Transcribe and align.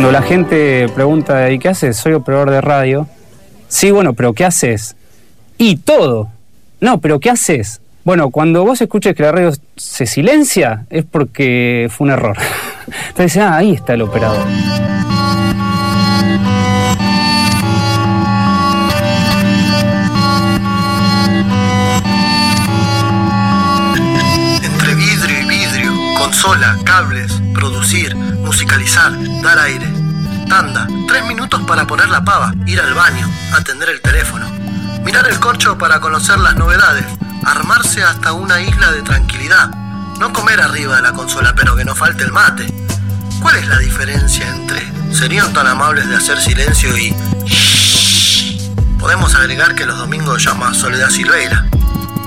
Cuando 0.00 0.18
la 0.18 0.26
gente 0.26 0.88
pregunta, 0.94 1.50
¿y 1.50 1.58
qué 1.58 1.68
haces? 1.68 1.94
Soy 1.98 2.14
operador 2.14 2.50
de 2.50 2.62
radio. 2.62 3.06
Sí, 3.68 3.90
bueno, 3.90 4.14
pero 4.14 4.32
¿qué 4.32 4.46
haces? 4.46 4.96
Y 5.58 5.76
todo. 5.76 6.30
No, 6.80 7.02
pero 7.02 7.20
¿qué 7.20 7.28
haces? 7.28 7.82
Bueno, 8.02 8.30
cuando 8.30 8.64
vos 8.64 8.80
escuches 8.80 9.14
que 9.14 9.22
la 9.24 9.32
radio 9.32 9.52
se 9.76 10.06
silencia, 10.06 10.86
es 10.88 11.04
porque 11.04 11.90
fue 11.90 12.06
un 12.06 12.12
error. 12.14 12.38
Entonces, 13.08 13.36
ah, 13.42 13.58
ahí 13.58 13.72
está 13.72 13.92
el 13.92 14.00
operador. 14.00 14.42
Consola, 26.40 26.78
cables, 26.84 27.30
producir, 27.52 28.16
musicalizar, 28.16 29.12
dar 29.42 29.58
aire. 29.58 29.86
Tanda, 30.48 30.86
tres 31.06 31.26
minutos 31.26 31.60
para 31.66 31.86
poner 31.86 32.08
la 32.08 32.24
pava, 32.24 32.54
ir 32.64 32.80
al 32.80 32.94
baño, 32.94 33.28
atender 33.52 33.90
el 33.90 34.00
teléfono. 34.00 34.48
Mirar 35.04 35.28
el 35.28 35.38
corcho 35.38 35.76
para 35.76 36.00
conocer 36.00 36.38
las 36.38 36.56
novedades, 36.56 37.04
armarse 37.44 38.02
hasta 38.02 38.32
una 38.32 38.58
isla 38.62 38.90
de 38.90 39.02
tranquilidad. 39.02 39.68
No 40.18 40.32
comer 40.32 40.62
arriba 40.62 40.96
de 40.96 41.02
la 41.02 41.12
consola, 41.12 41.54
pero 41.54 41.76
que 41.76 41.84
no 41.84 41.94
falte 41.94 42.24
el 42.24 42.32
mate. 42.32 42.72
¿Cuál 43.42 43.56
es 43.56 43.68
la 43.68 43.76
diferencia 43.76 44.48
entre 44.48 44.80
serían 45.12 45.52
tan 45.52 45.66
amables 45.66 46.08
de 46.08 46.16
hacer 46.16 46.40
silencio 46.40 46.96
y... 46.96 47.14
Podemos 48.98 49.34
agregar 49.34 49.74
que 49.74 49.84
los 49.84 49.98
domingos 49.98 50.42
llama 50.42 50.72
Soledad 50.72 51.10
Silveira. 51.10 51.66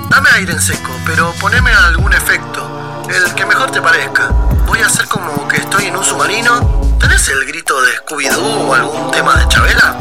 Dame 0.10 0.30
aire 0.36 0.54
en 0.54 0.62
seco, 0.62 0.96
pero 1.04 1.34
poneme 1.40 1.72
algún 1.72 2.14
efecto, 2.14 2.73
el 3.10 3.34
que 3.36 3.46
mejor 3.46 3.72
te 3.72 3.82
parezca. 3.82 4.28
Voy 4.66 4.80
a 4.82 4.86
hacer 4.88 5.08
como 5.08 5.48
que 5.48 5.58
estoy 5.58 5.86
en 5.88 5.96
un 5.96 6.04
submarino. 6.04 6.98
¿Tenés 7.00 7.28
el 7.30 7.46
grito 7.46 7.82
de 7.82 7.92
Scooby-Doo 8.00 8.68
o 8.68 8.74
algún 8.74 9.12
tema 9.12 9.36
de 9.36 9.48
Chabela? 9.48 9.96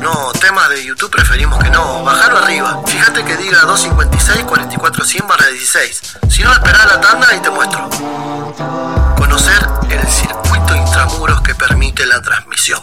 No, 0.00 0.32
temas 0.32 0.68
de 0.68 0.84
YouTube 0.84 1.10
preferimos 1.10 1.58
que 1.62 1.70
no. 1.70 2.04
Bajalo 2.04 2.38
arriba. 2.38 2.82
Fíjate 2.86 3.24
que 3.24 3.36
diga 3.36 3.62
256 3.62 4.44
44 4.44 5.04
100 5.04 5.26
barra 5.26 5.46
16. 5.46 6.18
Si 6.28 6.42
no, 6.42 6.52
espera 6.52 6.84
la 6.86 7.00
tanda 7.00 7.34
y 7.34 7.40
te 7.40 7.50
muestro. 7.50 7.88
Conocer 9.16 9.68
el 9.90 10.06
circuito 10.06 10.74
intramuros 10.76 11.40
que 11.40 11.54
permite 11.54 12.06
la 12.06 12.20
transmisión. 12.20 12.80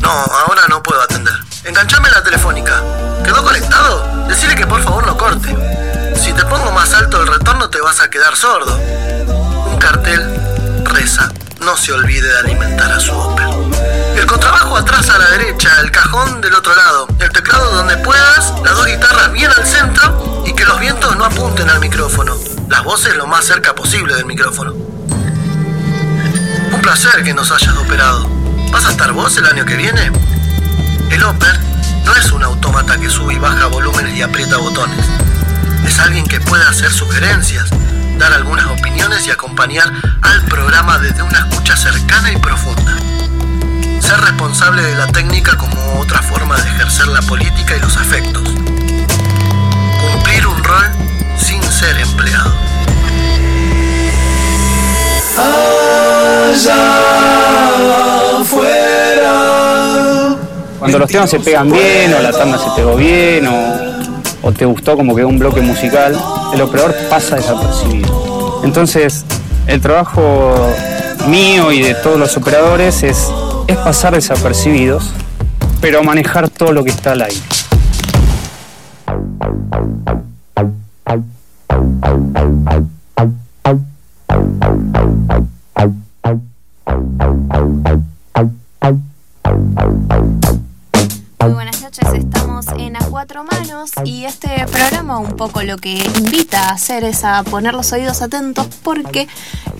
No, 0.00 0.10
ahora 0.10 0.62
no 0.68 0.82
puedo 0.82 1.00
atender. 1.00 1.34
Enganchame 1.64 2.10
la 2.10 2.22
telefónica. 2.22 2.82
¿Quedó 3.24 3.42
conectado? 3.42 4.26
Decile 4.28 4.54
que 4.54 4.66
por 4.66 4.82
favor 4.82 5.06
no 5.06 5.16
corte. 5.16 6.03
Si 6.24 6.32
te 6.32 6.42
pongo 6.46 6.72
más 6.72 6.94
alto 6.94 7.20
el 7.20 7.26
retorno 7.26 7.68
te 7.68 7.78
vas 7.82 8.00
a 8.00 8.08
quedar 8.08 8.34
sordo. 8.34 8.80
Un 9.70 9.78
cartel 9.78 10.22
reza, 10.84 11.30
no 11.60 11.76
se 11.76 11.92
olvide 11.92 12.26
de 12.26 12.38
alimentar 12.38 12.90
a 12.90 12.98
su 12.98 13.12
ópera. 13.12 13.50
El 14.16 14.24
contrabajo 14.24 14.78
atrás 14.78 15.10
a 15.10 15.18
la 15.18 15.28
derecha, 15.32 15.68
el 15.82 15.90
cajón 15.90 16.40
del 16.40 16.54
otro 16.54 16.74
lado, 16.74 17.08
el 17.18 17.30
teclado 17.30 17.74
donde 17.74 17.98
puedas, 17.98 18.54
las 18.64 18.74
dos 18.74 18.86
guitarras 18.86 19.32
bien 19.32 19.50
al 19.54 19.66
centro 19.66 20.44
y 20.46 20.54
que 20.54 20.64
los 20.64 20.80
vientos 20.80 21.14
no 21.14 21.26
apunten 21.26 21.68
al 21.68 21.80
micrófono. 21.80 22.34
Las 22.70 22.82
voces 22.84 23.14
lo 23.16 23.26
más 23.26 23.44
cerca 23.44 23.74
posible 23.74 24.14
del 24.14 24.24
micrófono. 24.24 24.72
Un 24.72 26.80
placer 26.80 27.22
que 27.22 27.34
nos 27.34 27.50
hayas 27.50 27.76
operado. 27.76 28.26
¿Vas 28.72 28.86
a 28.86 28.92
estar 28.92 29.12
vos 29.12 29.36
el 29.36 29.44
año 29.44 29.66
que 29.66 29.76
viene? 29.76 30.10
El 31.10 31.22
Oper 31.22 31.60
no 32.06 32.16
es 32.16 32.32
un 32.32 32.44
autómata 32.44 32.96
que 32.96 33.10
sube 33.10 33.34
y 33.34 33.38
baja 33.38 33.66
volúmenes 33.66 34.16
y 34.16 34.22
aprieta 34.22 34.56
botones. 34.56 35.04
Es 35.86 35.98
alguien 35.98 36.26
que 36.26 36.40
puede 36.40 36.64
hacer 36.64 36.90
sugerencias, 36.90 37.68
dar 38.18 38.32
algunas 38.32 38.66
opiniones 38.66 39.26
y 39.26 39.30
acompañar 39.30 39.92
al 40.22 40.44
programa 40.46 40.98
desde 40.98 41.22
una 41.22 41.38
escucha 41.38 41.76
cercana 41.76 42.32
y 42.32 42.36
profunda. 42.36 42.96
Ser 44.00 44.20
responsable 44.20 44.82
de 44.82 44.94
la 44.94 45.06
técnica 45.08 45.56
como 45.56 46.00
otra 46.00 46.22
forma 46.22 46.56
de 46.56 46.68
ejercer 46.68 47.08
la 47.08 47.22
política 47.22 47.76
y 47.76 47.80
los 47.80 47.96
afectos. 47.96 48.42
Cumplir 48.42 50.46
un 50.46 50.64
rol 50.64 50.86
sin 51.38 51.62
ser 51.62 51.98
empleado. 51.98 52.52
Cuando 60.78 60.98
los 60.98 61.10
temas 61.10 61.30
se 61.30 61.40
pegan 61.40 61.70
bien, 61.70 62.14
o 62.14 62.20
la 62.20 62.30
tanda 62.30 62.58
se 62.58 62.70
pegó 62.76 62.96
bien, 62.96 63.46
o, 63.48 63.93
o 64.44 64.52
te 64.52 64.66
gustó 64.66 64.94
como 64.94 65.16
quedó 65.16 65.28
un 65.28 65.38
bloque 65.38 65.62
musical, 65.62 66.14
el 66.52 66.60
operador 66.60 66.94
pasa 67.08 67.36
desapercibido. 67.36 68.60
Entonces, 68.62 69.24
el 69.66 69.80
trabajo 69.80 70.54
mío 71.26 71.72
y 71.72 71.80
de 71.80 71.94
todos 71.94 72.18
los 72.18 72.36
operadores 72.36 73.02
es, 73.02 73.30
es 73.66 73.76
pasar 73.78 74.14
desapercibidos, 74.14 75.10
pero 75.80 76.04
manejar 76.04 76.50
todo 76.50 76.72
lo 76.72 76.84
que 76.84 76.90
está 76.90 77.12
al 77.12 77.22
aire. 77.22 77.40
Muy 91.44 91.52
buenas 91.52 91.82
noches, 91.82 92.08
estamos 92.14 92.64
en 92.78 92.96
A 92.96 93.00
Cuatro 93.00 93.44
Manos 93.44 93.90
y 94.06 94.24
este 94.24 94.64
programa 94.72 95.18
un 95.18 95.36
poco 95.36 95.62
lo 95.62 95.76
que 95.76 95.92
invita 96.16 96.70
a 96.70 96.72
hacer 96.72 97.04
es 97.04 97.22
a 97.22 97.42
poner 97.42 97.74
los 97.74 97.92
oídos 97.92 98.22
atentos 98.22 98.66
porque 98.82 99.28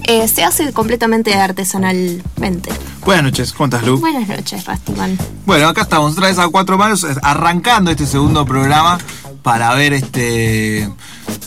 eh, 0.02 0.28
se 0.28 0.44
hace 0.44 0.74
completamente 0.74 1.34
artesanalmente. 1.34 2.70
Buenas 3.06 3.24
noches, 3.24 3.54
¿cómo 3.54 3.64
estás, 3.64 3.82
Lu? 3.82 3.98
Buenas 3.98 4.28
noches, 4.28 4.66
Rastiman. 4.66 5.16
Bueno, 5.46 5.66
acá 5.68 5.82
estamos 5.82 6.12
otra 6.12 6.28
vez 6.28 6.38
a 6.38 6.48
cuatro 6.48 6.76
manos, 6.76 7.06
arrancando 7.22 7.90
este 7.90 8.04
segundo 8.04 8.44
programa 8.44 8.98
para 9.42 9.72
ver 9.72 9.94
este 9.94 10.90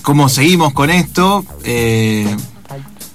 cómo 0.02 0.30
seguimos 0.30 0.74
con 0.74 0.90
esto. 0.90 1.46
Eh, 1.64 2.36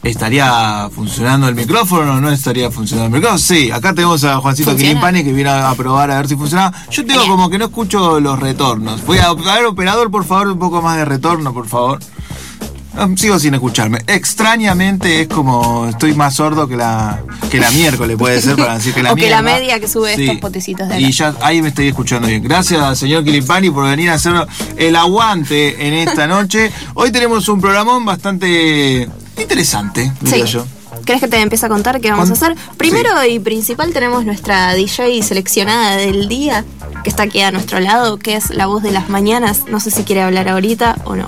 ¿Estaría 0.02 0.88
funcionando 0.92 1.46
el 1.48 1.54
micrófono 1.54 2.14
o 2.14 2.20
no 2.20 2.30
estaría 2.30 2.70
funcionando 2.72 3.06
el 3.14 3.20
micrófono? 3.20 3.38
Sí, 3.38 3.70
acá 3.70 3.94
tenemos 3.94 4.24
a 4.24 4.38
Juancito. 4.38 4.74
Quilimpani 4.74 5.22
que 5.22 5.32
viene 5.32 5.50
a 5.50 5.72
probar 5.74 6.10
a 6.10 6.16
ver 6.16 6.28
si 6.28 6.34
funciona. 6.34 6.72
Yo 6.90 7.06
tengo 7.06 7.24
como 7.28 7.48
que 7.48 7.56
no 7.56 7.66
escucho 7.66 8.18
los 8.18 8.38
retornos. 8.40 9.04
Voy 9.06 9.18
a, 9.18 9.26
a 9.28 9.34
ver, 9.34 9.66
operador, 9.66 10.10
por 10.10 10.24
favor, 10.24 10.48
un 10.48 10.58
poco 10.58 10.82
más 10.82 10.96
de 10.96 11.04
retorno, 11.04 11.54
por 11.54 11.68
favor. 11.68 12.00
Ah, 12.96 13.08
Sigo 13.16 13.38
sin 13.38 13.54
escucharme. 13.54 13.98
Extrañamente 14.06 15.22
es 15.22 15.28
como 15.28 15.88
estoy 15.88 16.14
más 16.14 16.34
sordo 16.34 16.68
que 16.68 16.76
la 16.76 17.20
que 17.50 17.58
la 17.58 17.70
miércoles, 17.70 18.16
puede 18.18 18.40
ser 18.42 18.56
para 18.56 18.74
decir 18.74 18.92
que 18.94 19.02
la 19.02 19.12
O 19.12 19.16
que 19.16 19.30
la 19.30 19.40
mierda. 19.42 19.58
media 19.60 19.80
que 19.80 19.88
sube 19.88 20.12
estos 20.14 20.38
potecitos 20.38 20.88
de 20.88 20.94
acá. 20.94 21.00
Y 21.00 21.10
ya 21.12 21.34
ahí 21.40 21.62
me 21.62 21.68
estoy 21.68 21.88
escuchando 21.88 22.28
bien. 22.28 22.42
Gracias, 22.42 22.98
señor 22.98 23.24
Kilipani, 23.24 23.70
por 23.70 23.84
venir 23.88 24.10
a 24.10 24.14
hacer 24.14 24.32
el 24.76 24.96
aguante 24.96 25.86
en 25.86 25.94
esta 25.94 26.26
noche. 26.26 26.70
Hoy 26.94 27.10
tenemos 27.10 27.48
un 27.48 27.60
programón 27.60 28.04
bastante 28.04 29.08
interesante, 29.40 30.12
diría 30.20 30.46
Sí. 30.46 30.52
yo. 30.52 30.66
¿Crees 31.04 31.20
que 31.20 31.28
te 31.28 31.40
empiece 31.40 31.66
a 31.66 31.68
contar 31.68 32.00
qué 32.00 32.10
vamos 32.10 32.28
a 32.30 32.34
hacer? 32.34 32.54
Primero 32.76 33.08
y 33.24 33.38
principal 33.38 33.92
tenemos 33.92 34.24
nuestra 34.24 34.72
DJ 34.74 35.22
seleccionada 35.22 35.96
del 35.96 36.28
día, 36.28 36.64
que 37.02 37.10
está 37.10 37.24
aquí 37.24 37.40
a 37.40 37.50
nuestro 37.50 37.80
lado, 37.80 38.18
que 38.18 38.36
es 38.36 38.50
la 38.50 38.66
voz 38.66 38.82
de 38.82 38.92
las 38.92 39.08
mañanas. 39.08 39.62
No 39.68 39.80
sé 39.80 39.90
si 39.90 40.04
quiere 40.04 40.22
hablar 40.22 40.48
ahorita 40.48 40.96
o 41.04 41.16
no. 41.16 41.24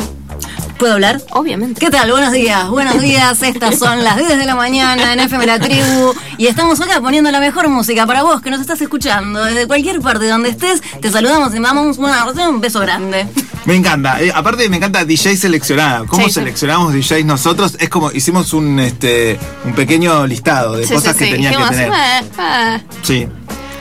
¿Puedo 0.78 0.94
hablar? 0.94 1.20
Obviamente. 1.30 1.80
¿Qué 1.80 1.90
tal? 1.90 2.10
Buenos 2.10 2.32
días, 2.32 2.68
buenos 2.68 3.00
días. 3.00 3.40
Estas 3.42 3.78
son 3.78 4.02
las 4.02 4.16
10 4.16 4.36
de 4.38 4.44
la 4.44 4.54
mañana 4.56 5.12
en 5.12 5.20
FM 5.20 5.46
La 5.46 5.58
Tribu 5.58 6.12
y 6.36 6.46
estamos 6.48 6.80
acá 6.80 7.00
poniendo 7.00 7.30
la 7.30 7.38
mejor 7.40 7.68
música 7.68 8.06
para 8.06 8.22
vos 8.22 8.42
que 8.42 8.50
nos 8.50 8.60
estás 8.60 8.80
escuchando 8.80 9.42
desde 9.44 9.66
cualquier 9.66 10.00
parte 10.00 10.26
donde 10.28 10.50
estés. 10.50 10.82
Te 11.00 11.10
saludamos 11.10 11.54
y 11.54 11.60
mandamos 11.60 11.98
una- 11.98 12.24
un 12.48 12.60
beso 12.60 12.80
grande. 12.80 13.26
Me 13.64 13.76
encanta. 13.76 14.20
Eh, 14.20 14.32
aparte 14.34 14.68
me 14.68 14.76
encanta 14.78 15.04
DJ 15.04 15.36
seleccionada. 15.36 16.04
¿Cómo 16.06 16.24
Sí, 16.24 16.28
sí. 16.30 16.34
seleccionamos 16.34 16.92
DJs 16.92 17.24
nosotros? 17.24 17.76
Es 17.78 17.88
como 17.88 18.10
hicimos 18.12 18.52
un 18.52 18.78
este 18.80 19.38
un 19.64 19.74
pequeño 19.74 20.26
listado 20.26 20.76
de 20.76 20.86
Sí, 20.86 20.94
cosas 20.94 21.12
sí, 21.12 21.18
que 21.20 21.24
sí. 21.26 21.30
tenía 21.32 21.50
que 21.50 21.64
tener. 21.64 21.88
"Eh, 21.88 22.22
eh". 22.38 22.82
Sí. 23.02 23.28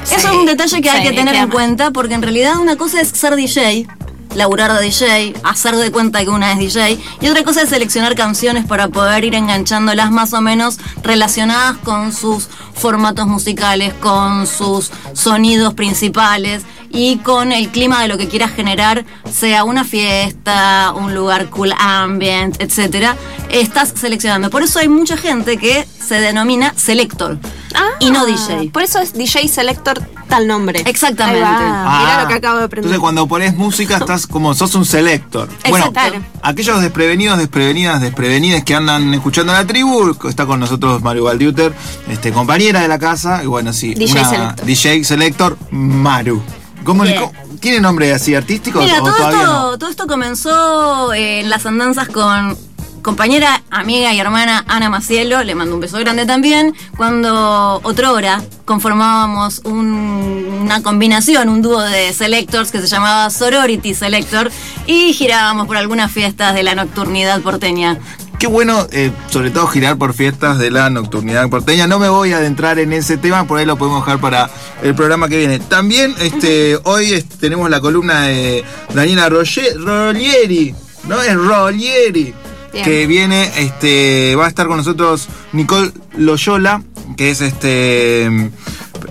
Eso 0.06 0.20
Sí, 0.20 0.28
es 0.28 0.32
un 0.34 0.46
detalle 0.46 0.82
que 0.82 0.90
hay 0.90 1.04
que 1.04 1.14
tener 1.14 1.36
en 1.36 1.50
cuenta 1.50 1.92
porque 1.92 2.14
en 2.14 2.22
realidad 2.22 2.58
una 2.60 2.76
cosa 2.78 3.02
es 3.02 3.08
ser 3.10 3.36
DJ, 3.36 3.88
laburar 4.36 4.74
de 4.74 4.82
DJ, 4.82 5.34
hacer 5.44 5.76
de 5.76 5.92
cuenta 5.92 6.24
que 6.24 6.30
una 6.30 6.52
es 6.52 6.60
DJ 6.60 7.00
y 7.22 7.30
otra 7.30 7.44
cosa 7.44 7.62
es 7.62 7.70
seleccionar 7.70 8.16
canciones 8.16 8.66
para 8.66 8.88
poder 8.88 9.24
ir 9.24 9.36
enganchándolas 9.36 10.12
más 10.12 10.34
o 10.34 10.42
menos 10.42 10.78
relacionadas 11.02 11.78
con 11.78 12.14
sus 12.14 12.50
formatos 12.74 13.28
musicales, 13.28 13.94
con 13.96 14.48
sus 14.48 14.92
sonidos 15.14 15.74
principales 15.74 16.64
y 16.90 17.18
con 17.18 17.52
el 17.52 17.70
clima 17.70 18.02
de 18.02 18.08
lo 18.08 18.18
que 18.18 18.28
quieras 18.28 18.52
generar, 18.52 19.04
sea 19.32 19.64
una 19.64 19.84
fiesta, 19.84 20.94
un 20.96 21.16
lugar 21.16 21.50
cool 21.50 21.74
ambient, 21.80 22.62
etcétera, 22.62 23.18
estás 23.50 23.94
seleccionando. 23.96 24.52
Por 24.52 24.62
eso 24.62 24.80
hay 24.80 24.88
mucha 24.88 25.18
gente 25.18 25.58
que 25.58 25.88
se 26.00 26.22
denomina 26.22 26.74
selector 26.76 27.40
Ah, 27.74 27.90
y 28.00 28.12
no 28.12 28.26
DJ. 28.26 28.70
Por 28.72 28.84
eso 28.84 29.00
es 29.00 29.14
DJ 29.14 29.48
Selector 29.48 30.02
tal 30.34 30.48
nombre. 30.48 30.82
Exactamente. 30.86 31.40
Mirá 31.42 32.22
lo 32.24 32.28
que 32.28 32.34
acabo 32.34 32.58
de 32.58 32.64
aprender. 32.66 32.86
Ah, 32.92 32.96
Entonces 32.96 33.00
cuando 33.00 33.28
pones 33.28 33.56
música 33.56 33.98
estás 34.02 34.26
como, 34.26 34.54
sos 34.54 34.74
un 34.76 34.86
selector. 34.86 35.48
Bueno, 35.70 35.92
aquellos 36.42 36.82
desprevenidos, 36.82 37.38
desprevenidas, 37.38 38.02
desprevenidas 38.02 38.64
que 38.64 38.74
andan 38.74 39.14
escuchando 39.14 39.54
la 39.54 39.66
tribu, 39.66 40.16
está 40.28 40.46
con 40.46 40.60
nosotros 40.60 41.02
Mario 41.04 41.26
Valdiuter, 41.26 41.74
este, 42.10 42.32
compañera 42.32 42.82
de 42.82 42.88
la 42.88 42.98
casa, 42.98 43.44
y 43.44 43.48
bueno, 43.48 43.74
sí, 43.74 43.94
DJ 43.94 44.26
selector. 44.26 44.66
DJ 44.66 45.04
Selector, 45.04 45.58
Maru. 45.72 46.42
¿Cómo 46.84 47.06
le- 47.06 47.30
¿Tiene 47.62 47.80
nombre 47.80 48.12
así 48.12 48.36
artístico 48.36 48.82
Mira, 48.82 49.02
o 49.02 49.06
todo 49.06 49.16
todavía 49.16 49.40
esto, 49.40 49.54
no? 49.72 49.78
todo 49.78 49.90
esto 49.90 50.06
comenzó 50.08 51.14
eh, 51.14 51.40
en 51.42 51.50
las 51.50 51.66
andanzas 51.66 52.10
con 52.10 52.58
compañera, 53.04 53.62
amiga 53.70 54.12
y 54.14 54.20
hermana 54.20 54.64
Ana 54.68 54.90
Macielo, 54.90 55.44
le 55.44 55.54
mando 55.54 55.76
un 55.76 55.82
beso 55.82 56.00
grande 56.00 56.26
también, 56.26 56.74
cuando 56.98 57.80
otrora 57.84 58.42
conformábamos 58.66 59.62
un- 59.66 60.60
una 60.64 60.82
combinación, 60.82 61.50
un 61.50 61.62
dúo 61.62 61.82
de 61.82 62.14
selectors 62.14 62.72
que 62.72 62.80
se 62.80 62.88
llamaba 62.88 63.30
Sorority 63.30 63.94
Selector 63.94 64.50
y 64.88 65.14
girábamos 65.14 65.68
por 65.68 65.78
algunas 65.78 66.12
fiestas 66.12 66.56
de 66.56 66.64
la 66.64 66.74
nocturnidad 66.76 67.42
porteña. 67.42 68.00
Qué 68.40 68.48
bueno, 68.48 68.88
eh, 68.92 69.12
sobre 69.30 69.52
todo 69.52 69.68
girar 69.68 69.98
por 69.98 70.14
fiestas 70.14 70.58
de 70.58 70.70
la 70.72 70.90
nocturnidad 70.90 71.48
porteña. 71.50 71.88
No 71.88 71.98
me 72.00 72.10
voy 72.10 72.34
a 72.34 72.38
adentrar 72.38 72.78
en 72.80 72.92
ese 72.92 73.18
tema, 73.18 73.46
por 73.46 73.60
ahí 73.60 73.66
lo 73.66 73.78
podemos 73.78 74.06
dejar 74.06 74.20
para 74.20 74.50
el 74.82 74.96
programa 74.96 75.30
que 75.30 75.38
viene. 75.38 75.60
También 75.60 76.14
este, 76.20 76.78
hoy 76.84 77.22
tenemos 77.40 77.70
la 77.70 77.80
columna 77.80 78.24
de 78.24 78.66
Daniela 78.94 79.30
Roge- 79.30 79.76
Rolieri, 79.78 80.76
¿no? 81.08 81.22
Es 81.22 81.36
Rolieri. 81.36 82.34
Que 82.74 83.06
viene, 83.06 83.52
este, 83.58 84.36
va 84.36 84.46
a 84.46 84.50
estar 84.50 84.68
con 84.68 84.78
nosotros 84.78 85.28
Nicole 85.52 85.92
Loyola, 86.18 86.82
que 87.16 87.30
es 87.30 87.42
este, 87.42 88.26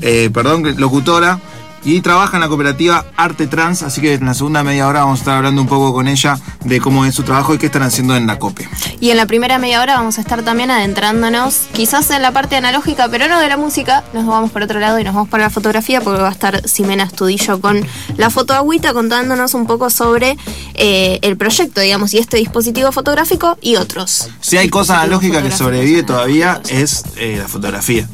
eh, 0.00 0.30
perdón, 0.32 0.64
locutora. 0.78 1.38
Y 1.84 2.00
trabaja 2.00 2.36
en 2.36 2.42
la 2.42 2.48
cooperativa 2.48 3.06
Arte 3.16 3.48
Trans, 3.48 3.82
así 3.82 4.00
que 4.00 4.14
en 4.14 4.26
la 4.26 4.34
segunda 4.34 4.62
media 4.62 4.86
hora 4.86 5.00
vamos 5.00 5.18
a 5.18 5.22
estar 5.22 5.36
hablando 5.36 5.60
un 5.60 5.66
poco 5.66 5.92
con 5.92 6.06
ella 6.06 6.38
de 6.64 6.80
cómo 6.80 7.04
es 7.04 7.14
su 7.14 7.24
trabajo 7.24 7.54
y 7.54 7.58
qué 7.58 7.66
están 7.66 7.82
haciendo 7.82 8.14
en 8.14 8.26
la 8.26 8.38
COPE. 8.38 8.68
Y 9.00 9.10
en 9.10 9.16
la 9.16 9.26
primera 9.26 9.58
media 9.58 9.80
hora 9.80 9.96
vamos 9.96 10.18
a 10.18 10.20
estar 10.20 10.42
también 10.42 10.70
adentrándonos, 10.70 11.62
quizás 11.72 12.10
en 12.10 12.22
la 12.22 12.30
parte 12.30 12.54
analógica, 12.54 13.08
pero 13.08 13.26
no 13.26 13.40
de 13.40 13.48
la 13.48 13.56
música. 13.56 14.04
Nos 14.12 14.26
vamos 14.26 14.52
por 14.52 14.62
otro 14.62 14.78
lado 14.78 15.00
y 15.00 15.04
nos 15.04 15.14
vamos 15.14 15.28
para 15.28 15.44
la 15.44 15.50
fotografía, 15.50 16.00
porque 16.00 16.22
va 16.22 16.28
a 16.28 16.32
estar 16.32 16.62
Ximena 16.68 17.04
Estudillo 17.04 17.60
con 17.60 17.84
la 18.16 18.30
foto 18.30 18.54
agüita 18.54 18.92
contándonos 18.92 19.54
un 19.54 19.66
poco 19.66 19.90
sobre 19.90 20.36
eh, 20.74 21.18
el 21.22 21.36
proyecto, 21.36 21.80
digamos, 21.80 22.14
y 22.14 22.18
este 22.18 22.36
dispositivo 22.36 22.92
fotográfico 22.92 23.58
y 23.60 23.74
otros. 23.76 24.28
Si 24.40 24.56
hay 24.56 24.68
cosa 24.68 24.94
dispositivos 24.94 25.02
analógica 25.02 25.42
que 25.42 25.50
sobrevive 25.50 26.02
todavía 26.04 26.60
es 26.68 27.04
eh, 27.16 27.38
la 27.38 27.48
fotografía. 27.48 28.06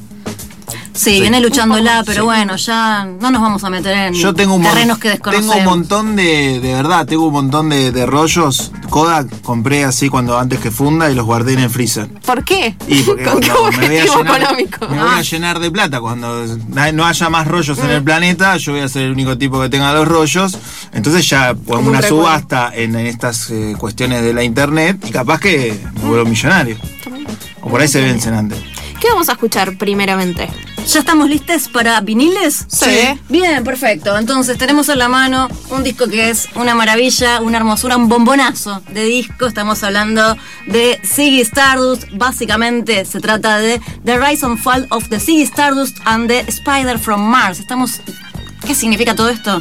Sí, 0.98 1.20
viene 1.20 1.40
luchándola, 1.40 2.02
pero 2.04 2.22
sí. 2.22 2.24
bueno, 2.24 2.56
ya 2.56 3.04
no 3.04 3.30
nos 3.30 3.40
vamos 3.40 3.62
a 3.64 3.70
meter 3.70 3.96
en 3.96 4.14
Yo 4.14 4.34
tengo 4.34 4.54
un, 4.54 4.62
mon- 4.62 4.72
terrenos 4.72 4.98
que 4.98 5.10
desconocemos. 5.10 5.54
tengo 5.54 5.70
un 5.70 5.78
montón 5.78 6.16
de, 6.16 6.60
de 6.60 6.74
verdad, 6.74 7.06
tengo 7.06 7.26
un 7.26 7.32
montón 7.32 7.68
de, 7.68 7.92
de 7.92 8.04
rollos. 8.06 8.72
Kodak 8.90 9.42
compré 9.42 9.84
así 9.84 10.08
cuando 10.08 10.38
antes 10.38 10.58
que 10.60 10.70
funda 10.70 11.10
y 11.10 11.14
los 11.14 11.24
guardé 11.26 11.52
en 11.52 11.60
el 11.60 11.70
freezer. 11.70 12.08
¿Por 12.08 12.42
qué? 12.44 12.74
Y 12.88 13.02
porque 13.02 13.22
¿Con 13.28 13.40
qué 13.40 13.50
me 13.50 13.88
voy 13.88 13.96
a 13.98 14.04
llenar, 14.04 14.40
económico? 14.42 14.88
me 14.88 14.98
voy 14.98 15.08
a 15.08 15.16
Ah. 15.18 15.22
llenar 15.22 15.58
de 15.60 15.70
plata. 15.70 16.00
Cuando 16.00 16.56
no 16.92 17.06
haya 17.06 17.28
más 17.30 17.46
rollos 17.46 17.78
en 17.78 17.90
el 17.90 18.02
planeta, 18.02 18.56
yo 18.56 18.72
voy 18.72 18.80
a 18.80 18.88
ser 18.88 19.02
el 19.02 19.12
único 19.12 19.38
tipo 19.38 19.60
que 19.60 19.68
tenga 19.68 19.92
los 19.92 20.08
rollos. 20.08 20.58
Entonces 20.92 21.28
ya 21.28 21.54
pongo 21.54 21.80
un 21.82 21.88
una 21.88 22.00
recuerdo. 22.00 22.24
subasta 22.24 22.72
en, 22.74 22.96
en 22.96 23.06
estas 23.06 23.50
eh, 23.50 23.74
cuestiones 23.78 24.22
de 24.22 24.32
la 24.32 24.42
internet 24.42 24.98
y 25.06 25.10
capaz 25.10 25.38
que 25.40 25.78
me 26.02 26.08
vuelvo 26.08 26.24
millonario. 26.28 26.76
O 27.60 27.68
por 27.68 27.80
ahí 27.80 27.88
se 27.88 28.00
vencen 28.00 28.34
antes. 28.34 28.58
¿Qué 29.00 29.08
vamos 29.10 29.28
a 29.28 29.32
escuchar 29.32 29.76
primeramente? 29.76 30.48
¿Ya 30.86 31.00
estamos 31.00 31.28
listos 31.28 31.68
para 31.68 32.00
viniles? 32.00 32.64
Sí. 32.68 33.20
Bien, 33.28 33.62
perfecto. 33.62 34.16
Entonces 34.18 34.58
tenemos 34.58 34.88
en 34.88 34.98
la 34.98 35.08
mano 35.08 35.48
un 35.70 35.84
disco 35.84 36.08
que 36.08 36.30
es 36.30 36.48
una 36.56 36.74
maravilla, 36.74 37.40
una 37.40 37.58
hermosura, 37.58 37.96
un 37.96 38.08
bombonazo 38.08 38.82
de 38.90 39.04
disco. 39.04 39.46
Estamos 39.46 39.82
hablando 39.84 40.36
de 40.66 41.00
Ziggy 41.04 41.42
Stardust. 41.42 42.04
Básicamente 42.12 43.04
se 43.04 43.20
trata 43.20 43.58
de 43.58 43.80
The 44.04 44.18
Rise 44.18 44.46
and 44.46 44.58
Fall 44.58 44.86
of 44.90 45.08
the 45.10 45.20
Ziggy 45.20 45.42
Stardust 45.42 45.98
and 46.04 46.26
the 46.26 46.40
Spider 46.48 46.98
from 46.98 47.20
Mars. 47.20 47.60
Estamos... 47.60 48.00
¿Qué 48.66 48.74
significa 48.74 49.14
todo 49.14 49.28
esto? 49.28 49.60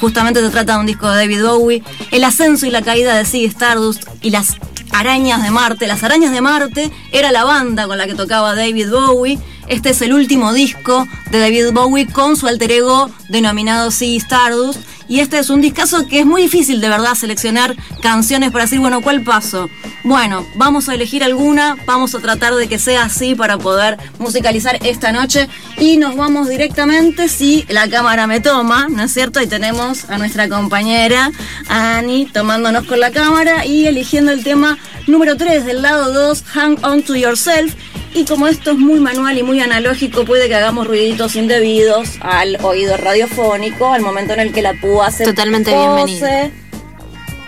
Justamente 0.00 0.40
se 0.40 0.50
trata 0.50 0.74
de 0.74 0.80
un 0.80 0.86
disco 0.86 1.08
de 1.08 1.16
David 1.16 1.44
Bowie. 1.44 1.82
El 2.10 2.24
ascenso 2.24 2.66
y 2.66 2.70
la 2.70 2.82
caída 2.82 3.16
de 3.16 3.24
Ziggy 3.24 3.46
Stardust 3.46 4.04
y 4.20 4.30
las 4.30 4.56
arañas 4.92 5.42
de 5.42 5.50
Marte. 5.50 5.86
Las 5.86 6.02
arañas 6.02 6.32
de 6.32 6.40
Marte 6.40 6.90
era 7.12 7.32
la 7.32 7.44
banda 7.44 7.86
con 7.86 7.98
la 7.98 8.06
que 8.06 8.14
tocaba 8.14 8.54
David 8.54 8.90
Bowie. 8.90 9.38
Este 9.70 9.90
es 9.90 10.02
el 10.02 10.12
último 10.12 10.52
disco 10.52 11.06
de 11.30 11.38
David 11.38 11.70
Bowie 11.72 12.08
con 12.08 12.36
su 12.36 12.48
alter 12.48 12.72
ego 12.72 13.08
denominado 13.28 13.92
Ziggy 13.92 14.16
Stardust. 14.16 14.80
Y 15.06 15.20
este 15.20 15.38
es 15.38 15.48
un 15.48 15.60
discazo 15.60 16.08
que 16.08 16.20
es 16.20 16.26
muy 16.26 16.42
difícil 16.42 16.80
de 16.80 16.88
verdad 16.88 17.14
seleccionar 17.14 17.76
canciones 18.02 18.50
para 18.50 18.64
decir, 18.64 18.80
bueno, 18.80 19.00
¿cuál 19.00 19.22
paso? 19.22 19.70
Bueno, 20.02 20.44
vamos 20.56 20.88
a 20.88 20.94
elegir 20.94 21.22
alguna, 21.22 21.76
vamos 21.86 22.16
a 22.16 22.18
tratar 22.18 22.54
de 22.54 22.68
que 22.68 22.80
sea 22.80 23.04
así 23.04 23.36
para 23.36 23.58
poder 23.58 23.96
musicalizar 24.18 24.84
esta 24.84 25.12
noche 25.12 25.48
y 25.78 25.98
nos 25.98 26.16
vamos 26.16 26.48
directamente 26.48 27.28
si 27.28 27.64
la 27.68 27.88
cámara 27.88 28.26
me 28.26 28.40
toma, 28.40 28.88
¿no 28.88 29.04
es 29.04 29.12
cierto? 29.12 29.40
Y 29.40 29.46
tenemos 29.46 30.10
a 30.10 30.18
nuestra 30.18 30.48
compañera 30.48 31.30
Annie 31.68 32.26
tomándonos 32.32 32.86
con 32.86 32.98
la 32.98 33.12
cámara 33.12 33.66
y 33.66 33.86
eligiendo 33.86 34.32
el 34.32 34.42
tema 34.42 34.78
número 35.06 35.36
3 35.36 35.64
del 35.64 35.82
lado 35.82 36.12
2, 36.12 36.42
Hang 36.54 36.78
On 36.84 37.02
To 37.02 37.14
Yourself. 37.14 37.74
Y 38.12 38.24
como 38.24 38.48
esto 38.48 38.72
es 38.72 38.78
muy 38.78 38.98
manual 38.98 39.38
y 39.38 39.42
muy 39.42 39.60
analógico, 39.60 40.24
puede 40.24 40.48
que 40.48 40.54
hagamos 40.56 40.86
ruiditos 40.86 41.36
indebidos 41.36 42.08
al 42.20 42.58
oído 42.62 42.96
radiofónico 42.96 43.92
al 43.92 44.02
momento 44.02 44.32
en 44.34 44.40
el 44.40 44.52
que 44.52 44.62
la 44.62 44.74
púa 44.74 45.10
se 45.10 45.24
Totalmente 45.24 45.70
pose 45.70 45.94
bienvenido. 45.94 46.50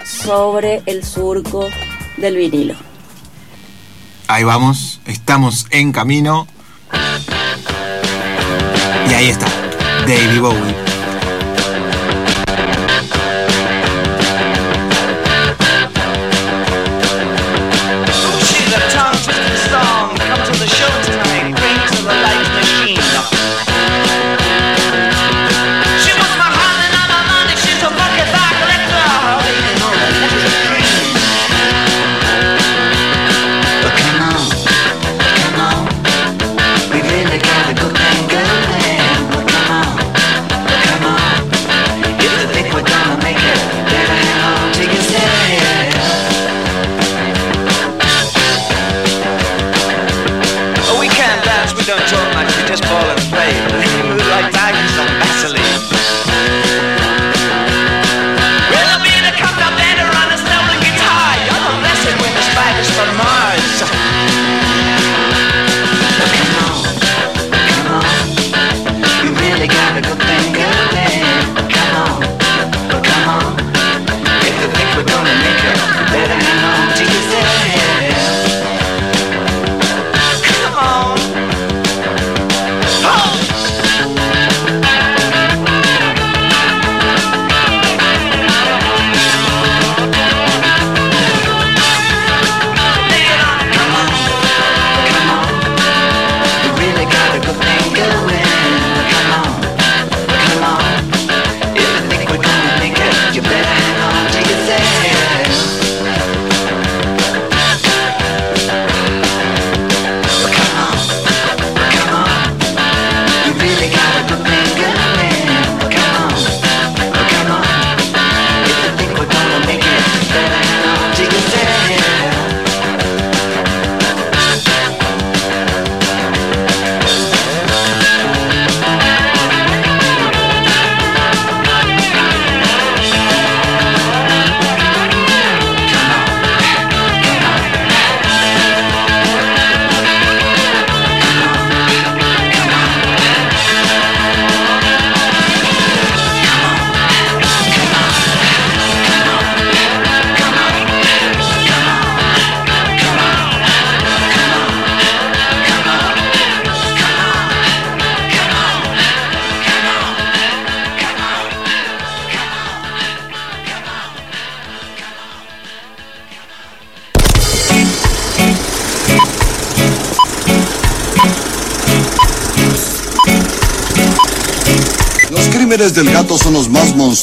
sobre 0.05 0.83
el 0.87 1.05
surco 1.05 1.69
del 2.17 2.37
vinilo. 2.37 2.75
Ahí 4.29 4.45
vamos, 4.45 5.01
estamos 5.07 5.67
en 5.71 5.91
camino. 5.93 6.47
Y 9.11 9.15
ahí 9.15 9.29
está, 9.29 9.47
David 10.07 10.41
Bowie. 10.41 10.92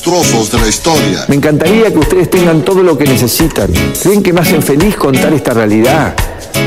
De 0.10 0.58
la 0.58 0.68
historia. 0.68 1.26
Me 1.28 1.36
encantaría 1.36 1.92
que 1.94 2.00
ustedes 2.00 2.32
tengan 2.32 2.64
todo 2.64 2.82
lo 2.82 2.98
que 2.98 3.04
necesitan. 3.04 3.70
¿Creen 4.02 4.24
que 4.24 4.34
me 4.34 4.42
hacen 4.42 4.64
feliz 4.64 4.96
contar 4.96 5.32
esta 5.34 5.54
realidad? 5.54 6.16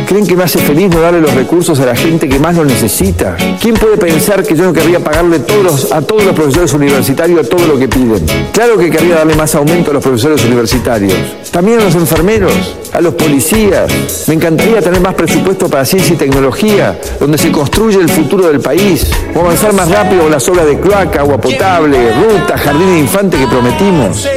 ¿Creen 0.06 0.24
que 0.24 0.36
me 0.36 0.44
hace 0.44 0.60
feliz 0.60 0.88
no 0.90 1.00
darle 1.00 1.20
los 1.20 1.34
recursos 1.34 1.80
a 1.80 1.86
la 1.86 1.96
gente 1.96 2.28
que 2.28 2.38
más 2.38 2.54
lo 2.54 2.64
necesita? 2.64 3.36
¿Quién 3.60 3.74
puede 3.74 3.96
pensar 3.96 4.44
que 4.44 4.54
yo 4.54 4.62
no 4.62 4.72
querría 4.72 5.00
pagarle 5.00 5.38
a 5.38 6.00
todos 6.02 6.24
los 6.24 6.34
profesores 6.36 6.72
universitarios 6.72 7.48
todo 7.48 7.66
lo 7.66 7.76
que 7.80 7.88
piden? 7.88 8.24
Claro 8.52 8.78
que 8.78 8.88
querría 8.90 9.16
darle 9.16 9.34
más 9.34 9.56
aumento 9.56 9.90
a 9.90 9.94
los 9.94 10.04
profesores 10.04 10.44
universitarios. 10.44 11.14
También 11.50 11.80
a 11.80 11.84
los 11.84 11.96
enfermeros, 11.96 12.76
a 12.92 13.00
los 13.00 13.14
policías. 13.14 14.24
Me 14.26 14.34
encantaría 14.34 14.80
tener 14.80 15.00
más 15.00 15.14
presupuesto 15.14 15.68
para 15.68 15.84
ciencia 15.84 16.14
y 16.14 16.16
tecnología, 16.16 16.98
donde 17.18 17.38
se 17.38 17.50
construye 17.50 17.98
el 17.98 18.08
futuro 18.08 18.48
del 18.48 18.60
país. 18.60 19.10
O 19.34 19.40
avanzar 19.40 19.72
más 19.72 19.90
rápido 19.90 20.22
con 20.22 20.32
las 20.32 20.48
obras 20.48 20.66
de 20.66 20.78
cloaca, 20.78 21.20
agua 21.20 21.40
potable, 21.40 22.12
ruta, 22.14 22.56
jardín 22.58 22.94
de 22.94 22.98
infante 23.00 23.38
que 23.38 23.46
prometimos. 23.46 24.28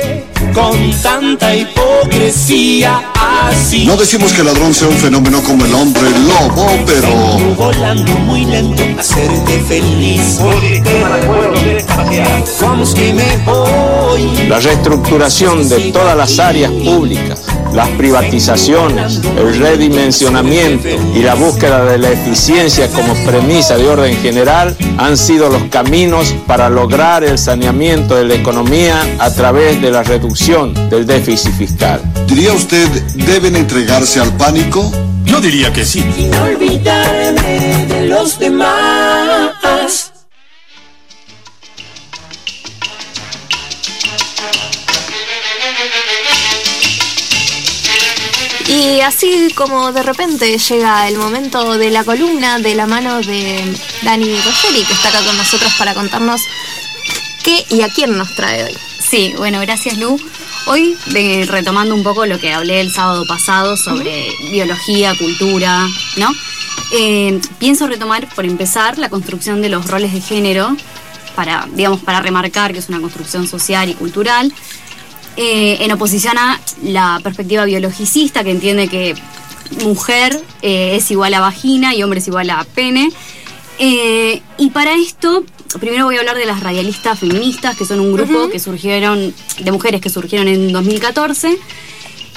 Con 0.53 0.91
tanta 1.01 1.55
hipocresía 1.55 3.01
así. 3.47 3.85
No 3.85 3.97
decimos 3.97 4.33
que 4.33 4.41
el 4.41 4.47
ladrón 4.47 4.73
sea 4.73 4.87
un 4.87 4.97
fenómeno 4.97 5.41
como 5.43 5.65
el 5.65 5.73
hombre 5.73 6.09
lobo, 6.27 6.67
pero 6.85 7.07
Volando 7.55 8.11
muy 8.19 8.45
lento, 8.45 8.83
hacerte 8.99 9.59
feliz. 9.67 10.39
Vamos 12.61 12.93
que 12.93 13.13
me 13.13 13.37
voy. 13.45 14.47
La 14.47 14.59
reestructuración 14.59 15.67
de 15.67 15.91
todas 15.91 16.15
las 16.15 16.39
áreas 16.39 16.71
públicas, 16.71 17.41
las 17.73 17.89
privatizaciones, 17.89 19.21
el 19.37 19.57
redimensionamiento 19.57 20.87
y 21.13 21.19
la 21.19 21.35
búsqueda 21.35 21.85
de 21.85 21.97
la 21.97 22.11
eficiencia 22.11 22.87
como 22.89 23.13
premisa 23.25 23.77
de 23.77 23.87
orden 23.87 24.17
general 24.17 24.75
han 24.97 25.17
sido 25.17 25.49
los 25.49 25.63
caminos 25.65 26.33
para 26.47 26.69
lograr 26.69 27.23
el 27.23 27.37
saneamiento 27.37 28.15
de 28.15 28.25
la 28.25 28.35
economía 28.35 29.01
a 29.19 29.31
través 29.31 29.81
de 29.81 29.91
la 29.91 30.03
reducción 30.03 30.73
del 30.89 31.05
déficit 31.05 31.53
fiscal. 31.53 32.01
¿diría 32.27 32.53
usted 32.53 32.87
deben 33.35 33.57
entregarse 33.57 34.21
al 34.21 34.37
pánico? 34.37 34.89
Yo 35.25 35.41
diría 35.41 35.73
que 35.73 35.83
sí. 35.83 35.99
Y 36.17 36.23
no 36.27 36.41
olvidarme 36.43 37.85
de 37.85 38.07
los 38.07 38.39
demás. 38.39 40.13
Y 48.69 49.01
así 49.01 49.51
como 49.53 49.91
de 49.91 50.01
repente 50.01 50.57
llega 50.57 51.05
el 51.09 51.17
momento 51.17 51.77
de 51.77 51.91
la 51.91 52.05
columna 52.05 52.59
de 52.59 52.73
la 52.73 52.87
mano 52.87 53.19
de 53.19 53.61
Dani 54.03 54.33
Rogeri, 54.43 54.81
que 54.85 54.93
está 54.93 55.09
acá 55.09 55.21
con 55.25 55.35
nosotros 55.35 55.73
para 55.77 55.93
contarnos 55.93 56.39
qué 57.43 57.65
y 57.69 57.81
a 57.81 57.89
quién 57.89 58.17
nos 58.17 58.33
trae 58.33 58.63
hoy. 58.63 58.77
Sí, 58.97 59.33
bueno, 59.37 59.59
gracias 59.59 59.97
Lu. 59.97 60.17
Hoy, 60.67 60.97
eh, 61.13 61.45
retomando 61.47 61.93
un 61.93 62.03
poco 62.03 62.25
lo 62.25 62.39
que 62.39 62.51
hablé 62.51 62.81
el 62.81 62.91
sábado 62.91 63.25
pasado 63.27 63.77
sobre 63.77 64.29
biología, 64.49 65.13
cultura, 65.15 65.87
¿no? 66.17 66.31
Eh, 66.91 67.39
pienso 67.59 67.87
retomar, 67.87 68.27
por 68.33 68.45
empezar, 68.45 68.97
la 68.97 69.09
construcción 69.09 69.61
de 69.61 69.69
los 69.69 69.87
roles 69.87 70.11
de 70.11 70.21
género, 70.21 70.75
para, 71.35 71.67
digamos, 71.73 72.01
para 72.01 72.19
remarcar 72.19 72.73
que 72.73 72.79
es 72.79 72.89
una 72.89 72.99
construcción 72.99 73.47
social 73.47 73.89
y 73.89 73.93
cultural, 73.93 74.51
eh, 75.37 75.77
en 75.81 75.91
oposición 75.91 76.37
a 76.37 76.59
la 76.81 77.19
perspectiva 77.21 77.65
biologicista, 77.65 78.43
que 78.43 78.51
entiende 78.51 78.87
que 78.87 79.15
mujer 79.83 80.41
eh, 80.61 80.95
es 80.95 81.11
igual 81.11 81.33
a 81.33 81.41
vagina 81.41 81.93
y 81.93 82.03
hombre 82.03 82.19
es 82.19 82.27
igual 82.27 82.49
a 82.49 82.63
pene. 82.63 83.11
Eh, 83.77 84.41
y 84.57 84.69
para 84.69 84.93
esto, 84.95 85.43
primero 85.79 86.05
voy 86.05 86.15
a 86.17 86.19
hablar 86.19 86.37
de 86.37 86.45
las 86.45 86.61
radialistas 86.61 87.19
feministas, 87.19 87.75
que 87.75 87.85
son 87.85 87.99
un 87.99 88.13
grupo 88.13 88.49
que 88.49 88.59
surgieron, 88.59 89.33
de 89.59 89.71
mujeres 89.71 90.01
que 90.01 90.09
surgieron 90.09 90.47
en 90.47 90.71
2014 90.71 91.57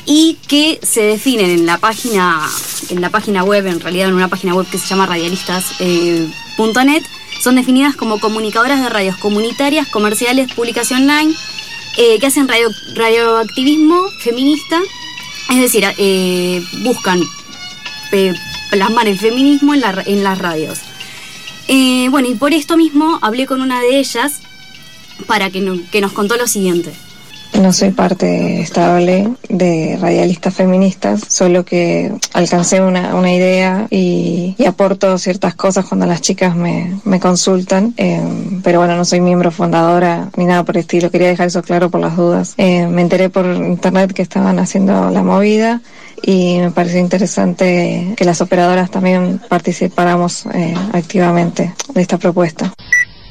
y 0.07 0.38
que 0.49 0.78
se 0.83 1.02
definen 1.02 1.50
en 1.50 1.66
la 1.66 1.78
página, 1.78 2.40
en 2.88 3.00
la 3.00 3.11
página 3.11 3.45
web, 3.45 3.66
en 3.66 3.80
realidad 3.80 4.09
en 4.09 4.14
una 4.14 4.28
página 4.28 4.54
web 4.54 4.66
que 4.71 4.78
se 4.78 4.87
llama 4.87 5.07
radialistas.net, 5.07 7.02
son 7.42 7.54
definidas 7.54 7.95
como 7.97 8.18
comunicadoras 8.18 8.80
de 8.83 8.88
radios 8.88 9.16
comunitarias, 9.16 9.87
comerciales, 9.88 10.52
publicación 10.54 11.02
online, 11.02 11.35
eh, 11.97 12.18
que 12.18 12.26
hacen 12.26 12.49
radio, 12.49 12.68
radioactivismo 12.95 14.09
feminista, 14.21 14.80
es 15.50 15.61
decir, 15.61 15.85
eh, 15.99 16.62
buscan 16.83 17.23
eh, 18.12 18.33
plasmar 18.71 19.09
el 19.09 19.18
feminismo 19.18 19.75
en, 19.75 19.80
la- 19.80 20.02
en 20.07 20.23
las 20.25 20.38
radios. 20.38 20.78
Eh, 21.69 22.09
bueno, 22.11 22.29
y 22.29 22.35
por 22.35 22.53
esto 22.53 22.77
mismo 22.77 23.19
hablé 23.23 23.47
con 23.47 23.61
una 23.61 23.81
de 23.81 23.99
ellas 23.99 24.41
para 25.27 25.51
que, 25.51 25.61
no- 25.61 25.79
que 25.91 26.01
nos 26.01 26.13
contó 26.13 26.37
lo 26.37 26.47
siguiente. 26.47 26.93
No 27.61 27.73
soy 27.73 27.91
parte 27.91 28.61
estable 28.61 29.27
de 29.49 29.97
radialistas 30.01 30.55
feministas, 30.55 31.23
solo 31.29 31.65
que 31.65 32.13
alcancé 32.35 32.81
una, 32.83 33.33
idea 33.33 33.87
y, 33.91 34.55
aporto 34.67 35.17
ciertas 35.19 35.55
cosas 35.55 35.87
cuando 35.87 36.05
las 36.07 36.21
chicas 36.21 36.55
me, 36.55 37.01
me 37.05 37.19
consultan, 37.19 37.95
eh, 37.97 38.21
pero 38.63 38.81
bueno, 38.81 38.97
no 38.97 39.05
soy 39.05 39.21
miembro 39.21 39.51
fundadora 39.51 40.29
ni 40.37 40.45
nada 40.45 40.63
por 40.63 40.77
el 40.77 40.83
estilo, 40.83 41.11
quería 41.11 41.29
dejar 41.29 41.49
eso 41.49 41.63
claro 41.63 41.91
por 41.91 42.01
las 42.01 42.17
dudas. 42.17 42.55
Eh, 42.59 42.87
me 42.87 43.01
enteré 43.03 43.31
por 43.31 43.47
internet 43.47 44.13
que 44.13 44.23
estaban 44.23 44.59
haciendo 44.59 45.11
la 45.11 45.23
movida 45.23 45.81
y 46.23 46.59
me 46.59 46.71
pareció 46.71 47.01
interesante 47.01 48.15
que 48.17 48.25
las 48.25 48.41
operadoras 48.41 48.91
también 48.91 49.41
participáramos 49.49 50.47
eh, 50.55 50.75
activamente 50.93 51.75
de 51.95 52.01
esta 52.03 52.19
propuesta. 52.19 52.73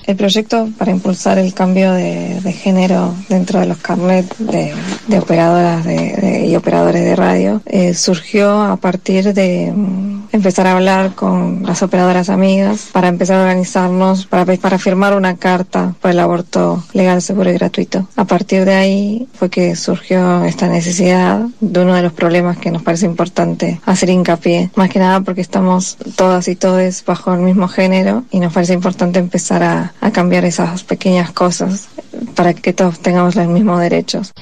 El 0.05 0.15
proyecto 0.15 0.69
para 0.77 0.91
impulsar 0.91 1.37
el 1.37 1.53
cambio 1.53 1.91
de, 1.91 2.39
de 2.39 2.53
género 2.53 3.13
dentro 3.27 3.59
de 3.59 3.65
los 3.65 3.77
carnet 3.79 4.37
de, 4.37 4.73
de 5.07 5.19
operadoras 5.19 5.83
de- 5.83 6.13
de- 6.15 6.45
y 6.47 6.55
operadores 6.55 7.03
de 7.03 7.13
radio 7.15 7.61
eh, 7.65 7.93
surgió 7.93 8.61
a 8.61 8.77
partir 8.77 9.33
de 9.33 9.69
mm, 9.75 10.26
empezar 10.31 10.67
a 10.67 10.73
hablar 10.73 11.15
con 11.15 11.63
las 11.63 11.83
operadoras 11.83 12.29
amigas 12.29 12.89
para 12.91 13.07
empezar 13.07 13.37
a 13.37 13.41
organizarnos 13.41 14.25
para, 14.25 14.45
para 14.57 14.79
firmar 14.79 15.15
una 15.15 15.35
carta 15.35 15.93
por 16.01 16.11
el 16.11 16.19
aborto 16.19 16.83
legal, 16.93 17.21
seguro 17.21 17.49
y 17.49 17.53
gratuito. 17.53 18.07
A 18.15 18.25
partir 18.25 18.65
de 18.65 18.75
ahí 18.75 19.27
fue 19.33 19.49
que 19.49 19.75
surgió 19.75 20.43
esta 20.45 20.67
necesidad 20.67 21.41
de 21.59 21.81
uno 21.81 21.95
de 21.95 22.03
los 22.03 22.13
problemas 22.13 22.57
que 22.57 22.71
nos 22.71 22.83
parece 22.83 23.05
importante 23.05 23.79
hacer 23.85 24.09
hincapié, 24.09 24.71
más 24.75 24.89
que 24.89 24.99
nada 24.99 25.21
porque 25.21 25.41
estamos 25.41 25.97
todas 26.15 26.47
y 26.47 26.55
todos 26.55 27.03
bajo 27.05 27.33
el 27.33 27.41
mismo 27.41 27.67
género 27.67 28.23
y 28.31 28.39
nos 28.39 28.53
parece 28.53 28.73
importante 28.73 29.19
empezar 29.19 29.63
a, 29.63 29.93
a 29.99 30.11
cambiar 30.11 30.45
esas 30.45 30.83
pequeñas 30.83 31.31
cosas 31.31 31.87
para 32.35 32.53
que 32.53 32.73
todos 32.73 32.99
tengamos 32.99 33.35
los 33.35 33.47
mismos 33.47 33.79
derechos. 33.79 34.33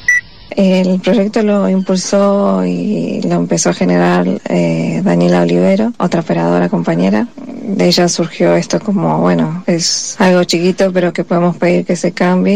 El 0.55 1.01
proyecto 1.01 1.43
lo 1.43 1.67
impulsó 1.67 2.63
y 2.63 3.21
lo 3.23 3.35
empezó 3.35 3.71
a 3.71 3.73
generar 3.73 4.25
eh, 4.47 5.01
Daniela 5.03 5.41
Olivero, 5.41 5.91
otra 5.97 6.21
operadora 6.21 6.69
compañera. 6.69 7.27
De 7.35 7.87
ella 7.87 8.07
surgió 8.07 8.55
esto 8.55 8.79
como, 8.79 9.19
bueno, 9.19 9.63
es 9.67 10.15
algo 10.19 10.43
chiquito 10.45 10.93
pero 10.93 11.11
que 11.11 11.25
podemos 11.25 11.57
pedir 11.57 11.85
que 11.85 11.95
se 11.95 12.13
cambie 12.13 12.55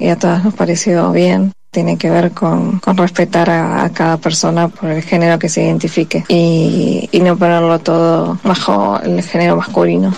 y 0.00 0.08
a, 0.08 0.16
todas 0.16 0.44
nos 0.44 0.54
pareció 0.54 1.12
bien. 1.12 1.52
Tiene 1.70 1.98
que 1.98 2.10
ver 2.10 2.32
con, 2.32 2.78
con 2.80 2.96
respetar 2.96 3.50
a, 3.50 3.84
a 3.84 3.90
cada 3.90 4.16
persona 4.16 4.68
por 4.68 4.90
el 4.90 5.02
género 5.02 5.38
que 5.38 5.48
se 5.48 5.62
identifique 5.62 6.24
y, 6.28 7.08
y 7.12 7.20
no 7.20 7.36
ponerlo 7.36 7.78
todo 7.78 8.38
bajo 8.42 8.98
el 9.04 9.22
género 9.22 9.56
masculino. 9.56 10.12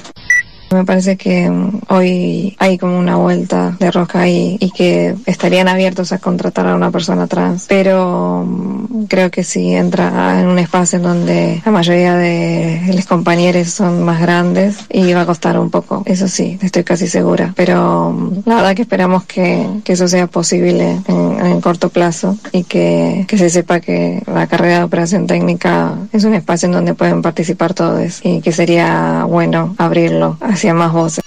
Me 0.70 0.84
parece 0.84 1.16
que 1.16 1.48
mm, 1.48 1.80
hoy 1.88 2.56
hay 2.58 2.78
como 2.78 2.98
una 2.98 3.16
vuelta 3.16 3.76
de 3.78 3.90
rosca 3.90 4.20
ahí 4.20 4.56
y 4.60 4.70
que 4.70 5.14
estarían 5.26 5.68
abiertos 5.68 6.12
a 6.12 6.18
contratar 6.18 6.66
a 6.66 6.74
una 6.74 6.90
persona 6.90 7.26
trans, 7.26 7.66
pero 7.68 8.44
mm, 8.46 9.04
creo 9.04 9.30
que 9.30 9.44
si 9.44 9.74
entra 9.74 10.40
en 10.40 10.48
un 10.48 10.58
espacio 10.58 10.98
en 10.98 11.02
donde 11.02 11.62
la 11.64 11.72
mayoría 11.72 12.14
de 12.16 12.92
los 12.94 13.06
compañeros 13.06 13.70
son 13.70 14.02
más 14.04 14.20
grandes 14.20 14.78
y 14.90 15.12
va 15.12 15.22
a 15.22 15.26
costar 15.26 15.58
un 15.58 15.70
poco, 15.70 16.02
eso 16.04 16.28
sí, 16.28 16.58
estoy 16.60 16.84
casi 16.84 17.08
segura, 17.08 17.52
pero 17.56 18.10
mm, 18.10 18.42
la 18.44 18.56
verdad 18.56 18.74
que 18.74 18.82
esperamos 18.82 19.24
que, 19.24 19.66
que 19.84 19.94
eso 19.94 20.06
sea 20.06 20.26
posible 20.26 21.00
en, 21.06 21.46
en 21.46 21.60
corto 21.60 21.88
plazo 21.88 22.36
y 22.52 22.64
que, 22.64 23.24
que 23.26 23.38
se 23.38 23.48
sepa 23.48 23.80
que 23.80 24.22
la 24.26 24.46
carrera 24.46 24.78
de 24.78 24.84
operación 24.84 25.26
técnica 25.26 25.94
es 26.12 26.24
un 26.24 26.34
espacio 26.34 26.66
en 26.66 26.72
donde 26.72 26.94
pueden 26.94 27.22
participar 27.22 27.72
todos 27.72 28.20
y 28.22 28.40
que 28.42 28.52
sería 28.52 29.24
bueno 29.24 29.74
abrirlo 29.78 30.36
hacia 30.58 30.74
más 30.74 30.92
voces. 30.92 31.24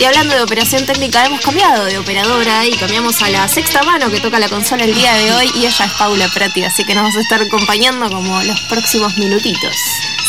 Y 0.00 0.04
hablando 0.04 0.34
de 0.34 0.42
operación 0.42 0.86
técnica, 0.86 1.26
hemos 1.26 1.40
cambiado 1.40 1.84
de 1.84 1.98
operadora 1.98 2.66
y 2.66 2.72
cambiamos 2.72 3.20
a 3.22 3.30
la 3.30 3.48
sexta 3.48 3.82
mano 3.82 4.10
que 4.10 4.20
toca 4.20 4.38
la 4.38 4.48
consola 4.48 4.84
el 4.84 4.94
día 4.94 5.14
de 5.14 5.32
hoy 5.32 5.50
y 5.56 5.66
ella 5.66 5.84
es 5.86 5.92
Paula 5.92 6.28
Prati, 6.28 6.62
así 6.62 6.84
que 6.84 6.94
nos 6.94 7.02
vamos 7.02 7.16
a 7.16 7.20
estar 7.20 7.42
acompañando 7.42 8.08
como 8.08 8.42
los 8.42 8.60
próximos 8.62 9.16
minutitos. 9.18 9.74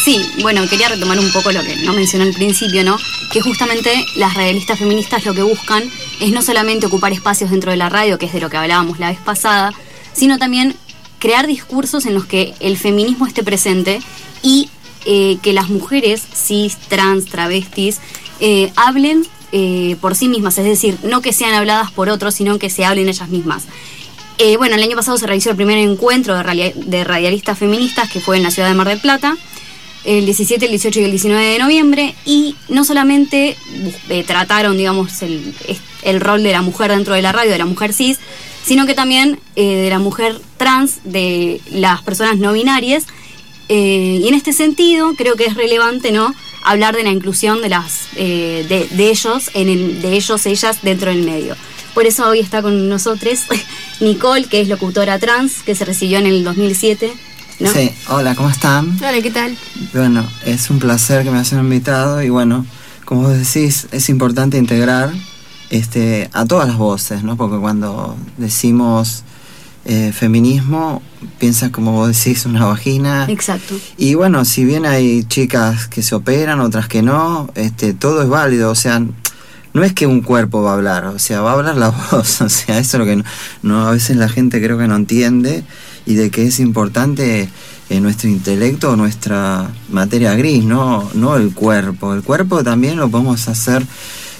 Sí, 0.04 0.28
bueno, 0.42 0.68
quería 0.68 0.89
retomar 0.89 1.20
un 1.20 1.32
poco 1.32 1.51
lo 1.51 1.62
que 1.62 1.75
no 1.78 1.94
mencioné 1.94 2.25
al 2.25 2.34
principio, 2.34 2.84
¿no? 2.84 2.98
Que 3.32 3.42
justamente 3.42 3.94
las 4.16 4.34
radialistas 4.34 4.80
feministas 4.80 5.25
lo 5.25 5.36
que 5.36 5.44
buscan 5.44 5.84
es 6.20 6.32
no 6.32 6.42
solamente 6.42 6.88
ocupar 6.88 7.13
espacios 7.13 7.51
dentro 7.51 7.70
de 7.70 7.78
la 7.78 7.89
radio, 7.89 8.18
que 8.18 8.25
es 8.25 8.34
de 8.34 8.42
lo 8.42 8.50
que 8.50 8.58
hablábamos 8.58 9.00
la 9.00 9.10
vez 9.10 9.20
pasada, 9.20 9.72
sino 10.13 10.39
también 10.39 10.75
crear 11.20 11.46
discursos 11.46 12.06
en 12.08 12.16
los 12.16 12.25
que 12.25 12.56
el 12.60 12.78
feminismo 12.78 13.28
esté 13.28 13.44
presente 13.44 14.00
y 14.42 14.70
eh, 15.06 15.38
que 15.41 15.53
las 15.53 15.70
mujeres 15.70 16.22
cis, 16.34 16.75
trans, 16.75 17.25
travestis 17.25 18.00
eh, 18.41 18.70
hablen 18.75 19.25
eh, 19.53 19.96
por 20.01 20.13
sí 20.13 20.27
mismas, 20.27 20.58
es 20.58 20.65
decir, 20.65 20.98
no 21.03 21.22
que 21.22 21.32
sean 21.32 21.53
habladas 21.53 21.91
por 21.91 22.10
otros, 22.10 22.36
sino 22.36 22.60
que 22.60 22.70
se 22.70 22.84
hablen 22.84 23.08
ellas 23.08 23.29
mismas. 23.29 23.65
Bueno, 24.58 24.75
el 24.75 24.84
año 24.84 24.96
pasado 24.96 25.18
se 25.18 25.27
realizó 25.27 25.50
el 25.50 25.58
primer 25.58 25.77
encuentro 25.79 26.38
de, 26.38 26.74
de 26.74 27.03
radialistas 27.03 27.58
feministas 27.58 28.10
que 28.10 28.22
fue 28.22 28.38
en 28.38 28.44
la 28.44 28.51
ciudad 28.51 28.70
de 28.70 28.74
Mar 28.74 28.88
del 28.88 29.00
Plata, 29.00 29.36
el 30.06 30.24
17, 30.24 30.63
el 30.63 30.72
18 30.72 31.01
y 31.01 31.03
el 31.03 31.12
19 31.12 31.44
de 31.44 31.60
noviembre, 31.60 32.15
y 32.25 32.56
no 32.70 32.86
solamente 32.86 33.58
trataron, 34.25 34.77
digamos, 34.77 35.22
el, 35.24 35.53
el 36.03 36.22
rol 36.22 36.41
de 36.41 36.53
la 36.53 36.62
mujer 36.62 36.91
dentro 36.91 37.15
de 37.15 37.22
la 37.22 37.34
radio, 37.34 37.51
de 37.51 37.58
la 37.58 37.65
mujer 37.65 37.91
cis, 37.91 38.18
sino 38.63 38.86
que 38.86 38.94
también 38.94 39.41
de 39.58 39.89
la 39.89 40.00
mujer 40.00 40.39
trans, 40.56 41.00
de 41.03 41.60
las 41.72 42.01
personas 42.01 42.38
no 42.38 42.53
binarias, 42.53 43.08
eh, 43.70 44.20
y 44.22 44.28
en 44.28 44.34
este 44.34 44.52
sentido 44.52 45.14
creo 45.16 45.36
que 45.36 45.46
es 45.46 45.56
relevante, 45.56 46.12
¿no? 46.12 46.34
hablar 46.64 46.96
de 46.96 47.04
la 47.04 47.12
inclusión 47.12 47.62
de 47.62 47.70
las 47.70 48.08
eh, 48.16 48.66
de, 48.68 48.96
de 48.96 49.10
ellos 49.10 49.50
en 49.54 49.70
el, 49.70 50.02
de 50.02 50.14
ellos 50.14 50.46
ellas 50.46 50.80
dentro 50.82 51.10
del 51.10 51.24
medio 51.24 51.56
por 51.94 52.06
eso 52.06 52.28
hoy 52.28 52.40
está 52.40 52.62
con 52.62 52.90
nosotros 52.90 53.46
Nicole 54.00 54.46
que 54.46 54.62
es 54.62 54.68
locutora 54.68 55.20
trans 55.20 55.64
que 55.64 55.76
se 55.76 55.86
recibió 55.86 56.20
en 56.20 56.28
el 56.28 56.44
2007 56.44 57.14
¿no? 57.60 57.72
Sí, 57.72 57.92
hola, 58.08 58.36
¿cómo 58.36 58.50
están? 58.50 58.98
Hola, 59.00 59.22
¿qué 59.22 59.32
tal? 59.32 59.58
Bueno, 59.94 60.26
es 60.46 60.70
un 60.70 60.80
placer 60.80 61.24
que 61.24 61.32
me 61.32 61.40
hayan 61.40 61.60
invitado 61.60 62.22
y 62.22 62.30
bueno, 62.30 62.66
como 63.04 63.24
vos 63.24 63.38
decís, 63.38 63.88
es 63.92 64.08
importante 64.08 64.58
integrar 64.58 65.12
este, 65.70 66.30
a 66.32 66.46
todas 66.46 66.70
las 66.70 66.78
voces, 66.78 67.22
¿no? 67.22 67.36
Porque 67.36 67.58
cuando 67.58 68.16
decimos 68.38 69.24
eh, 69.91 70.12
feminismo, 70.13 71.01
piensas 71.39 71.72
como 71.72 71.93
vos 71.93 72.08
decís 72.15 72.46
una 72.46 72.65
vagina. 72.65 73.25
exacto 73.27 73.75
Y 73.98 74.13
bueno, 74.13 74.46
si 74.46 74.63
bien 74.63 74.86
hay 74.86 75.24
chicas 75.24 75.88
que 75.88 76.03
se 76.03 76.13
operan, 76.13 76.60
otras 76.60 76.88
que 76.88 77.01
no, 77.01 77.50
este, 77.55 77.93
todo 77.96 78.22
es 78.22 78.29
válido, 78.29 78.69
o 78.69 78.75
sea, 78.75 79.01
no 79.74 79.84
es 79.84 79.93
que 79.93 80.05
un 80.05 80.22
cuerpo 80.22 80.62
va 80.62 80.72
a 80.72 80.74
hablar, 80.75 81.05
o 81.08 81.17
sea, 81.17 81.41
va 81.41 81.51
a 81.51 81.53
hablar 81.55 81.75
la 81.75 81.89
voz, 82.12 82.39
o 82.41 82.50
sea, 82.50 82.77
eso 82.77 82.98
es 82.98 83.00
lo 83.00 83.05
que 83.05 83.15
no, 83.15 83.24
no- 83.63 83.88
a 83.88 83.91
veces 83.91 84.15
la 84.15 84.29
gente 84.29 84.62
creo 84.62 84.77
que 84.77 84.88
no 84.88 84.96
entiende 84.96 85.63
y 86.05 86.13
de 86.15 86.29
que 86.29 86.46
es 86.48 86.60
importante 86.60 87.50
eh, 87.89 88.00
nuestro 88.00 88.29
intelecto, 88.29 88.96
nuestra 88.96 89.69
materia 89.89 90.36
gris, 90.36 90.63
no, 90.63 91.10
no 91.15 91.36
el 91.36 91.51
cuerpo. 91.53 92.13
El 92.13 92.22
cuerpo 92.22 92.63
también 92.63 92.98
lo 92.98 93.10
podemos 93.10 93.48
hacer 93.48 93.84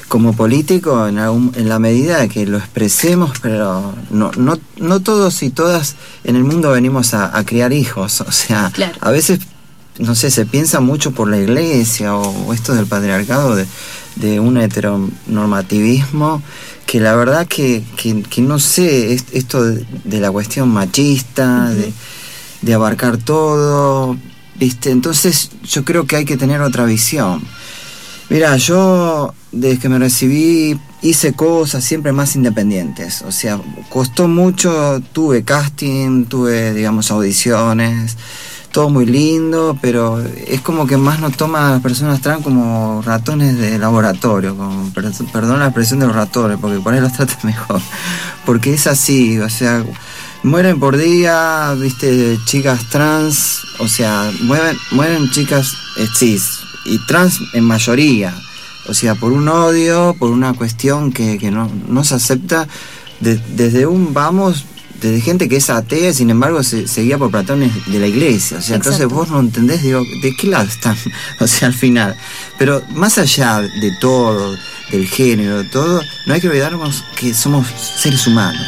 como 0.10 0.34
político 0.36 1.08
en, 1.08 1.18
algún- 1.20 1.54
en 1.56 1.70
la 1.70 1.80
medida 1.80 2.18
de 2.20 2.28
que 2.28 2.46
lo 2.46 2.58
expresemos, 2.58 3.32
pero 3.42 3.94
no, 4.10 4.32
no, 4.38 4.60
no 4.78 5.00
todos 5.00 5.42
y 5.44 5.50
todas 5.52 5.96
en 6.26 6.36
el 6.36 6.44
mundo 6.44 6.72
venimos 6.72 7.14
a, 7.14 7.38
a 7.38 7.46
criar 7.46 7.72
hijos, 7.72 8.20
o 8.22 8.32
sea, 8.32 8.72
Claro. 8.74 8.98
a 9.00 9.12
veces, 9.12 9.40
no 10.00 10.16
sé, 10.16 10.30
se 10.32 10.46
piensa 10.46 10.80
mucho 10.82 11.12
por 11.12 11.30
la 11.30 11.38
iglesia 11.38 12.16
o, 12.16 12.48
o 12.48 12.54
esto 12.54 12.74
del 12.74 12.88
patriarcado, 12.88 13.56
de, 13.56 13.66
de 14.18 14.40
un 14.42 14.58
heteronormativismo, 14.58 16.42
que 16.86 17.00
la 17.00 17.16
verdad 17.16 17.48
que, 17.48 17.84
que, 17.96 18.24
que 18.24 18.42
no 18.42 18.60
sé, 18.60 19.14
es- 19.14 19.26
esto 19.32 19.64
de, 19.64 19.86
de 20.04 20.20
la 20.20 20.32
cuestión 20.32 20.70
machista, 20.70 21.70
de, 21.70 21.94
de 22.62 22.74
abarcar 22.74 23.18
todo, 23.18 24.18
¿viste? 24.56 24.90
Entonces 24.92 25.52
yo 25.64 25.86
creo 25.86 26.06
que 26.08 26.16
hay 26.16 26.26
que 26.26 26.38
tener 26.38 26.62
otra 26.62 26.86
visión. 26.86 27.42
Mira, 28.30 28.58
yo 28.58 29.34
desde 29.52 29.80
que 29.80 29.90
me 29.90 30.00
recibí 30.00 30.80
hice 31.02 31.34
cosas 31.34 31.84
siempre 31.84 32.12
más 32.12 32.36
independientes. 32.36 33.22
O 33.24 33.32
sea, 33.32 33.60
costó 33.90 34.28
mucho, 34.28 35.02
tuve 35.14 35.44
casting, 35.44 36.26
tuve, 36.26 36.74
digamos, 36.74 37.10
audiciones, 37.12 38.18
todo 38.72 38.90
muy 38.90 39.06
lindo, 39.06 39.78
pero 39.82 40.20
es 40.20 40.62
como 40.62 40.86
que 40.86 40.98
más 40.98 41.20
nos 41.20 41.36
toma 41.36 41.68
a 41.70 41.72
las 41.72 41.82
personas 41.82 42.22
trans 42.22 42.44
como 42.44 43.02
ratones 43.04 43.58
de 43.58 43.80
laboratorio, 43.80 44.56
como, 44.56 44.90
per- 44.94 45.12
perdón 45.34 45.60
la 45.60 45.66
expresión 45.68 46.00
de 46.00 46.06
los 46.08 46.16
ratones, 46.16 46.58
porque 46.62 46.80
por 46.80 46.94
ahí 46.94 47.02
los 47.02 47.14
tratan 47.14 47.38
mejor. 47.44 47.82
Porque 48.46 48.74
es 48.74 48.86
así, 48.88 49.40
o 49.40 49.50
sea, 49.50 49.84
mueren 50.44 50.80
por 50.80 50.98
día, 50.98 51.74
viste, 51.80 52.38
chicas 52.46 52.88
trans, 52.90 53.62
o 53.80 53.88
sea, 53.88 54.32
mueren, 54.42 54.78
mueren 54.92 55.30
chicas 55.32 55.74
eh, 55.98 56.06
cis 56.16 56.60
y 56.86 56.98
trans 57.08 57.40
en 57.54 57.64
mayoría. 57.64 58.34
O 58.90 58.94
sea, 58.94 59.16
por 59.16 59.32
un 59.32 59.48
odio, 59.48 60.16
por 60.18 60.32
una 60.32 60.54
cuestión 60.54 61.12
que, 61.12 61.38
que 61.38 61.52
no, 61.52 61.70
no 61.88 62.04
se 62.04 62.16
acepta 62.16 62.68
de- 63.20 63.40
desde 63.56 63.86
un 63.86 64.14
vamos, 64.14 64.66
desde 65.02 65.22
gente 65.22 65.48
que 65.48 65.58
es 65.58 65.70
atea, 65.70 66.12
sin 66.14 66.30
embargo 66.30 66.62
se, 66.64 66.88
se 66.88 67.04
guía 67.04 67.18
por 67.18 67.32
patrones 67.32 67.72
de 67.86 68.00
la 68.00 68.08
iglesia. 68.08 68.58
O 68.58 68.62
sea, 68.62 68.76
entonces 68.76 69.08
vos 69.08 69.30
no 69.30 69.40
entendés, 69.40 69.82
digo, 69.84 70.02
¿de 70.22 70.36
qué 70.36 70.48
lado 70.48 70.66
están? 70.68 70.98
o 71.40 71.48
sea, 71.48 71.68
al 71.70 71.74
final. 71.74 72.16
Pero 72.58 72.82
más 72.96 73.18
allá 73.18 73.62
de 73.62 73.92
todo, 74.02 74.58
del 74.92 75.08
género, 75.08 75.60
de 75.64 75.70
todo, 75.70 76.02
no 76.26 76.34
hay 76.34 76.42
que 76.42 76.50
olvidarnos 76.50 77.04
que 77.16 77.34
somos 77.34 77.68
seres 78.02 78.26
humanos. 78.28 78.62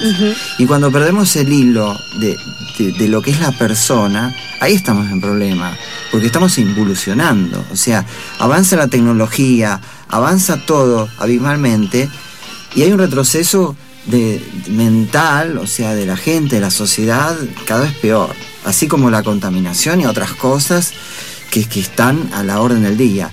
Y 0.60 0.66
cuando 0.68 0.92
perdemos 0.92 1.36
el 1.36 1.52
hilo 1.52 1.98
de, 2.20 2.38
de- 2.78 2.92
de 2.94 3.08
lo 3.10 3.22
que 3.22 3.32
es 3.32 3.40
la 3.42 3.52
persona, 3.52 4.34
ahí 4.62 4.74
estamos 4.74 5.10
en 5.12 5.20
problema, 5.20 5.76
porque 6.12 6.28
estamos 6.28 6.58
involucionando. 6.60 7.66
O 7.72 7.76
sea, 7.76 8.06
avanza 8.40 8.76
la 8.78 8.88
tecnología, 8.88 9.82
avanza 10.12 10.58
todo 10.66 11.10
abismalmente, 11.18 12.10
y 12.76 12.84
hay 12.84 12.92
un 12.92 13.00
retroceso 13.00 13.76
de, 14.06 14.42
mental, 14.70 15.58
o 15.58 15.68
sea, 15.68 15.94
de 15.96 16.06
la 16.06 16.18
gente, 16.18 16.56
de 16.56 16.62
la 16.62 16.72
sociedad, 16.72 17.36
cada 17.66 17.82
vez 17.82 17.94
peor. 17.94 18.30
Así 18.66 18.88
como 18.88 19.10
la 19.10 19.24
contaminación 19.24 20.02
y 20.02 20.06
otras 20.06 20.34
cosas 20.34 20.92
que, 21.50 21.66
que 21.66 21.80
están 21.80 22.30
a 22.34 22.44
la 22.44 22.62
orden 22.62 22.84
del 22.84 22.98
día. 22.98 23.32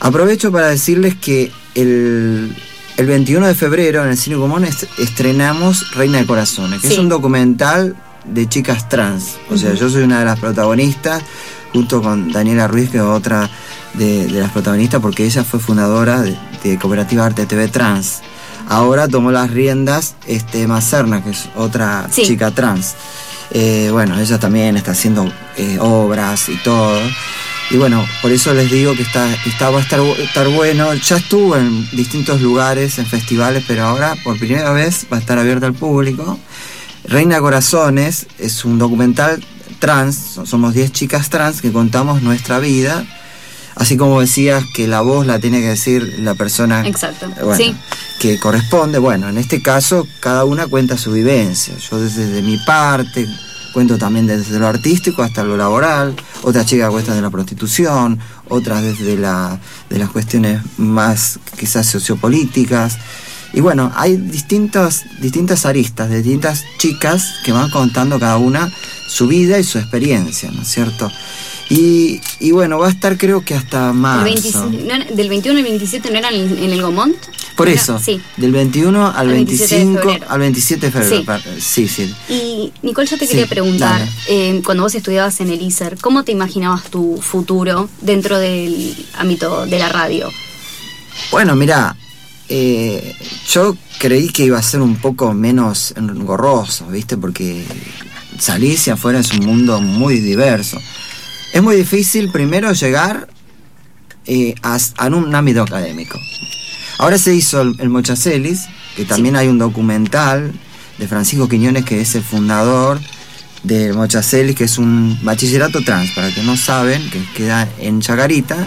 Aprovecho 0.00 0.52
para 0.52 0.68
decirles 0.68 1.14
que 1.16 1.50
el, 1.74 2.54
el 2.96 3.06
21 3.06 3.46
de 3.46 3.54
febrero 3.54 4.02
en 4.04 4.10
el 4.10 4.16
Cine 4.18 4.36
Común 4.36 4.64
est- 4.64 4.84
estrenamos 4.98 5.92
Reina 5.94 6.18
de 6.18 6.26
Corazones, 6.26 6.80
que 6.82 6.88
es 6.88 6.98
un 6.98 7.08
documental 7.08 7.96
de 8.26 8.48
chicas 8.48 8.88
trans. 8.88 9.36
O 9.50 9.56
sea, 9.56 9.72
yo 9.74 9.88
soy 9.88 10.02
una 10.02 10.18
de 10.18 10.24
las 10.26 10.38
protagonistas, 10.38 11.22
junto 11.72 12.00
con 12.02 12.30
Daniela 12.32 12.68
Ruiz, 12.68 12.90
que 12.90 12.98
es 12.98 13.02
otra 13.02 13.48
de, 13.96 14.26
de 14.26 14.40
las 14.40 14.50
protagonistas, 14.52 15.00
porque 15.00 15.24
ella 15.24 15.44
fue 15.44 15.60
fundadora 15.60 16.22
de, 16.22 16.36
de 16.62 16.78
Cooperativa 16.78 17.24
Arte 17.26 17.46
TV 17.46 17.68
Trans. 17.68 18.20
Ahora 18.68 19.06
tomó 19.08 19.30
las 19.30 19.50
riendas 19.50 20.14
este, 20.26 20.66
Macerna, 20.66 21.22
que 21.22 21.30
es 21.30 21.48
otra 21.56 22.08
Sí. 22.10 22.22
chica 22.24 22.50
trans. 22.50 22.94
Eh, 23.52 23.90
bueno, 23.92 24.18
ella 24.18 24.38
también 24.40 24.76
está 24.76 24.90
haciendo 24.90 25.32
eh, 25.56 25.78
obras 25.80 26.48
y 26.48 26.56
todo. 26.56 26.98
Y 27.70 27.76
bueno, 27.76 28.04
por 28.22 28.32
eso 28.32 28.52
les 28.54 28.68
digo 28.70 28.94
que 28.94 29.02
está, 29.02 29.32
está, 29.44 29.70
va 29.70 29.78
a 29.78 29.82
estar, 29.82 30.00
estar 30.00 30.48
bueno. 30.48 30.92
Ya 30.94 31.16
estuvo 31.16 31.56
en 31.56 31.88
distintos 31.92 32.40
lugares, 32.40 32.98
en 32.98 33.06
festivales, 33.06 33.62
pero 33.68 33.84
ahora 33.84 34.16
por 34.24 34.36
primera 34.38 34.72
vez 34.72 35.06
va 35.12 35.16
a 35.16 35.20
estar 35.20 35.38
abierto 35.38 35.66
al 35.66 35.74
público. 35.74 36.36
Reina 37.04 37.38
Corazones 37.40 38.26
es 38.40 38.64
un 38.64 38.78
documental 38.78 39.44
trans, 39.78 40.16
so- 40.34 40.44
somos 40.46 40.74
10 40.74 40.90
chicas 40.90 41.30
trans 41.30 41.60
que 41.60 41.70
contamos 41.70 42.20
nuestra 42.22 42.58
vida. 42.58 43.04
Así 43.76 43.96
como 43.96 44.20
decías 44.20 44.64
que 44.74 44.88
la 44.88 45.02
voz 45.02 45.26
la 45.26 45.38
tiene 45.38 45.60
que 45.60 45.68
decir 45.68 46.16
la 46.20 46.34
persona 46.34 46.86
exacto 46.86 47.28
bueno, 47.42 47.56
sí 47.56 47.76
que 48.18 48.38
corresponde. 48.38 48.98
Bueno, 48.98 49.28
en 49.28 49.38
este 49.38 49.62
caso 49.62 50.06
cada 50.20 50.44
una 50.44 50.66
cuenta 50.66 50.96
su 50.96 51.12
vivencia. 51.12 51.74
Yo 51.78 52.00
desde 52.00 52.26
de 52.26 52.42
mi 52.42 52.58
parte 52.58 53.26
cuento 53.72 53.98
también 53.98 54.26
desde 54.26 54.58
lo 54.58 54.66
artístico 54.66 55.22
hasta 55.22 55.44
lo 55.44 55.56
laboral. 55.56 56.14
Otras 56.42 56.66
chicas 56.66 56.90
cuentan 56.90 57.16
de 57.16 57.22
la 57.22 57.30
prostitución, 57.30 58.18
otras 58.48 58.82
desde 58.82 59.16
la, 59.16 59.58
de 59.90 59.98
las 59.98 60.10
cuestiones 60.10 60.62
más 60.78 61.38
quizás 61.58 61.86
sociopolíticas. 61.86 62.96
Y 63.52 63.60
bueno, 63.60 63.92
hay 63.94 64.16
distintas, 64.16 65.04
distintas 65.20 65.66
aristas, 65.66 66.08
de 66.08 66.22
distintas 66.22 66.64
chicas 66.78 67.34
que 67.44 67.52
van 67.52 67.70
contando 67.70 68.18
cada 68.18 68.38
una 68.38 68.72
su 69.08 69.28
vida 69.28 69.58
y 69.58 69.64
su 69.64 69.78
experiencia, 69.78 70.50
¿no 70.50 70.62
es 70.62 70.68
cierto? 70.68 71.10
Y, 71.68 72.20
y 72.38 72.52
bueno, 72.52 72.78
va 72.78 72.86
a 72.86 72.90
estar 72.90 73.18
creo 73.18 73.44
que 73.44 73.54
hasta 73.54 73.92
marzo. 73.92 74.24
25 74.24 74.70
no 74.86 74.94
era- 74.94 75.04
del 75.06 75.28
21 75.28 75.58
al 75.58 75.64
27 75.64 76.10
no 76.12 76.18
era 76.18 76.28
en, 76.30 76.56
en 76.58 76.70
el 76.70 76.80
Gomont 76.80 77.16
Por 77.56 77.68
Era- 77.68 77.80
eso, 77.80 77.98
sí 77.98 78.20
del 78.36 78.52
21 78.52 79.04
al 79.08 79.16
Al 79.16 79.28
27 79.28 79.74
de 79.74 79.84
25 79.84 80.02
febrero. 80.12 80.26
al 80.30 80.38
27 80.40 80.86
de 80.86 80.92
febrero. 80.92 81.40
Sí. 81.58 81.88
Sí, 81.88 81.88
sí. 81.88 82.14
Y 82.32 82.72
Nicole, 82.86 83.08
yo 83.08 83.18
te 83.18 83.24
Sí, 83.26 83.32
quería 83.32 83.48
preguntar, 83.48 84.00
eh, 84.28 84.62
cuando 84.64 84.84
vos 84.84 84.94
estudiabas 84.94 85.40
en 85.40 85.50
el 85.50 85.60
ISER, 85.60 85.98
¿cómo 86.00 86.22
te 86.22 86.30
imaginabas 86.30 86.84
tu 86.84 87.20
futuro 87.20 87.88
dentro 88.00 88.38
del 88.38 88.94
ámbito 89.18 89.66
de 89.66 89.78
la 89.80 89.88
radio? 89.88 90.30
Bueno, 91.32 91.56
mira, 91.56 91.96
eh, 92.48 93.12
yo 93.50 93.76
creí 93.98 94.28
que 94.28 94.44
iba 94.44 94.58
a 94.58 94.62
ser 94.62 94.82
un 94.82 94.96
poco 94.96 95.32
menos 95.34 95.94
engorroso, 95.96 96.86
¿viste? 96.86 97.16
Porque 97.16 97.64
salirse 98.38 98.90
afuera 98.92 99.18
es 99.18 99.32
un 99.32 99.44
mundo 99.46 99.80
muy 99.80 100.20
diverso. 100.20 100.78
Es 101.56 101.62
muy 101.62 101.74
difícil 101.74 102.30
primero 102.30 102.70
llegar 102.74 103.28
eh, 104.26 104.54
a, 104.62 104.76
a 104.98 105.06
un 105.06 105.34
ámbito 105.34 105.62
académico. 105.62 106.18
Ahora 106.98 107.16
se 107.16 107.34
hizo 107.34 107.62
el, 107.62 107.74
el 107.80 107.88
Mochacelis, 107.88 108.66
que 108.94 109.06
también 109.06 109.36
hay 109.36 109.48
un 109.48 109.56
documental 109.56 110.52
de 110.98 111.08
Francisco 111.08 111.48
Quiñones, 111.48 111.86
que 111.86 112.02
es 112.02 112.14
el 112.14 112.22
fundador 112.22 113.00
del 113.62 113.94
Mochacelis, 113.94 114.54
que 114.54 114.64
es 114.64 114.76
un 114.76 115.18
bachillerato 115.22 115.82
trans, 115.82 116.10
para 116.10 116.30
que 116.30 116.42
no 116.42 116.58
saben, 116.58 117.08
que 117.08 117.24
queda 117.34 117.66
en 117.78 118.02
Chacarita. 118.02 118.58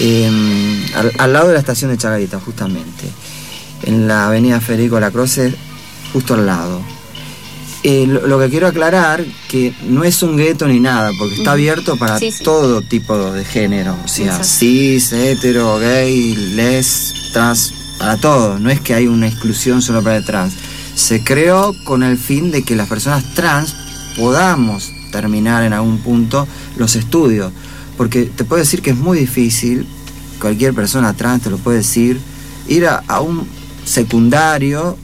eh, 0.00 0.28
al, 0.96 1.12
al 1.16 1.32
lado 1.32 1.46
de 1.46 1.54
la 1.54 1.60
estación 1.60 1.92
de 1.92 1.98
Chagarita, 1.98 2.40
justamente, 2.40 3.04
en 3.84 4.08
la 4.08 4.26
avenida 4.26 4.60
Federico 4.60 4.98
Lacroce, 4.98 5.54
justo 6.12 6.34
al 6.34 6.46
lado. 6.46 6.82
Eh, 7.84 8.06
lo, 8.06 8.26
lo 8.28 8.38
que 8.38 8.48
quiero 8.48 8.68
aclarar 8.68 9.24
que 9.48 9.74
no 9.88 10.04
es 10.04 10.22
un 10.22 10.36
gueto 10.36 10.68
ni 10.68 10.78
nada, 10.78 11.10
porque 11.18 11.34
está 11.36 11.52
abierto 11.52 11.96
para 11.96 12.16
Sí, 12.18 12.30
sí. 12.30 12.44
todo 12.44 12.80
tipo 12.80 13.32
de 13.32 13.44
género, 13.44 13.96
o 14.04 14.08
sea, 14.08 14.26
Exacto. 14.26 14.44
cis, 14.46 15.12
hetero, 15.12 15.78
gay, 15.80 16.34
les, 16.54 17.12
trans, 17.32 17.74
para 17.98 18.16
todo. 18.18 18.58
No 18.60 18.70
es 18.70 18.80
que 18.80 18.94
hay 18.94 19.08
una 19.08 19.26
exclusión 19.26 19.82
solo 19.82 20.00
para 20.02 20.16
el 20.18 20.24
trans. 20.24 20.54
Se 20.94 21.24
creó 21.24 21.74
con 21.84 22.04
el 22.04 22.18
fin 22.18 22.52
de 22.52 22.62
que 22.62 22.76
las 22.76 22.88
personas 22.88 23.34
trans 23.34 23.74
podamos 24.16 24.92
terminar 25.10 25.64
en 25.64 25.72
algún 25.72 25.98
punto 25.98 26.46
los 26.76 26.94
estudios, 26.94 27.52
porque 27.96 28.26
te 28.26 28.44
puedo 28.44 28.60
decir 28.62 28.80
que 28.80 28.90
es 28.90 28.96
muy 28.96 29.18
difícil, 29.18 29.86
cualquier 30.40 30.72
persona 30.72 31.14
trans 31.14 31.42
te 31.42 31.50
lo 31.50 31.58
puede 31.58 31.78
decir, 31.78 32.20
ir 32.68 32.86
a, 32.86 33.02
a 33.08 33.20
un 33.20 33.44
secundario 33.84 34.96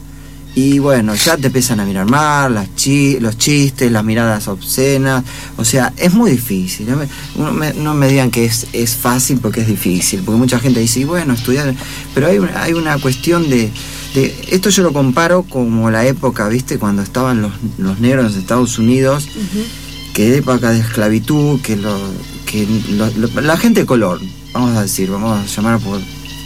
y 0.61 0.79
bueno, 0.81 1.15
ya 1.15 1.37
te 1.37 1.47
empiezan 1.47 1.79
a 1.79 1.85
mirar 1.85 2.07
mal, 2.11 2.53
las 2.55 2.75
chi- 2.75 3.21
los 3.21 3.39
chistes, 3.39 3.93
las 3.93 4.03
miradas 4.05 4.49
obscenas. 4.49 5.23
O 5.57 5.65
sea, 5.65 5.93
es 5.97 6.13
muy 6.15 6.33
difícil. 6.33 6.89
No 6.91 6.97
me, 6.97 7.07
no 7.37 7.53
me- 7.53 7.73
no 7.75 7.95
me 7.95 8.09
digan 8.09 8.31
que 8.33 8.45
es, 8.45 8.67
es 8.73 8.97
fácil 8.97 9.39
porque 9.41 9.61
es 9.61 9.69
difícil. 9.69 10.23
Porque 10.25 10.39
mucha 10.39 10.59
gente 10.59 10.81
dice, 10.81 10.99
y 11.01 11.05
bueno, 11.05 11.35
estudiar. 11.35 11.73
Pero 12.13 12.27
hay, 12.27 12.39
una- 12.39 12.63
hay 12.63 12.73
una 12.73 12.99
cuestión 12.99 13.49
de, 13.49 13.71
de- 14.15 14.35
Esto 14.51 14.69
yo 14.71 14.83
lo 14.83 14.93
comparo 14.93 15.45
como 15.45 15.91
la 15.93 16.05
época, 16.07 16.49
¿viste? 16.49 16.77
Cuando 16.79 17.03
estaban 17.03 17.41
los, 17.41 17.53
los 17.79 18.01
negros 18.01 18.33
en 18.35 18.41
Estados 18.41 18.79
Unidos, 18.79 19.29
que 20.15 20.37
época 20.39 20.71
de 20.73 20.81
esclavitud, 20.81 21.61
que, 21.61 21.77
lo, 21.77 21.97
que 22.47 22.67
lo- 22.91 23.11
lo- 23.17 23.41
la 23.43 23.57
gente 23.57 23.81
de 23.81 23.87
color, 23.87 24.21
vamos 24.53 24.77
a 24.77 24.83
decir, 24.83 25.09
vamos 25.11 25.39
a 25.39 25.47
llamar 25.47 25.79
por, 25.79 26.01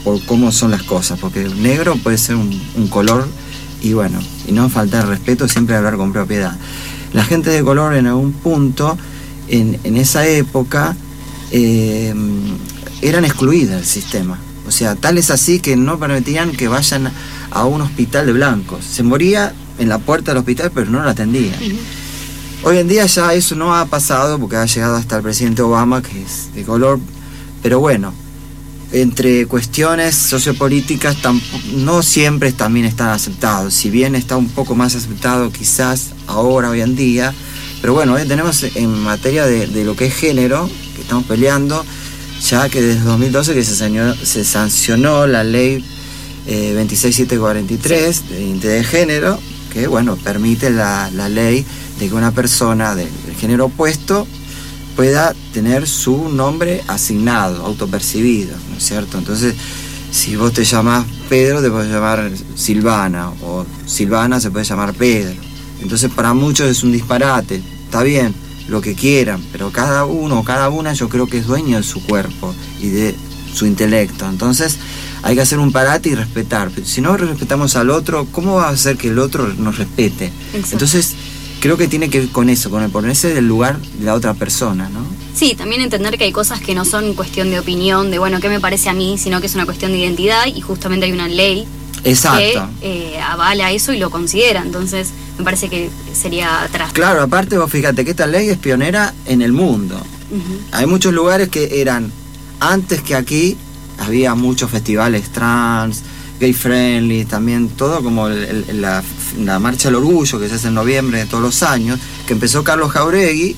por 0.05 0.23
cómo 0.27 0.53
son 0.53 0.71
las 0.71 0.83
cosas, 0.83 1.19
porque 1.19 1.41
el 1.43 1.63
negro 1.63 1.97
puede 1.97 2.19
ser 2.19 2.37
un, 2.37 2.51
un 2.77 2.89
color 2.89 3.27
y 3.83 3.93
bueno, 3.93 4.21
y 4.47 4.53
no 4.53 4.69
faltar 4.69 5.09
respeto, 5.09 5.49
siempre 5.49 5.77
hablar 5.77 5.97
con 5.97 6.13
propiedad. 6.13 6.57
La 7.13 7.25
gente 7.25 7.51
de 7.51 7.63
color 7.63 7.95
en 7.95 8.07
algún 8.07 8.33
punto, 8.33 8.97
en, 9.49 9.79
en 9.85 9.97
esa 9.97 10.27
época, 10.27 10.97
eh, 11.51 12.15
eran 13.03 13.25
excluidas 13.25 13.77
del 13.77 13.85
sistema. 13.85 14.39
O 14.67 14.71
sea, 14.71 14.95
tal 14.95 15.19
es 15.19 15.31
así 15.31 15.61
que 15.61 15.77
no 15.77 15.99
permitían 15.99 16.53
que 16.53 16.69
vayan 16.69 17.11
a 17.51 17.65
un 17.65 17.81
hospital 17.83 18.27
de 18.27 18.33
blancos. 18.33 18.85
Se 18.85 19.03
moría 19.03 19.53
en 19.79 19.89
la 19.89 19.99
puerta 19.99 20.31
del 20.31 20.39
hospital, 20.39 20.71
pero 20.73 20.91
no 20.91 21.03
lo 21.03 21.11
atendían. 21.11 21.59
Hoy 22.63 22.79
en 22.79 22.87
día 22.87 23.05
ya 23.07 23.35
eso 23.35 23.57
no 23.57 23.75
ha 23.75 23.87
pasado 23.87 24.39
porque 24.39 24.57
ha 24.57 24.65
llegado 24.65 24.97
hasta 24.97 25.17
el 25.17 25.23
presidente 25.23 25.63
Obama, 25.63 26.01
que 26.01 26.23
es 26.23 26.55
de 26.55 26.63
color, 26.63 27.01
pero 27.61 27.81
bueno, 27.81 28.15
entre 28.93 29.47
cuestiones 29.47 30.15
sociopolíticas 30.15 31.17
no 31.75 32.03
siempre 32.03 32.53
también 32.53 32.87
están 32.87 33.09
aceptados, 33.09 33.75
si 33.75 33.91
bien 33.91 34.15
está 34.15 34.37
un 34.37 34.49
poco 34.49 34.75
más 34.75 34.95
aceptado 34.95 35.51
quizás 35.51 36.11
ahora, 36.27 36.71
hoy 36.71 36.83
en 36.83 36.95
día, 36.95 37.35
pero 37.81 37.95
bueno, 37.95 38.15
hoy 38.15 38.27
tenemos 38.29 38.63
en 38.63 38.91
materia 39.01 39.47
de, 39.47 39.67
de 39.67 39.85
lo 39.85 39.97
que 39.97 40.07
es 40.07 40.15
género, 40.15 40.69
que 40.95 41.03
estamos 41.03 41.25
peleando, 41.25 41.85
ya 42.49 42.69
que 42.69 42.83
desde 42.83 43.01
2012 43.01 43.55
que 43.55 43.65
se, 43.65 44.17
se 44.25 44.45
sancionó 44.45 45.27
la 45.27 45.43
ley 45.43 45.85
eh, 46.47 46.75
26743 46.75 48.29
de 48.29 48.43
identidad 48.43 48.73
de 48.75 48.85
género, 48.85 49.39
que 49.73 49.87
bueno, 49.87 50.17
permite 50.17 50.71
la, 50.71 51.11
la 51.13 51.29
ley 51.29 51.65
de 51.99 52.09
que 52.09 52.15
una 52.15 52.33
persona 52.33 52.95
del 52.95 53.09
género 53.41 53.67
opuesto 53.67 54.27
pueda 54.97 55.35
tener 55.53 55.89
su 55.89 56.29
nombre 56.29 56.83
asignado, 56.89 57.65
autopercibido, 57.65 58.55
¿no 58.71 58.77
es 58.77 58.85
cierto? 58.85 59.19
Entonces, 59.19 59.55
si 60.11 60.37
vos 60.37 60.53
te 60.53 60.65
llamas 60.65 61.07
Pedro, 61.29 61.63
te 61.63 61.71
puedes 61.71 61.91
llamar 61.91 62.31
Silvana, 62.55 63.31
o 63.43 63.65
Silvana 63.87 64.41
se 64.41 64.51
puede 64.51 64.65
llamar 64.65 64.93
Pedro. 64.95 65.41
Entonces, 65.81 66.11
para 66.11 66.35
muchos 66.35 66.69
es 66.69 66.83
un 66.83 66.93
disparate, 66.93 67.63
está 67.85 68.03
bien, 68.03 68.35
lo 68.69 68.81
que 68.81 68.95
quieran, 68.95 69.43
pero 69.53 69.71
cada 69.71 70.05
uno 70.05 70.41
o 70.41 70.45
cada 70.45 70.69
una 70.69 70.93
yo 70.93 71.09
creo 71.09 71.27
que 71.27 71.39
es 71.39 71.47
dueño 71.47 71.77
de 71.77 71.83
su 71.83 72.03
cuerpo 72.05 72.55
y 72.81 72.89
de 72.89 73.15
su 73.53 73.67
intelecto. 73.67 74.29
Entonces, 74.29 74.79
hay 75.23 75.35
que 75.35 75.41
hacer 75.41 75.59
un 75.59 75.73
parate 75.73 76.11
y 76.11 76.15
respetar. 76.15 76.71
Si 76.85 77.01
no 77.01 77.17
respetamos 77.17 77.77
al 77.77 77.91
otro, 77.91 78.27
¿cómo 78.31 78.57
va 78.57 78.69
a 78.69 78.71
hacer 78.71 78.97
que 78.97 79.09
el 79.09 79.19
otro 79.19 79.47
nos 79.49 79.79
respete? 79.79 80.27
Exacto. 80.27 80.73
Entonces, 80.73 81.15
creo 81.63 81.77
que 81.77 81.87
tiene 81.87 82.11
que 82.11 82.19
ver 82.19 82.29
con 82.31 82.51
eso, 82.51 82.71
con 82.71 82.83
el 82.83 82.91
ponerse 82.91 83.33
del 83.33 83.47
lugar 83.47 83.79
de 83.79 84.05
la 84.05 84.15
otra 84.15 84.35
persona, 84.35 84.89
¿no? 84.89 85.07
Sí, 85.33 85.55
también 85.55 85.81
entender 85.81 86.19
que 86.19 86.25
hay 86.25 86.33
cosas 86.33 86.61
que 86.61 86.75
no 86.75 86.85
son 86.85 87.15
cuestión 87.15 87.51
de 87.51 87.61
opinión, 87.61 88.11
de 88.11 88.19
bueno, 88.19 88.41
qué 88.41 88.49
me 88.49 88.59
parece 88.59 88.89
a 88.89 88.95
mí, 88.95 89.17
sino 89.17 89.41
que 89.41 89.47
es 89.47 89.55
una 89.55 89.65
cuestión 89.65 89.93
de 89.93 89.99
identidad 89.99 90.47
y 90.47 90.61
justamente 90.61 91.07
hay 91.07 91.13
una 91.13 91.29
ley 91.29 91.65
Exacto. 92.03 92.69
que 92.81 93.15
eh, 93.15 93.21
avala 93.21 93.71
eso 93.71 93.93
y 93.93 93.99
lo 93.99 94.11
considera. 94.11 94.61
Entonces, 94.61 95.11
me 95.39 95.45
parece 95.45 95.69
que 95.69 95.89
sería 96.13 96.63
atrás. 96.63 96.93
Claro, 96.93 97.23
aparte 97.23 97.57
vos 97.57 97.71
fíjate 97.71 98.05
que 98.05 98.11
esta 98.11 98.27
ley 98.27 98.49
es 98.49 98.59
pionera 98.59 99.15
en 99.27 99.41
el 99.41 99.53
mundo. 99.53 100.03
Hay 100.73 100.87
muchos 100.87 101.13
lugares 101.13 101.49
que 101.49 101.81
eran, 101.81 102.11
antes 102.59 103.03
que 103.03 103.15
aquí, 103.15 103.57
había 103.99 104.35
muchos 104.35 104.69
festivales 104.69 105.31
trans, 105.31 106.03
gay 106.43 106.53
friendly, 106.53 107.25
también 107.25 107.69
todo 107.69 108.03
como 108.03 108.29
la, 108.29 109.01
Marcha 109.61 109.89
del 109.89 109.95
Orgullo 109.95 110.41
que 110.41 110.49
se 110.49 110.57
hace 110.57 110.69
en 110.69 110.75
noviembre 110.75 111.19
de 111.19 111.27
todos 111.27 111.41
los 111.41 111.63
años, 111.63 112.01
que 112.27 112.33
empezó 112.33 112.65
Carlos 112.65 112.91
Jauregui, 112.91 113.55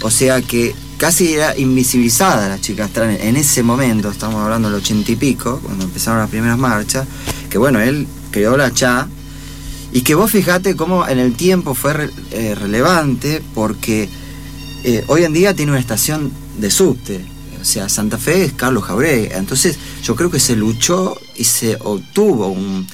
o 0.00 0.10
sea 0.10 0.40
que 0.40 0.74
casi 0.96 1.34
era 1.34 1.54
invisibilizada 1.58 2.48
las 2.48 2.62
chicas 2.62 2.90
trans 2.90 3.20
en 3.20 3.36
ese 3.36 3.62
momento, 3.62 4.10
estamos 4.10 4.36
hablando 4.36 4.70
del 4.70 4.80
ochenta 4.80 5.12
y 5.12 5.16
pico, 5.16 5.60
cuando 5.62 5.84
empezaron 5.84 6.20
las 6.20 6.30
primeras 6.30 6.56
marchas, 6.56 7.06
que 7.50 7.58
bueno, 7.58 7.80
él 7.80 8.06
creó 8.30 8.56
la 8.56 8.72
CHA, 8.72 9.08
y 9.92 10.00
que 10.00 10.14
vos 10.14 10.30
fijate 10.30 10.74
cómo 10.74 11.06
en 11.06 11.18
el 11.18 11.34
tiempo 11.34 11.74
fue 11.74 12.08
eh, 12.30 12.54
relevante 12.54 13.42
porque 13.54 14.08
eh, 14.84 15.04
hoy 15.06 15.24
en 15.24 15.34
día 15.34 15.52
tiene 15.52 15.72
una 15.72 15.80
estación 15.80 16.32
de 16.56 16.70
subte. 16.70 17.26
O 17.62 17.64
sea, 17.64 17.88
Santa 17.88 18.18
Fe 18.18 18.44
es 18.44 18.52
Carlos 18.52 18.82
Jauregui. 18.84 19.28
Entonces 19.32 19.76
yo 20.02 20.14
creo 20.16 20.30
que 20.30 20.40
se 20.40 20.56
luchó 20.56 21.16
y 21.36 21.44
se 21.44 21.76
obtuvo 21.80 22.48
un, 22.48 22.86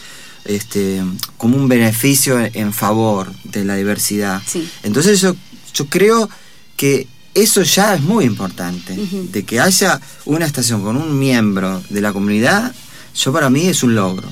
este, 0.44 1.02
como 1.38 1.57
un 1.57 1.68
beneficio 1.68 2.38
en, 2.38 2.72
favor 2.72 3.33
de 3.44 3.64
la 3.64 3.76
diversidad. 3.76 4.42
Sí. 4.46 4.68
Entonces 4.83 5.20
yo, 5.20 5.35
yo 5.74 5.87
creo 5.87 6.28
que 6.76 7.09
eso 7.35 7.62
ya 7.62 7.94
es 7.94 8.02
muy 8.02 8.24
importante. 8.26 8.94
De 8.94 9.44
que 9.44 9.59
haya 9.59 10.00
una 10.26 10.44
estación 10.44 10.83
con 10.83 10.96
un 10.96 11.18
miembro 11.18 11.83
de 11.88 12.00
la 12.00 12.12
comunidad, 12.12 12.74
yo 13.14 13.33
para 13.33 13.48
mí 13.48 13.66
es 13.66 13.83
un 13.83 13.94
logro. 13.94 14.28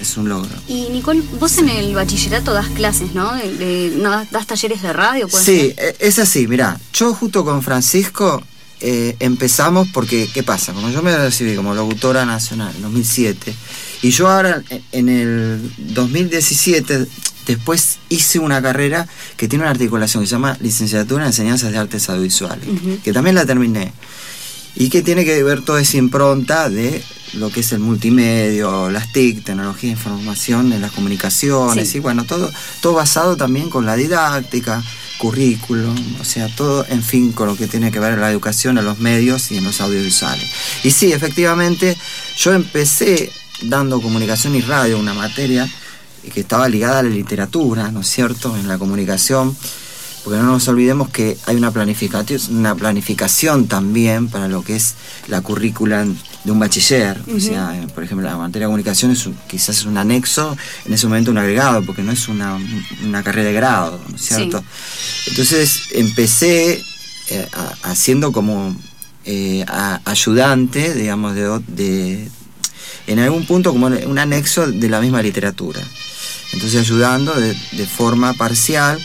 Es 0.00 0.16
un 0.16 0.28
logro. 0.28 0.50
Y 0.68 0.88
Nicole, 0.90 1.22
vos 1.40 1.58
en 1.58 1.70
el 1.70 1.92
bachillerato 1.94 2.52
das 2.52 2.68
clases, 2.68 3.14
¿no? 3.14 3.34
De, 3.34 3.52
de- 3.54 3.96
¿no 3.96 4.10
das, 4.30 4.46
talleres 4.46 4.80
de 4.82 4.92
radio, 4.92 5.28
Sí, 5.28 5.72
ser? 5.74 5.74
e- 5.78 5.96
es 5.98 6.18
así, 6.20 6.46
mirá, 6.46 6.78
yo 6.92 7.14
justo 7.14 7.44
con 7.44 7.62
Francisco 7.62 8.40
eh, 8.80 9.16
empezamos 9.20 9.88
porque, 9.92 10.28
¿qué 10.32 10.42
pasa? 10.42 10.72
Como 10.72 10.90
yo 10.90 11.02
me 11.02 11.16
recibí 11.16 11.54
como 11.56 11.74
locutora 11.74 12.24
nacional 12.24 12.72
en 12.76 12.82
2007, 12.82 13.54
y 14.02 14.10
yo 14.10 14.28
ahora 14.28 14.62
en- 14.92 15.08
el 15.08 15.72
2017 15.78 17.06
después 17.46 17.98
hice 18.08 18.38
una 18.38 18.60
carrera 18.62 19.08
que 19.36 19.48
tiene 19.48 19.64
una 19.64 19.70
articulación 19.70 20.22
que 20.22 20.26
se 20.28 20.32
llama 20.36 20.56
Licenciatura 20.60 21.22
en 21.22 21.28
Enseñanzas 21.28 21.72
de 21.72 21.78
Artes 21.78 22.08
Audiovisuales, 22.08 22.68
que 23.02 23.12
también 23.12 23.34
la 23.34 23.46
terminé, 23.46 23.92
y 24.76 24.90
que 24.90 25.02
tiene 25.02 25.24
que 25.24 25.42
ver 25.42 25.62
toda 25.62 25.80
esa 25.80 25.96
impronta 25.96 26.68
de 26.68 27.02
lo 27.34 27.50
que 27.50 27.60
es 27.60 27.72
el 27.72 27.78
multimedio, 27.80 28.90
las 28.90 29.12
TIC, 29.12 29.44
tecnología 29.44 29.88
de 29.88 29.96
información 29.96 30.72
en 30.72 30.80
las 30.82 30.92
comunicaciones, 30.92 31.90
Sí. 31.90 31.98
y 31.98 32.00
bueno, 32.00 32.24
todo, 32.24 32.50
todo 32.80 32.94
basado 32.94 33.36
también 33.36 33.70
con 33.70 33.86
la 33.86 33.96
didáctica, 33.96 34.82
currículum, 35.18 35.96
o 36.20 36.24
sea, 36.24 36.48
todo, 36.54 36.86
en 36.88 37.02
fin, 37.02 37.32
con 37.32 37.48
lo 37.48 37.56
que 37.56 37.66
tiene 37.66 37.90
que 37.90 37.98
ver 38.00 38.14
en 38.14 38.20
la 38.20 38.30
educación, 38.30 38.78
en 38.78 38.84
los 38.84 38.98
medios 38.98 39.50
y 39.50 39.58
en 39.58 39.64
los 39.64 39.80
audiovisuales. 39.80 40.48
Y 40.84 40.90
sí, 40.90 41.12
efectivamente, 41.12 41.96
yo 42.38 42.52
empecé 42.52 43.30
dando 43.62 44.00
comunicación 44.00 44.54
y 44.54 44.60
radio, 44.60 44.98
una 44.98 45.14
materia 45.14 45.68
que 46.32 46.40
estaba 46.40 46.68
ligada 46.68 47.00
a 47.00 47.02
la 47.02 47.10
literatura, 47.10 47.90
¿no 47.90 48.00
es 48.00 48.08
cierto?, 48.08 48.56
en 48.56 48.68
la 48.68 48.78
comunicación, 48.78 49.56
porque 50.28 50.42
no 50.42 50.48
nos 50.52 50.68
olvidemos 50.68 51.08
que 51.08 51.38
hay 51.46 51.56
una 51.56 51.70
planificación, 51.70 52.58
una 52.58 52.74
planificación 52.74 53.66
también 53.66 54.28
para 54.28 54.46
lo 54.46 54.62
que 54.62 54.76
es 54.76 54.94
la 55.26 55.40
currícula 55.40 56.04
de 56.44 56.52
un 56.52 56.58
bachiller. 56.58 57.18
O 57.34 57.40
sea, 57.40 57.74
eh, 57.74 57.86
por 57.94 58.04
ejemplo, 58.04 58.26
la 58.28 58.36
materia 58.36 58.66
de 58.66 58.68
comunicación 58.68 59.10
es 59.12 59.24
un- 59.24 59.34
quizás 59.48 59.78
es 59.78 59.84
un 59.86 59.96
anexo, 59.96 60.54
en 60.84 60.92
ese 60.92 61.06
momento 61.06 61.30
un 61.30 61.38
agregado, 61.38 61.82
porque 61.86 62.02
no 62.02 62.12
es 62.12 62.28
una, 62.28 62.58
una 63.02 63.22
carrera 63.22 63.48
de 63.48 63.54
grado, 63.54 63.98
¿no 64.10 64.16
es 64.16 64.22
cierto? 64.22 64.62
Entonces 65.28 65.80
empecé 65.92 66.82
eh, 67.30 67.48
a- 67.54 67.90
haciendo 67.90 68.30
como 68.30 68.76
eh, 69.24 69.64
a- 69.66 70.00
ayudante, 70.04 70.92
digamos, 70.94 71.34
de, 71.34 71.58
de- 71.68 72.28
en 73.06 73.18
algún 73.18 73.46
punto 73.46 73.72
como 73.72 73.86
un 73.86 74.18
anexo 74.18 74.66
de 74.66 74.88
la 74.90 75.00
misma 75.00 75.22
literatura. 75.22 75.80
Entonces 76.52 76.80
ayudando 76.80 77.32
de, 77.34 77.54
de 77.72 77.86
forma 77.86 78.34
parcial, 78.34 78.98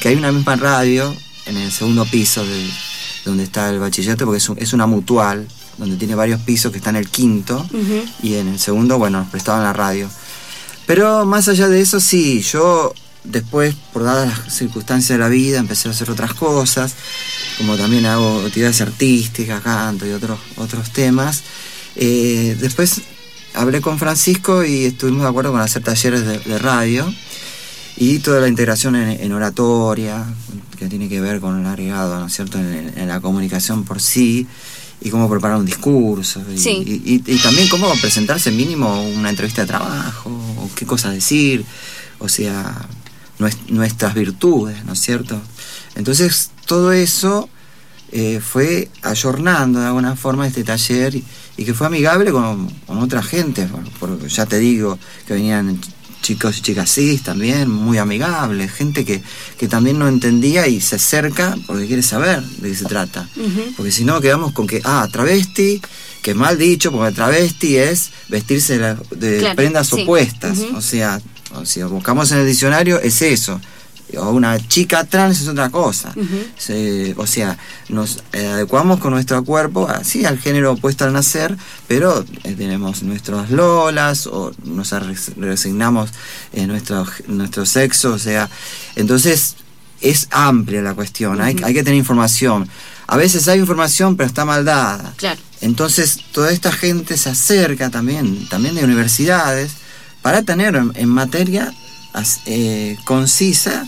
que 0.00 0.08
hay 0.08 0.16
una 0.16 0.32
misma 0.32 0.56
radio 0.56 1.14
en 1.46 1.56
el 1.56 1.70
segundo 1.70 2.04
piso 2.06 2.44
de 2.44 2.68
donde 3.24 3.44
está 3.44 3.68
el 3.70 3.78
bachillerato, 3.78 4.24
porque 4.24 4.38
es, 4.38 4.48
un- 4.48 4.58
es 4.58 4.72
una 4.72 4.86
mutual 4.86 5.46
donde 5.78 5.96
tiene 5.96 6.14
varios 6.14 6.40
pisos, 6.40 6.72
que 6.72 6.78
está 6.78 6.90
en 6.90 6.96
el 6.96 7.08
quinto, 7.08 7.66
y 8.22 8.34
en 8.34 8.48
el 8.48 8.58
segundo, 8.58 8.98
bueno, 8.98 9.20
nos 9.20 9.28
prestaban 9.30 9.62
la 9.62 9.72
radio. 9.72 10.08
Pero 10.86 11.24
más 11.24 11.48
allá 11.48 11.68
de 11.68 11.80
eso, 11.80 12.00
sí, 12.00 12.42
yo 12.42 12.92
después, 13.24 13.74
por 13.92 14.02
dadas 14.04 14.28
las 14.44 14.54
circunstancias 14.54 15.18
de 15.18 15.22
la 15.22 15.28
vida, 15.28 15.58
empecé 15.58 15.88
a 15.88 15.92
hacer 15.92 16.10
otras 16.10 16.34
cosas, 16.34 16.94
como 17.58 17.76
también 17.76 18.06
hago 18.06 18.40
actividades 18.46 18.80
artísticas, 18.80 19.62
canto 19.62 20.06
y 20.06 20.10
otros, 20.12 20.38
otros 20.56 20.90
temas. 20.90 21.42
Eh, 21.96 22.56
después 22.60 23.02
hablé 23.54 23.80
con 23.80 23.98
Francisco 23.98 24.64
y 24.64 24.84
estuvimos 24.86 25.22
de 25.22 25.28
acuerdo 25.28 25.52
con 25.52 25.60
hacer 25.60 25.82
talleres 25.82 26.24
de, 26.26 26.38
de 26.38 26.58
radio 26.58 27.12
y 27.96 28.18
toda 28.20 28.40
la 28.40 28.48
integración 28.48 28.96
en, 28.96 29.20
en 29.20 29.32
oratoria, 29.32 30.24
que 30.78 30.86
tiene 30.86 31.08
que 31.08 31.20
ver 31.20 31.40
con 31.40 31.60
el 31.60 31.66
agregado, 31.66 32.18
¿no 32.18 32.26
es 32.26 32.34
cierto?, 32.34 32.58
en, 32.58 32.92
en 32.96 33.08
la 33.08 33.20
comunicación 33.20 33.84
por 33.84 34.00
sí, 34.00 34.46
y 35.02 35.10
cómo 35.10 35.28
preparar 35.30 35.56
un 35.58 35.64
discurso, 35.66 36.42
y, 36.54 36.58
Sí. 36.58 36.70
y- 36.86 37.14
y- 37.14 37.34
y 37.34 37.38
también 37.38 37.68
cómo 37.68 37.90
presentarse 38.00 38.50
mínimo 38.50 39.02
una 39.02 39.30
entrevista 39.30 39.62
de 39.62 39.66
trabajo, 39.68 40.30
o 40.58 40.70
qué 40.74 40.84
cosas 40.86 41.12
decir, 41.14 41.64
o 42.18 42.28
sea, 42.28 42.86
nues- 43.38 43.56
nuestras 43.68 44.14
virtudes, 44.14 44.84
¿no 44.84 44.92
es 44.92 45.00
cierto? 45.00 45.40
Entonces, 45.94 46.50
todo 46.66 46.92
eso 46.92 47.48
eh, 48.12 48.40
fue 48.40 48.90
ayornando 49.02 49.78
de 49.78 49.86
alguna 49.86 50.16
forma 50.16 50.44
este 50.46 50.64
taller 50.64 51.14
y, 51.56 51.64
que 51.64 51.74
fue 51.74 51.86
amigable 51.86 52.32
con, 52.32 52.68
con 52.86 52.98
otra 52.98 53.22
gente, 53.22 53.66
por- 53.66 53.88
por- 54.18 54.26
ya 54.26 54.46
te 54.46 54.58
digo, 54.58 54.98
que 55.28 55.34
venían 55.34 55.80
chicos 56.20 56.58
y 56.58 56.60
chicas 56.62 56.92
cis 56.92 57.22
también, 57.22 57.70
muy 57.70 57.98
amigables, 57.98 58.70
gente 58.72 59.04
que, 59.04 59.22
que 59.58 59.68
también 59.68 59.98
no 59.98 60.08
entendía 60.08 60.66
y 60.68 60.80
se 60.80 60.96
acerca 60.96 61.56
porque 61.66 61.86
quiere 61.86 62.02
saber 62.02 62.42
de 62.42 62.68
qué 62.70 62.74
se 62.74 62.84
trata. 62.84 63.28
Porque 63.76 63.92
si 63.92 64.04
no 64.04 64.20
quedamos 64.20 64.52
con 64.52 64.66
que, 64.66 64.80
ah, 64.84 65.08
travesti, 65.10 65.80
que 66.22 66.34
mal 66.34 66.58
dicho, 66.58 66.92
porque 66.92 67.14
travesti 67.14 67.76
es 67.76 68.10
vestirse 68.28 68.78
de, 68.78 68.96
de 69.16 69.38
Claro, 69.38 69.56
prendas 69.56 69.88
sí. 69.88 70.02
opuestas. 70.02 70.58
O 70.74 70.82
sea, 70.82 71.20
o 71.54 71.64
si 71.64 71.82
buscamos 71.82 72.30
en 72.32 72.38
el 72.38 72.46
diccionario, 72.46 73.00
es 73.00 73.22
eso. 73.22 73.60
O 74.18 74.30
una 74.30 74.58
chica 74.68 75.04
trans 75.04 75.40
es 75.40 75.48
otra 75.48 75.70
cosa. 75.70 76.12
Se- 76.56 77.14
o 77.16 77.26
sea, 77.26 77.56
nos 77.88 78.22
eh, 78.32 78.46
adecuamos 78.46 78.98
con 79.00 79.12
nuestro 79.12 79.44
cuerpo, 79.44 79.88
así 79.88 80.24
al 80.24 80.38
género 80.38 80.72
opuesto 80.72 81.04
al 81.04 81.12
nacer, 81.12 81.56
pero 81.88 82.24
eh, 82.44 82.54
tenemos 82.56 83.02
nuestras 83.02 83.50
lolas 83.50 84.26
o 84.26 84.52
nos 84.64 84.90
res- 84.92 85.32
resignamos 85.36 86.10
en 86.52 86.68
nuestro, 86.68 87.06
nuestro 87.28 87.66
sexo, 87.66 88.12
o 88.14 88.18
sea, 88.18 88.48
entonces 88.96 89.56
es 90.00 90.28
amplia 90.30 90.80
la 90.82 90.94
cuestión, 90.94 91.40
hay, 91.40 91.54
que 91.54 91.82
tener 91.82 91.94
información. 91.94 92.68
A 93.06 93.16
veces 93.16 93.48
hay 93.48 93.58
información, 93.58 94.16
pero 94.16 94.26
está 94.28 94.44
mal 94.44 94.64
dada. 94.64 95.12
Claro. 95.16 95.40
Entonces, 95.60 96.20
toda 96.32 96.52
esta 96.52 96.72
gente 96.72 97.16
se 97.18 97.28
acerca 97.28 97.90
también, 97.90 98.48
también 98.48 98.74
de 98.76 98.84
universidades, 98.84 99.72
para 100.22 100.42
tener 100.42 100.74
en, 100.94 101.08
materia 101.08 101.72
eh, 102.46 102.96
concisa 103.04 103.86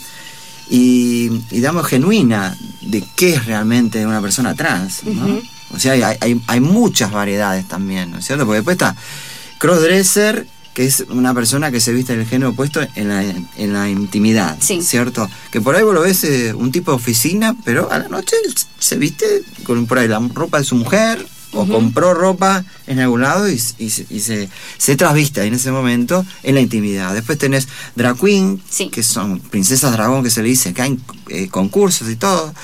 y, 0.68 1.30
y, 1.50 1.56
digamos, 1.56 1.86
genuina 1.86 2.56
de 2.82 3.04
qué 3.16 3.34
es 3.34 3.46
realmente 3.46 4.06
una 4.06 4.20
persona 4.20 4.54
trans. 4.54 5.04
¿no? 5.04 5.26
Ujú. 5.26 5.42
O 5.74 5.78
sea, 5.78 5.92
hay, 5.92 6.16
hay, 6.20 6.40
hay 6.46 6.60
muchas 6.60 7.10
variedades 7.10 7.66
también, 7.66 8.10
¿no 8.10 8.18
es 8.18 8.26
cierto? 8.26 8.44
Porque 8.44 8.58
después 8.58 8.74
está 8.74 8.94
crossdresser, 9.58 10.46
que 10.74 10.84
es 10.84 11.04
una 11.08 11.34
persona 11.34 11.70
que 11.70 11.80
se 11.80 11.92
viste 11.92 12.16
del 12.16 12.26
género 12.26 12.50
opuesto 12.50 12.80
en 12.94 13.08
la, 13.08 13.22
en 13.22 13.72
la 13.72 13.88
intimidad, 13.88 14.58
¿cierto? 14.60 15.30
Que 15.50 15.60
por 15.60 15.76
ahí 15.76 15.82
vos 15.82 15.94
lo 15.94 16.02
ves 16.02 16.24
eh, 16.24 16.54
un 16.54 16.72
tipo 16.72 16.90
de 16.90 16.96
oficina, 16.96 17.54
pero 17.64 17.90
a 17.92 17.98
la 17.98 18.08
noche 18.08 18.36
se 18.78 18.96
viste 18.96 19.26
con 19.64 19.86
por 19.86 19.98
ahí 19.98 20.08
la 20.08 20.18
ropa 20.32 20.58
de 20.58 20.64
su 20.64 20.74
mujer, 20.76 21.26
o 21.52 21.66
compró 21.68 22.14
ropa 22.14 22.64
en 22.86 22.98
algún 22.98 23.20
lado 23.22 23.48
y, 23.50 23.54
y 23.78 23.90
se- 23.90 24.06
y 24.10 24.20
se, 24.20 24.48
se 24.78 24.96
trasviste 24.96 25.42
en 25.44 25.54
ese 25.54 25.70
momento 25.70 26.24
en 26.42 26.54
la 26.54 26.60
intimidad. 26.60 27.12
Después 27.14 27.38
tenés 27.38 27.68
drag 27.94 28.18
queen, 28.18 28.60
que 28.90 29.02
son 29.02 29.38
princesas 29.40 29.92
dragón 29.92 30.22
que 30.22 30.30
se 30.30 30.42
le 30.42 30.48
dice 30.48 30.70
acá 30.70 30.86
en 30.86 31.00
eh, 31.28 31.48
concursos 31.48 32.08
y 32.08 32.16
todo, 32.16 32.54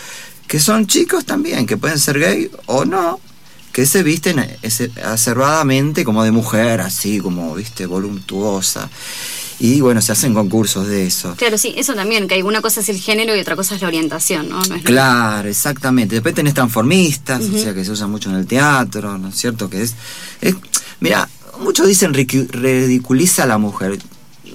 que 0.47 0.59
son 0.61 0.87
chicos 0.87 1.25
también, 1.25 1.67
que 1.67 1.77
pueden 1.77 1.99
ser 1.99 2.19
gay 2.19 2.51
o 2.67 2.85
no, 2.85 3.21
que 3.73 3.85
se 3.87 4.03
visten 4.03 4.39
ese- 4.63 4.91
acervadamente 5.05 6.05
como 6.05 6.25
de 6.25 6.31
mujer, 6.33 6.81
así 6.81 7.19
como, 7.19 7.55
viste, 7.55 7.87
voluptuosa. 7.87 8.89
Y 9.61 9.81
bueno, 9.81 10.01
se 10.01 10.13
hacen 10.13 10.35
concursos 10.35 10.87
de 10.87 11.07
eso. 11.07 11.35
Claro, 11.37 11.59
sí, 11.59 11.75
eso 11.77 11.95
también, 11.95 12.29
que 12.29 12.41
una 12.45 12.61
cosa 12.61 12.81
es 12.81 12.89
el 12.91 12.99
género 13.01 13.35
y 13.37 13.41
otra 13.41 13.57
cosa 13.57 13.75
es 13.75 13.83
la 13.83 13.89
orientación, 13.89 14.49
¿no? 14.49 14.59
No 14.59 14.75
es 14.77 14.83
lo- 14.83 14.87
Claro, 14.87 15.49
exactamente. 15.49 16.15
Después 16.15 16.35
tenés 16.35 16.55
transformistas, 16.55 17.43
o 17.43 17.59
sea 17.59 17.75
que 17.75 17.85
se 17.85 17.91
usa 17.91 18.07
mucho 18.07 18.31
en 18.31 18.37
el 18.37 18.47
teatro, 18.47 19.19
¿no 19.19 19.29
es 19.29 19.35
cierto? 19.35 19.69
Que 19.69 19.83
es, 19.83 19.95
es 20.41 20.55
mira, 21.01 21.29
muchos 21.61 21.89
dicen 21.89 22.15
ridiculiza 22.15 23.43
a 23.43 23.47
la 23.47 23.59
mujer. 23.59 23.99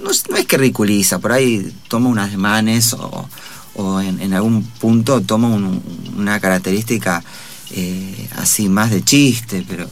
No, 0.02 0.12
es- 0.12 0.30
no 0.30 0.38
es 0.38 0.46
que 0.46 0.58
ridiculiza, 0.58 1.20
por 1.20 1.32
ahí 1.34 1.74
toma 1.88 2.10
unas 2.10 2.32
demanes 2.32 2.94
o, 2.94 3.28
o 3.76 4.00
en, 4.02 4.22
en 4.22 4.34
algún 4.34 4.64
punto 4.64 5.22
toma 5.22 5.50
un- 5.50 5.82
una 6.18 6.40
característica 6.40 7.24
eh, 7.72 8.30
así 8.38 8.70
más 8.70 8.92
de 8.92 9.04
chiste, 9.04 9.66
pero 9.68 9.90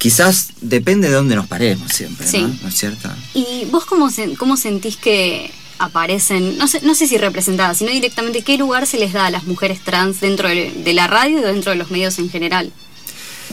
quizás 0.00 0.48
depende 0.62 1.08
de 1.08 1.14
dónde 1.14 1.36
nos 1.36 1.46
paremos 1.46 1.92
siempre. 1.92 2.26
Sí. 2.26 2.40
¿No 2.62 2.68
es 2.68 2.74
cierto? 2.74 3.10
¿Y 3.34 3.66
vos 3.70 3.84
cómo, 3.84 4.08
sen- 4.08 4.34
cómo 4.34 4.56
sentís 4.56 4.96
que 4.96 5.52
aparecen, 5.78 6.56
no 6.56 6.66
sé, 6.68 6.80
no 6.80 6.94
sé 6.94 7.06
si 7.06 7.18
representadas, 7.18 7.76
sino 7.76 7.90
directamente 7.90 8.40
qué 8.42 8.56
lugar 8.56 8.86
se 8.86 8.98
les 8.98 9.12
da 9.12 9.26
a 9.26 9.30
las 9.30 9.44
mujeres 9.44 9.80
trans 9.84 10.20
dentro 10.20 10.48
de, 10.48 10.92
la 10.94 11.06
radio 11.06 11.38
y 11.40 11.42
dentro 11.42 11.72
de 11.72 11.76
los 11.76 11.90
medios 11.90 12.18
en 12.18 12.30
general? 12.30 12.72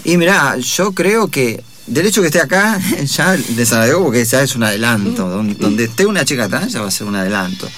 Y 0.05 0.15
mirá, 0.15 0.55
yo 0.57 0.93
creo 0.93 1.27
que 1.27 1.62
del 1.86 2.05
hecho 2.05 2.21
que 2.21 2.27
esté 2.27 2.39
acá, 2.39 2.79
ya 3.03 3.36
les 3.36 3.73
agradezco 3.73 4.03
porque 4.05 4.23
ya 4.23 4.41
es 4.41 4.55
un 4.55 4.63
adelanto. 4.63 5.27
Donde, 5.27 5.55
donde 5.55 5.83
esté 5.83 6.05
una 6.05 6.23
chica 6.23 6.47
trans 6.47 6.71
ya 6.71 6.79
va 6.79 6.88
a 6.88 6.91
ser 6.91 7.07
un 7.07 7.15
adelanto. 7.17 7.69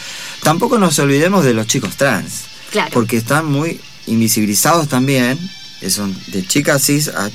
Tampoco 0.43 0.77
nos 0.77 0.99
olvidemos 0.99 1.43
de 1.43 1.55
los 1.55 1.65
chicos 1.65 1.95
trans. 1.97 2.43
Claro. 2.69 2.91
Porque 2.93 3.17
están 3.17 3.47
muy 3.51 3.81
invisibilizados 4.05 4.87
también. 4.87 5.39
son 5.89 6.15
de 6.27 6.45
chicas 6.45 6.83
cis 6.85 7.07
a, 7.07 7.31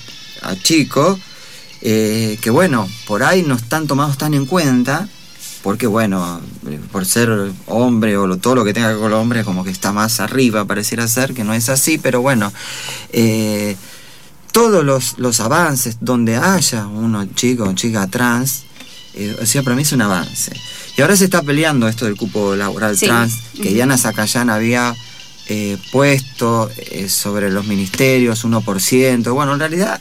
a 0.48 0.56
chicos. 0.56 1.18
eh, 1.86 2.38
que 2.40 2.48
bueno, 2.48 2.88
por 3.06 3.22
ahí 3.22 3.42
no 3.42 3.54
están 3.56 3.86
tomados 3.86 4.16
tan 4.16 4.32
en 4.34 4.46
cuenta. 4.46 5.08
Porque 5.62 5.86
bueno, 5.86 6.40
eh, 6.68 6.78
por 6.92 7.04
ser 7.06 7.30
hombre 7.66 8.16
o 8.18 8.26
lo- 8.26 8.36
todo 8.38 8.54
lo 8.54 8.64
que 8.64 8.72
tenga 8.74 8.88
que 8.88 8.94
ver 8.94 9.02
con 9.02 9.12
el 9.12 9.18
hombre, 9.18 9.44
como 9.44 9.64
que 9.64 9.70
está 9.70 9.92
más 9.92 10.20
arriba, 10.20 10.64
pareciera 10.66 11.08
ser, 11.08 11.32
que 11.34 11.42
no 11.44 11.52
es 11.54 11.68
así, 11.70 11.96
pero 11.98 12.20
bueno. 12.22 12.52
eh, 13.12 13.76
todos 14.52 14.84
los, 14.84 15.18
los 15.18 15.40
avances 15.40 15.96
donde 16.00 16.36
haya 16.36 16.86
uno 16.86 17.26
chico 17.34 17.64
o 17.64 17.72
chica 17.74 18.06
trans, 18.06 18.62
eh, 19.14 19.36
o 19.42 19.46
sea, 19.46 19.62
para 19.64 19.74
mí 19.74 19.82
es 19.82 19.92
un 19.92 20.02
avance. 20.02 20.52
Y 20.96 21.02
ahora 21.02 21.16
se 21.16 21.24
está 21.24 21.42
peleando 21.42 21.88
esto 21.88 22.04
del 22.04 22.16
cupo 22.16 22.54
laboral 22.54 22.96
Sí. 22.96 23.06
trans, 23.06 23.34
que. 23.60 23.70
Diana 23.70 23.98
Zacayán 23.98 24.50
había 24.50 24.94
eh, 25.48 25.76
puesto 25.92 26.70
eh, 26.76 27.08
sobre 27.08 27.50
los 27.50 27.66
ministerios 27.66 28.44
1%. 28.44 29.34
Bueno, 29.34 29.54
en 29.54 29.58
realidad 29.58 30.00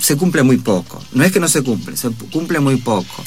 se 0.00 0.16
cumple 0.16 0.42
muy 0.42 0.58
poco. 0.58 1.02
No 1.12 1.24
es 1.24 1.32
que 1.32 1.40
no 1.40 1.48
se 1.48 1.62
cumple, 1.62 1.96
se 1.96 2.10
cumple 2.30 2.60
muy 2.60 2.76
poco. 2.76 3.24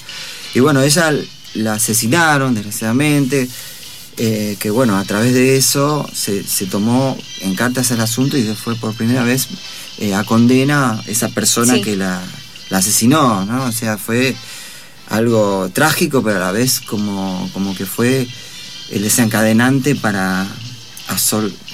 Y 0.54 0.60
bueno, 0.60 0.82
ella 0.82 1.14
la 1.56 1.74
asesinaron, 1.74 2.54
desgraciadamente. 2.56 3.48
eh, 4.18 4.56
que 4.60 4.70
bueno, 4.70 4.98
a 4.98 5.04
través 5.04 5.34
de 5.34 5.58
eso 5.58 6.08
se, 6.14 6.42
se 6.44 6.68
tomó 6.68 7.18
en 7.42 7.54
cartas 7.56 7.92
el 7.92 8.00
asunto 8.00 8.38
y 8.38 8.44
fue 8.56 8.76
por 8.76 8.94
primera 8.94 9.24
vez 9.26 9.48
eh, 9.98 10.16
a 10.16 10.24
condena 10.24 11.04
esa 11.08 11.28
persona 11.30 11.74
Sí. 11.76 11.82
que 11.82 11.98
la, 11.98 12.22
la 12.70 12.78
asesinó, 12.78 13.44
¿no? 13.46 13.66
O 13.66 13.72
sea, 13.74 13.98
fue 13.98 14.34
algo 15.10 15.70
trágico, 15.74 16.24
pero 16.24 16.38
a 16.38 16.40
la 16.40 16.52
vez 16.54 16.80
como, 16.80 17.50
como 17.54 17.76
que 17.76 17.86
fue 17.86 18.26
el 18.92 19.02
desencadenante 19.04 19.96
para 19.96 20.48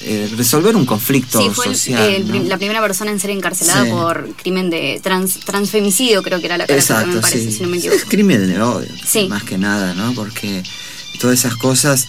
eh, 0.04 0.30
resolver 0.36 0.76
un 0.76 0.86
conflicto 0.86 1.42
Sí, 1.42 1.50
fue 1.54 1.68
el- 1.68 1.76
social. 1.76 2.02
el 2.10 2.22
¿no? 2.24 2.28
prim- 2.30 2.48
la 2.48 2.58
primera 2.58 2.82
persona 2.82 3.12
en 3.12 3.20
ser 3.20 3.30
encarcelada 3.32 3.86
Sí. 3.86 3.90
por 3.92 4.34
crimen 4.36 4.70
de 4.70 5.00
trans, 5.02 5.40
transfemicidio, 5.40 6.22
creo 6.22 6.40
que 6.40 6.48
era 6.48 6.58
la 6.58 6.66
Exacto, 6.66 7.08
me 7.16 7.22
parece, 7.22 7.46
sí. 7.46 7.52
si 7.58 7.64
no 7.64 7.70
me 7.70 7.78
equivoco. 7.78 8.02
Crimen 8.10 8.48
de 8.48 8.62
odio, 8.62 8.90
Sí. 9.06 9.28
más 9.30 9.44
que 9.44 9.58
nada, 9.58 9.94
¿no? 9.94 10.14
Porque 10.14 10.64
todas 11.20 11.40
esas 11.40 11.56
cosas, 11.56 12.08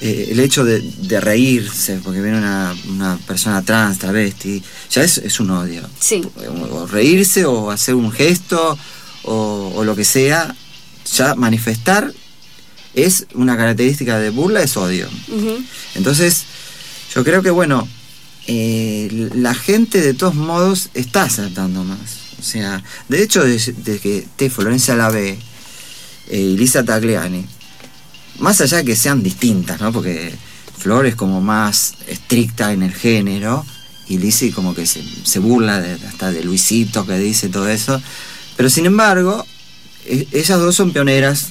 eh, 0.00 0.28
el 0.30 0.40
hecho 0.40 0.64
de, 0.64 0.80
de 0.80 1.20
reírse, 1.20 2.00
porque 2.02 2.20
viene 2.20 2.38
una, 2.38 2.74
una 2.88 3.18
persona 3.26 3.62
trans, 3.62 3.98
travesti, 3.98 4.62
ya 4.90 5.02
es, 5.04 5.18
es 5.18 5.40
un 5.40 5.50
odio. 5.50 5.82
Sí. 6.00 6.22
O, 6.48 6.74
o 6.76 6.86
reírse 6.86 7.44
o 7.44 7.70
hacer 7.70 7.94
un 7.94 8.10
gesto 8.10 8.78
o, 9.24 9.72
o 9.76 9.84
lo 9.84 9.94
que 9.94 10.04
sea, 10.04 10.54
ya 11.16 11.34
manifestar 11.34 12.12
es 12.94 13.26
una 13.34 13.56
característica 13.56 14.18
de 14.18 14.30
burla, 14.30 14.62
es 14.62 14.76
odio. 14.76 15.08
Entonces, 15.94 16.44
yo 17.14 17.24
creo 17.24 17.42
que, 17.42 17.50
bueno, 17.50 17.86
eh, 18.46 19.30
la 19.34 19.54
gente 19.54 20.00
de 20.00 20.14
todos 20.14 20.34
modos 20.34 20.88
está 20.94 21.24
acertando 21.24 21.84
más. 21.84 21.98
O 22.38 22.42
sea, 22.42 22.82
de 23.08 23.22
hecho, 23.22 23.44
desde, 23.44 23.98
que 23.98 24.18
esté 24.18 24.50
Florencia 24.50 24.96
Lave 24.96 25.38
eh, 26.28 26.40
y 26.40 26.56
Lisa 26.56 26.84
Tagliani, 26.84 27.46
más 28.38 28.60
allá 28.60 28.78
de 28.78 28.84
que 28.84 28.96
sean 28.96 29.22
distintas, 29.22 29.80
¿no? 29.80 29.92
Porque 29.92 30.34
Flor 30.76 31.06
es 31.06 31.14
como 31.14 31.40
más 31.40 31.94
estricta 32.08 32.72
en 32.72 32.82
el 32.82 32.92
género 32.92 33.64
y 34.08 34.18
Lizzy 34.18 34.50
como 34.50 34.74
que 34.74 34.86
se, 34.86 35.04
se 35.24 35.38
burla 35.38 35.80
de- 35.80 35.94
hasta 36.06 36.32
de 36.32 36.42
Luisito 36.42 37.06
que 37.06 37.16
dice 37.18 37.48
todo 37.48 37.68
eso. 37.68 38.02
Pero 38.56 38.68
sin 38.68 38.86
embargo, 38.86 39.46
e- 40.06 40.26
ellas 40.32 40.58
dos 40.58 40.74
son 40.74 40.92
pioneras 40.92 41.46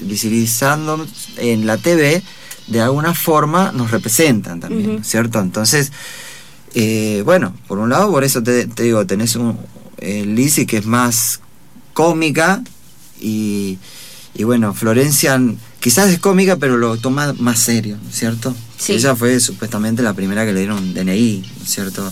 visibilizando 0.00 1.06
en 1.36 1.66
la 1.66 1.76
TV, 1.76 2.22
de 2.70 2.80
alguna 2.80 3.12
forma 3.14 3.72
nos 3.72 3.90
representan 3.90 4.60
también, 4.60 4.94
Ujú. 4.96 5.04
¿cierto? 5.04 5.40
Entonces, 5.40 5.92
eh, 6.74 7.22
bueno, 7.24 7.54
por 7.66 7.78
un 7.78 7.90
lado, 7.90 8.10
por 8.10 8.24
eso 8.24 8.42
te, 8.42 8.66
te 8.66 8.84
digo, 8.84 9.04
tenés 9.06 9.36
un 9.36 9.58
eh, 9.98 10.24
Lizzy 10.24 10.66
que 10.66 10.78
es 10.78 10.86
más 10.86 11.40
cómica 11.92 12.62
y, 13.20 13.78
y 14.34 14.44
bueno, 14.44 14.72
Florencia 14.72 15.40
quizás 15.80 16.10
es 16.10 16.18
cómica, 16.20 16.56
pero 16.56 16.76
lo 16.76 16.96
toma 16.96 17.34
más 17.38 17.58
serio, 17.58 17.98
¿no 18.02 18.08
es 18.08 18.14
¿cierto? 18.16 18.54
Sí. 18.78 18.92
Ella 18.92 19.16
fue 19.16 19.40
supuestamente 19.40 20.02
la 20.02 20.14
primera 20.14 20.46
que 20.46 20.52
le 20.52 20.60
dieron 20.60 20.94
DNI, 20.94 21.44
¿no 21.58 21.64
es 21.64 21.70
¿cierto? 21.70 22.10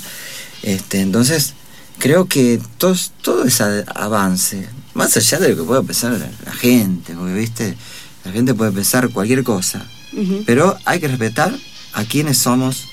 Este, 0.62 1.00
entonces, 1.00 1.54
creo 1.98 2.26
que 2.26 2.60
tos- 2.78 3.12
todo 3.22 3.44
ese 3.44 3.84
avance, 3.94 4.68
más 4.94 5.16
allá 5.16 5.38
de 5.38 5.50
lo 5.50 5.56
que 5.56 5.62
pueda 5.62 5.82
pensar 5.84 6.12
la, 6.12 6.28
la 6.44 6.52
gente, 6.52 7.14
porque 7.14 7.34
viste, 7.34 7.76
la 8.24 8.32
gente 8.32 8.54
puede 8.54 8.72
pensar 8.72 9.08
cualquier 9.10 9.44
cosa, 9.44 9.86
Pero 10.46 10.76
hay 10.84 11.00
que 11.00 11.08
respetar 11.08 11.54
a 11.92 12.04
quienes 12.04 12.38
somos 12.38 12.84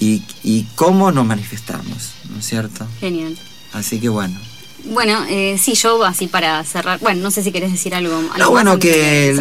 y, 0.00 0.22
y 0.42 0.64
cómo 0.74 1.12
nos 1.12 1.24
manifestamos, 1.26 2.12
¿no 2.30 2.38
es 2.38 2.46
cierto? 2.46 2.86
Genial. 3.00 3.36
Así 3.72 4.00
que 4.00 4.08
bueno. 4.08 4.38
Bueno, 4.86 5.24
eh, 5.28 5.58
sí, 5.62 5.74
yo 5.74 6.04
así 6.04 6.26
para 6.26 6.62
cerrar. 6.64 6.98
Bueno, 7.00 7.22
no 7.22 7.30
sé 7.30 7.42
si 7.42 7.52
querés 7.52 7.72
decir 7.72 7.94
algo. 7.94 8.14
algo 8.16 8.36
No, 8.38 8.50
bueno, 8.50 8.78
que 8.78 9.32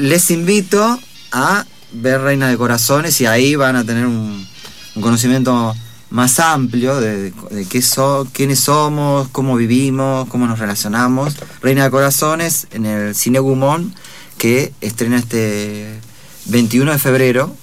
les 0.00 0.30
invito 0.30 0.98
a 1.32 1.64
ver 1.92 2.20
Reina 2.20 2.48
de 2.48 2.56
Corazones 2.56 3.20
y 3.20 3.26
ahí 3.26 3.54
van 3.56 3.76
a 3.76 3.84
tener 3.84 4.06
un, 4.06 4.46
un 4.94 5.02
conocimiento 5.02 5.74
más 6.10 6.38
amplio 6.40 7.00
de, 7.00 7.32
de 7.50 7.66
qué 7.68 7.82
so- 7.82 8.28
quiénes 8.32 8.60
somos, 8.60 9.28
cómo 9.28 9.56
vivimos, 9.56 10.28
cómo 10.28 10.46
nos 10.46 10.58
relacionamos. 10.58 11.34
Reina 11.62 11.84
de 11.84 11.90
Corazones 11.90 12.66
en 12.70 12.86
el 12.86 13.14
Cine 13.14 13.40
Gumón, 13.40 13.94
que 14.38 14.72
estrena 14.80 15.16
este 15.18 15.98
21 16.46 16.92
de 16.92 16.98
febrero, 16.98 17.54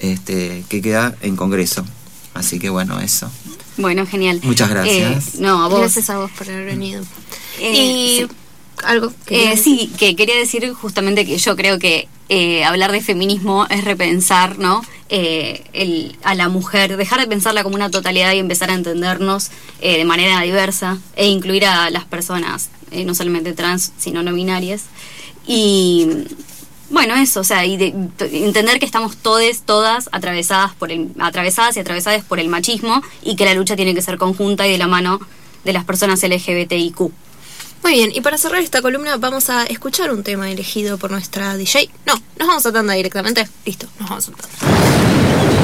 este, 0.00 0.64
que 0.68 0.80
queda 0.82 1.14
en 1.22 1.36
Congreso. 1.36 1.84
Así 2.34 2.58
que 2.58 2.70
bueno, 2.70 2.98
eso. 3.00 3.30
Bueno, 3.76 4.06
genial. 4.06 4.40
Muchas 4.42 4.70
gracias. 4.70 5.34
Eh, 5.34 5.38
no, 5.38 5.64
a 5.64 5.68
vos. 5.68 5.80
Gracias 5.80 6.10
a 6.10 6.18
vos 6.18 6.30
por 6.32 6.48
haber 6.48 6.64
venido. 6.66 7.02
Eh, 7.58 7.72
y 7.74 8.16
sí. 8.20 8.26
algo 8.84 9.12
que 9.26 9.52
Eh, 9.52 9.56
sí, 9.56 9.90
que 9.98 10.16
quería 10.16 10.36
decir 10.36 10.72
justamente 10.72 11.26
que 11.26 11.36
yo 11.38 11.56
creo 11.56 11.78
que 11.78 12.08
eh, 12.28 12.64
hablar 12.64 12.92
de 12.92 13.02
feminismo 13.02 13.66
es 13.68 13.84
repensar, 13.84 14.58
¿no? 14.58 14.82
Eh, 15.10 15.64
el- 15.74 16.16
a 16.22 16.34
la 16.34 16.48
mujer, 16.48 16.96
dejar 16.96 17.20
de 17.20 17.26
pensarla 17.26 17.62
como 17.62 17.74
una 17.74 17.90
totalidad 17.90 18.32
y 18.32 18.38
empezar 18.38 18.70
a 18.70 18.74
entendernos 18.74 19.50
eh, 19.82 19.98
de 19.98 20.04
manera 20.06 20.40
diversa 20.40 20.98
e 21.16 21.26
incluir 21.28 21.66
a 21.66 21.90
las 21.90 22.04
personas, 22.06 22.70
eh, 22.90 23.04
no 23.04 23.14
solamente 23.14 23.52
trans, 23.52 23.92
sino 23.98 24.22
no 24.22 24.32
binarias. 24.32 24.84
Y 25.46 26.06
bueno, 26.92 27.16
eso, 27.16 27.40
o 27.40 27.44
sea, 27.44 27.64
y 27.66 27.76
de- 27.76 27.94
entender 28.32 28.78
que 28.78 28.86
estamos 28.86 29.16
todes, 29.16 29.62
todas 29.62 30.08
atravesadas 30.12 30.74
por 30.74 30.92
el, 30.92 31.08
atravesadas 31.18 31.76
y 31.76 31.80
atravesadas 31.80 32.22
por 32.22 32.38
el 32.38 32.48
machismo 32.48 33.02
y 33.22 33.34
que 33.34 33.44
la 33.44 33.54
lucha 33.54 33.74
tiene 33.74 33.94
que 33.94 34.02
ser 34.02 34.18
conjunta 34.18 34.68
y 34.68 34.72
de 34.72 34.78
la 34.78 34.86
mano 34.86 35.18
de 35.64 35.72
las 35.72 35.84
personas 35.84 36.22
LGBTIQ. 36.22 37.00
Muy 37.82 37.92
bien, 37.94 38.12
y 38.14 38.20
para 38.20 38.38
cerrar 38.38 38.60
esta 38.62 38.80
columna 38.80 39.16
vamos 39.16 39.50
a 39.50 39.64
escuchar 39.64 40.12
un 40.12 40.22
tema 40.22 40.48
elegido 40.50 40.98
por 40.98 41.10
nuestra 41.10 41.56
DJ. 41.56 41.90
No, 42.06 42.14
nos 42.38 42.46
vamos 42.48 42.66
a 42.66 42.72
tanda 42.72 42.92
directamente. 42.94 43.48
Listo, 43.66 43.88
nos 43.98 44.08
vamos 44.08 44.28
a 44.28 44.32
tanda. 44.32 45.62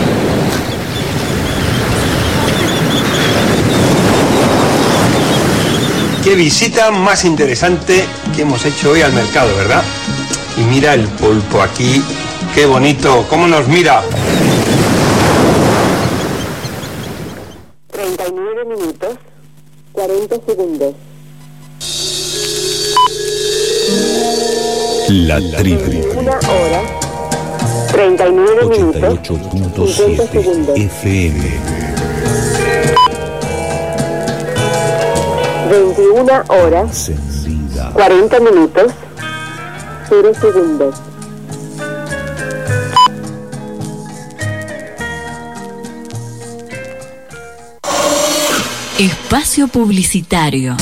Qué 6.25 6.35
visita 6.35 6.91
más 6.91 7.25
interesante 7.25 8.05
que 8.35 8.43
hemos 8.43 8.65
hecho 8.65 8.91
hoy 8.91 9.01
al 9.03 9.13
mercado, 9.13 9.55
¿verdad? 9.57 9.83
Y 10.59 10.63
mira 10.65 10.95
el 10.95 11.07
pulpo 11.07 11.63
aquí, 11.63 12.03
qué 12.55 12.67
bonito, 12.67 13.25
cómo 13.31 13.47
nos 13.47 13.69
mira. 13.69 14.03
39 17.93 18.65
minutos, 18.65 19.11
40 19.93 20.37
segundos. 20.47 20.95
La 25.09 25.41
tribu. 25.57 26.19
Una 26.19 26.33
hora, 26.33 26.83
39 27.93 28.67
minutos, 28.67 29.19
50 29.27 29.83
88.7 29.83 30.31
segundos. 30.31 30.79
FM. 30.79 31.61
21 35.71 36.43
horas, 36.49 37.11
40 37.95 38.41
minutos, 38.41 38.93
0 40.09 40.33
segundos. 40.41 40.95
Espacio 48.99 49.69
Publicitario. 49.69 50.77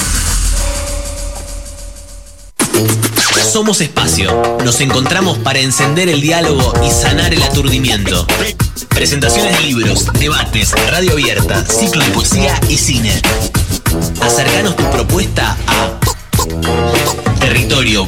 Somos 3.53 3.81
Espacio. 3.81 4.59
Nos 4.65 4.81
encontramos 4.81 5.39
para 5.39 5.59
encender 5.59 6.09
el 6.09 6.21
diálogo 6.21 6.73
y 6.87 6.91
sanar 6.91 7.35
el 7.35 7.43
aturdimiento. 7.43 8.27
Presentaciones 8.91 9.59
de 9.59 9.65
libros, 9.65 10.07
debates, 10.19 10.73
radio 10.91 11.13
abierta, 11.13 11.65
ciclo 11.65 12.05
de 12.05 12.11
poesía 12.13 12.59
y 12.69 12.77
cine. 12.77 13.21
Acercanos 14.21 14.77
tu 14.77 14.85
propuesta 14.91 15.57
a 15.67 15.99
territorio 17.39 18.07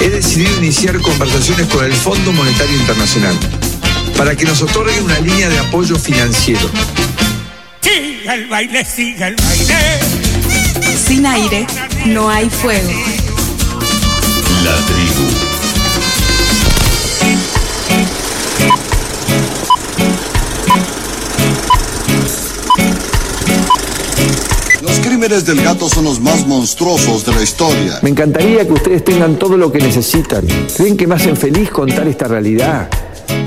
he 0.00 0.08
decidido 0.08 0.56
iniciar 0.58 1.00
conversaciones 1.00 1.66
con 1.66 1.84
el 1.84 1.92
Fondo 1.92 2.32
Monetario 2.32 2.76
Internacional 2.76 3.34
para 4.16 4.36
que 4.36 4.44
nos 4.44 4.62
otorgue 4.62 5.00
una 5.00 5.18
línea 5.18 5.48
de 5.48 5.58
apoyo 5.58 5.96
financiero. 5.96 6.70
Siga 7.80 8.36
el 8.36 8.46
baile, 8.46 8.84
siga 8.84 9.26
el 9.26 9.34
baile. 9.34 9.98
Sin 11.04 11.26
aire 11.26 11.66
no 12.06 12.30
hay 12.30 12.48
fuego. 12.48 12.92
La 14.62 14.76
tribu. 14.76 15.31
Crímenes 25.22 25.46
del 25.46 25.62
gato 25.62 25.88
son 25.88 26.02
los 26.02 26.18
más 26.20 26.48
monstruosos 26.48 27.24
de 27.24 27.32
la 27.32 27.42
historia. 27.42 28.00
Me 28.02 28.10
encantaría 28.10 28.66
que 28.66 28.72
ustedes 28.72 29.04
tengan 29.04 29.38
todo 29.38 29.56
lo 29.56 29.70
que 29.70 29.78
necesitan. 29.78 30.44
¿Creen 30.76 30.96
que 30.96 31.06
me 31.06 31.14
hacen 31.14 31.36
feliz 31.36 31.70
contar 31.70 32.08
esta 32.08 32.26
realidad? 32.26 32.88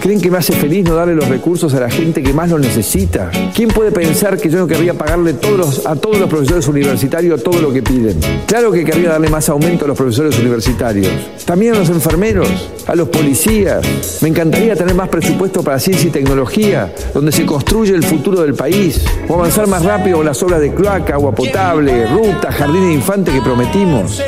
¿Creen 0.06 0.22
que 0.22 0.30
me 0.30 0.38
hace 0.38 0.54
feliz 0.54 0.84
no 0.84 0.94
darle 0.94 1.16
los 1.16 1.28
recursos 1.28 1.74
a 1.74 1.80
la 1.80 1.90
gente 1.90 2.22
que 2.22 2.32
más 2.32 2.52
lo 2.52 2.60
necesita? 2.60 3.32
¿Quién 3.56 3.70
puede 3.70 3.92
pensar 3.92 4.38
que 4.38 4.52
yo 4.52 4.60
no 4.60 4.68
querría 4.68 4.94
pagarle 4.94 5.32
a 5.32 5.96
todos 5.96 6.20
los 6.20 6.30
profesores 6.30 6.68
universitarios 6.68 7.42
todo 7.42 7.60
lo 7.60 7.74
que 7.74 7.82
piden? 7.82 8.20
Claro 8.46 8.72
que 8.72 8.86
querría 8.86 9.10
darle 9.10 9.30
más 9.30 9.50
aumento 9.50 9.86
a 9.86 9.88
los 9.88 9.98
profesores 9.98 10.38
universitarios. 10.38 11.12
También 11.44 11.74
a 11.74 11.80
los 11.80 11.90
enfermeros, 11.90 12.70
a 12.86 12.94
los 12.94 13.10
policías. 13.10 14.20
Me 14.22 14.30
encantaría 14.30 14.76
tener 14.76 14.94
más 14.94 15.10
presupuesto 15.10 15.64
para 15.64 15.80
ciencia 15.80 16.08
y 16.08 16.12
tecnología, 16.12 16.94
donde 17.12 17.32
se 17.32 17.44
construye 17.44 17.96
el 17.96 18.04
futuro 18.04 18.44
del 18.44 18.54
país. 18.54 19.04
O 19.28 19.34
avanzar 19.34 19.66
más 19.66 19.84
rápido 19.84 20.18
con 20.18 20.28
las 20.28 20.44
obras 20.44 20.60
de 20.60 20.72
cloaca, 20.72 21.16
agua 21.16 21.34
potable, 21.34 22.06
ruta, 22.06 22.52
jardín 22.52 22.90
de 22.90 22.94
infante 22.94 23.32
que 23.32 23.42
prometimos. 23.42 24.22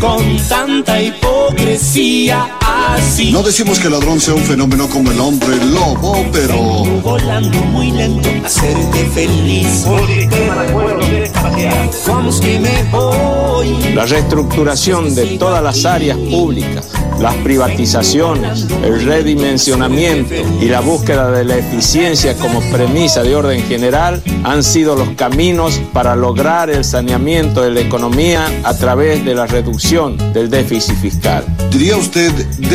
Con 0.00 0.38
tanta 0.48 0.98
hipocresía 1.02 2.56
así. 2.94 3.32
No 3.32 3.42
decimos 3.42 3.78
que 3.78 3.86
el 3.86 3.92
ladrón 3.92 4.20
sea 4.20 4.34
un 4.34 4.42
fenómeno 4.42 4.88
como 4.88 5.10
el 5.10 5.20
hombre 5.20 5.56
lobo, 5.64 6.24
pero 6.32 6.56
Volando 7.02 7.58
muy 7.66 7.90
lento, 7.90 8.28
hacerte 8.44 9.04
feliz. 9.14 9.84
Vamos 12.06 12.40
que 12.40 12.58
me 12.58 12.82
voy. 12.90 13.94
La 13.94 14.06
reestructuración 14.06 15.14
de 15.14 15.38
todas 15.38 15.62
las 15.62 15.84
áreas 15.84 16.16
públicas, 16.16 16.88
las 17.18 17.34
privatizaciones, 17.36 18.66
el 18.82 19.04
redimensionamiento 19.04 20.34
y 20.60 20.66
la 20.66 20.80
búsqueda 20.80 21.30
de 21.30 21.44
la 21.44 21.56
eficiencia 21.56 22.36
como 22.36 22.60
premisa 22.70 23.22
de 23.22 23.34
orden 23.34 23.62
general 23.64 24.22
han 24.44 24.62
sido 24.62 24.96
los 24.96 25.10
caminos 25.10 25.80
para 25.92 26.16
lograr 26.16 26.70
el 26.70 26.84
saneamiento 26.84 27.62
de 27.62 27.70
la 27.70 27.80
economía 27.80 28.46
a 28.64 28.74
través 28.74 29.24
de 29.24 29.34
la 29.34 29.46
reducción 29.46 30.16
del 30.32 30.50
déficit 30.50 30.96
fiscal. 30.96 31.44
¿diría 31.70 31.96
usted 31.96 32.32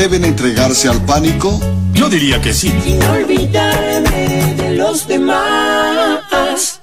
deben 0.08 0.24
entregarse 0.24 0.88
al 0.88 1.03
pánico? 1.03 1.60
Yo 1.93 2.10
diría 2.10 2.39
que 2.39 2.53
sí. 2.53 2.72
Sin 2.84 3.01
olvidarme 3.01 4.53
de 4.56 4.76
los 4.76 5.08
demás. 5.08 6.80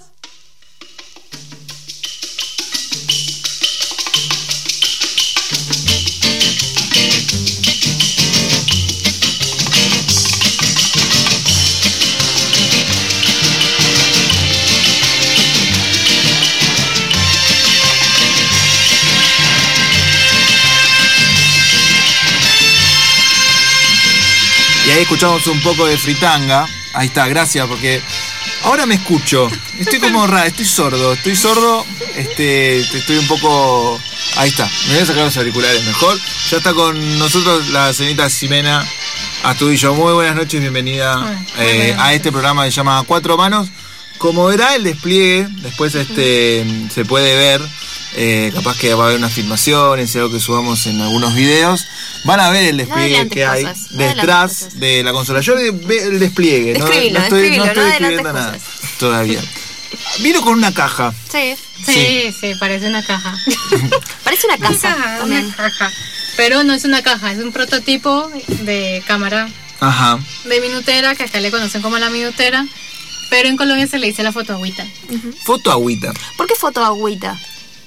Ahí 25.02 25.04
escuchamos 25.04 25.44
un 25.48 25.60
poco 25.62 25.84
de 25.84 25.98
fritanga. 25.98 26.64
Ahí 26.94 27.08
está, 27.08 27.26
gracias, 27.26 27.66
porque 27.66 28.00
ahora 28.62 28.86
me 28.86 28.94
escucho. 28.94 29.50
Estoy 29.80 29.98
como 29.98 30.28
raro, 30.28 30.46
estoy 30.46 30.64
sordo, 30.64 31.14
estoy 31.14 31.34
sordo, 31.34 31.84
este, 32.14 32.78
estoy 32.78 33.16
un 33.18 33.26
poco. 33.26 34.00
Ahí 34.36 34.50
está, 34.50 34.70
me 34.86 34.94
voy 34.94 35.02
a 35.02 35.06
sacar 35.06 35.24
los 35.24 35.36
auriculares 35.36 35.84
mejor. 35.84 36.16
Ya 36.50 36.58
está 36.58 36.72
con 36.72 37.18
nosotros 37.18 37.68
la 37.70 37.92
señorita 37.92 38.30
Ximena 38.30 38.86
Astudillo. 39.42 39.92
Muy 39.94 40.12
buenas 40.12 40.36
noches, 40.36 40.60
bienvenida 40.60 41.44
eh, 41.58 41.96
a 41.98 42.14
este 42.14 42.30
programa 42.30 42.64
que 42.64 42.70
se 42.70 42.76
llama 42.76 43.02
Cuatro 43.04 43.36
Manos. 43.36 43.70
Como 44.18 44.46
verá 44.46 44.76
el 44.76 44.84
despliegue, 44.84 45.48
después 45.62 45.96
este 45.96 46.64
se 46.94 47.04
puede 47.04 47.34
ver. 47.36 47.60
eh, 48.14 48.52
capaz 48.54 48.76
que 48.76 48.94
va 48.94 49.04
a 49.04 49.06
haber 49.06 49.18
unas 49.18 49.32
filmaciones 49.32 50.14
y 50.14 50.18
algo 50.18 50.30
que 50.30 50.38
subamos 50.38 50.86
en 50.86 51.00
algunos 51.00 51.34
videos. 51.34 51.86
Van 52.24 52.38
a 52.40 52.50
ver 52.50 52.64
el 52.64 52.76
despliegue 52.76 53.28
que 53.28 53.44
hay 53.44 53.64
cosas, 53.64 53.90
no 53.92 53.98
detrás 54.04 54.78
de 54.78 55.02
la 55.02 55.12
consola. 55.12 55.40
Yo 55.40 55.54
le- 55.56 55.70
ve 55.72 56.04
el 56.04 56.20
despliegue, 56.20 56.78
no, 56.78 56.84
Describilo, 56.84 57.18
no 57.18 57.24
estoy, 57.24 57.40
describilo, 57.40 57.64
no 57.64 57.70
estoy 57.70 57.82
no 57.84 57.90
adelantes 57.90 58.10
escribiendo 58.18 58.32
nada 58.32 58.58
todavía. 58.98 59.40
Vino 60.20 60.40
con 60.42 60.54
una 60.54 60.72
caja. 60.72 61.12
Sí. 61.30 61.54
Sí, 61.84 62.32
sí, 62.40 62.54
parece 62.60 62.86
una 62.86 63.02
caja. 63.04 63.34
Parece 64.24 64.46
una 64.46 64.56
casa. 64.58 64.96
Una 64.96 65.18
también. 65.18 65.50
caja. 65.50 65.90
Pero 66.36 66.62
no 66.62 66.72
es 66.74 66.84
una 66.84 67.02
caja, 67.02 67.32
es 67.32 67.38
un 67.38 67.50
prototipo 67.52 68.30
de 68.48 69.02
cámara 69.06 69.48
Ajá. 69.80 70.18
de 70.44 70.60
minutera, 70.60 71.14
que 71.16 71.24
acá 71.24 71.40
le 71.40 71.50
conocen 71.50 71.82
como 71.82 71.98
la 71.98 72.08
minutera. 72.08 72.64
Pero 73.30 73.48
en 73.48 73.56
Colombia 73.56 73.86
se 73.88 73.98
le 73.98 74.06
dice 74.06 74.22
la 74.22 74.30
fotoagüita. 74.30 74.86
Foto 75.44 75.72
agüita. 75.72 76.12
¿Por 76.36 76.46
qué 76.46 76.54
foto 76.54 76.84
agüita? 76.84 77.36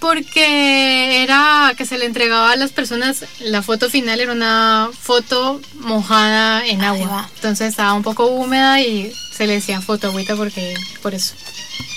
Porque 0.05 1.23
era 1.23 1.73
que 1.75 1.83
se 1.83 1.97
le 1.97 2.05
entregaba 2.05 2.51
a 2.51 2.55
las 2.55 2.71
personas, 2.71 3.25
la 3.39 3.63
foto 3.63 3.89
final 3.89 4.19
era 4.19 4.33
una 4.33 4.91
foto 4.95 5.59
mojada 5.79 6.63
en 6.63 6.83
agua. 6.83 7.27
Entonces 7.33 7.69
estaba 7.69 7.95
un 7.95 8.03
poco 8.03 8.27
húmeda 8.27 8.79
y 8.81 9.11
se 9.35 9.47
le 9.47 9.53
decía 9.53 9.81
fotoagüita 9.81 10.35
porque 10.35 10.75
por 11.01 11.15
eso. 11.15 11.33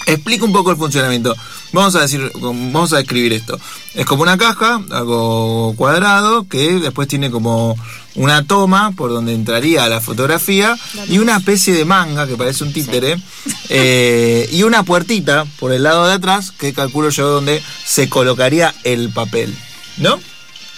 Explica 0.07 0.47
un 0.47 0.55
poco 0.55 0.71
el 0.71 0.79
funcionamiento. 0.79 1.37
Vamos 1.73 1.97
a 1.97 2.01
decir, 2.01 2.33
vamos 2.37 2.95
a 2.95 2.97
describir 2.97 3.35
esto. 3.35 3.61
Es 3.93 4.07
como 4.07 4.23
una 4.23 4.39
caja, 4.39 4.83
algo 4.91 5.75
cuadrado, 5.77 6.49
que 6.49 6.79
después 6.81 7.09
tiene 7.09 7.31
como 7.31 7.77
una 8.19 8.45
toma 8.45 8.93
por 8.93 9.11
donde 9.11 9.33
entraría 9.33 9.87
la 9.89 10.01
fotografía 10.01 10.77
y 11.09 11.19
una 11.19 11.37
especie 11.37 11.73
de 11.73 11.85
manga 11.85 12.27
que 12.27 12.37
parece 12.37 12.65
un 12.65 12.73
títere 12.73 13.17
eh, 13.69 14.49
y 14.53 14.63
una 14.65 14.83
puertita 14.83 15.47
por 15.59 15.73
el 15.73 15.83
lado 15.85 16.07
de 16.07 16.15
atrás 16.15 16.51
que 16.51 16.73
calculo 16.73 17.11
yo 17.11 17.29
donde 17.29 17.63
se 17.85 18.09
colocaría 18.09 18.75
el 18.85 19.11
papel. 19.11 19.57
¿No? 19.99 20.21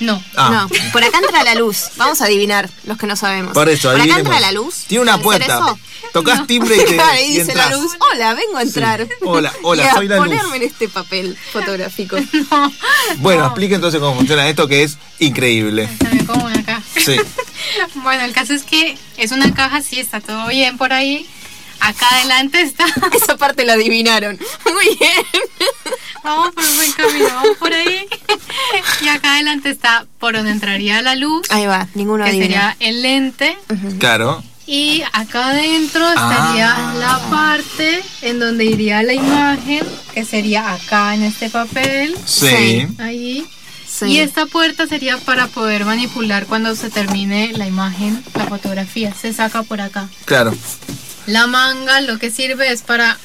No. 0.00 0.22
Ah. 0.34 0.50
No, 0.50 0.90
por 0.92 1.04
acá 1.04 1.18
entra 1.18 1.44
la 1.44 1.54
luz. 1.56 1.90
Vamos 1.96 2.20
a 2.22 2.24
adivinar 2.24 2.70
los 2.84 2.96
que 2.96 3.06
no 3.06 3.16
sabemos. 3.16 3.52
Por 3.52 3.68
eso, 3.68 3.92
Por 3.92 4.00
acá 4.00 4.18
entra 4.18 4.40
la 4.40 4.50
luz. 4.52 4.84
Tiene 4.86 5.02
una 5.02 5.18
¿Puede 5.18 5.40
ser 5.40 5.48
puerta. 5.48 5.66
eso? 5.72 5.78
Tocas 6.14 6.46
timbre 6.46 6.76
y, 6.76 6.78
te, 6.78 6.84
Claro, 6.94 7.18
y 7.20 7.24
y 7.24 7.38
dice 7.38 7.54
la 7.54 7.70
luz. 7.70 7.92
Hola, 8.14 8.34
vengo 8.34 8.56
a 8.56 8.62
entrar. 8.62 9.06
Hola, 9.20 9.52
hola, 9.62 9.82
y 9.82 9.86
a 9.86 9.94
soy 9.94 10.08
la 10.08 10.16
luz. 10.16 10.26
ponerme 10.26 10.56
en 10.56 10.62
este 10.62 10.88
papel 10.88 11.36
fotográfico. 11.52 12.16
Bueno, 13.18 13.44
explique 13.44 13.74
entonces 13.74 14.00
cómo 14.00 14.14
funciona 14.16 14.48
esto 14.48 14.66
que 14.66 14.84
es 14.84 14.96
increíble. 15.18 15.86
Sí. 17.04 17.16
Bueno, 17.96 18.24
el 18.24 18.32
caso 18.32 18.52
es 18.54 18.62
que 18.62 18.96
es 19.16 19.32
una 19.32 19.52
caja, 19.54 19.82
sí, 19.82 20.00
está 20.00 20.20
todo 20.20 20.46
bien 20.48 20.76
por 20.78 20.92
ahí. 20.92 21.26
Acá 21.80 22.06
adelante 22.10 22.60
está. 22.62 22.84
Esa 23.14 23.36
parte 23.36 23.64
la 23.64 23.74
adivinaron. 23.74 24.38
Muy 24.64 24.96
bien. 24.98 25.24
Vamos 26.24 26.54
por 26.54 26.64
un 26.64 26.76
buen 26.76 26.92
camino, 26.92 27.26
vamos 27.26 27.56
por 27.58 27.72
ahí. 27.72 28.06
Y 29.02 29.08
acá 29.08 29.34
adelante 29.34 29.70
está 29.70 30.06
por 30.18 30.34
donde 30.34 30.50
entraría 30.50 31.00
la 31.02 31.14
luz. 31.16 31.50
Ahí 31.50 31.66
va, 31.66 31.86
ninguno 31.94 32.24
que 32.24 32.30
adivina. 32.30 32.74
sería 32.74 32.76
el 32.80 33.02
lente. 33.02 33.56
Claro. 33.98 34.42
Y 34.66 35.02
acá 35.12 35.48
adentro 35.48 36.06
estaría 36.08 36.74
Ah. 36.76 36.94
la 36.98 37.18
parte 37.30 38.02
en 38.22 38.38
donde 38.38 38.64
iría 38.66 39.02
la 39.02 39.14
imagen, 39.14 39.86
que 40.14 40.24
sería 40.24 40.72
acá 40.74 41.14
en 41.14 41.22
este 41.24 41.50
papel. 41.50 42.16
Sí. 42.26 42.86
Ahí. 42.98 43.46
Sí. 43.90 44.06
Y 44.06 44.18
esta 44.20 44.46
puerta 44.46 44.86
sería 44.86 45.18
para 45.18 45.48
poder 45.48 45.84
manipular 45.84 46.46
cuando 46.46 46.76
se 46.76 46.90
termine 46.90 47.52
la 47.54 47.66
imagen, 47.66 48.22
la 48.34 48.46
fotografía. 48.46 49.12
Se 49.14 49.32
saca 49.32 49.62
por 49.62 49.80
acá. 49.80 50.08
Claro. 50.24 50.54
La 51.26 51.46
manga 51.46 52.00
lo 52.00 52.18
que 52.18 52.30
sirve 52.30 52.72
es 52.72 52.82
para 52.82 53.18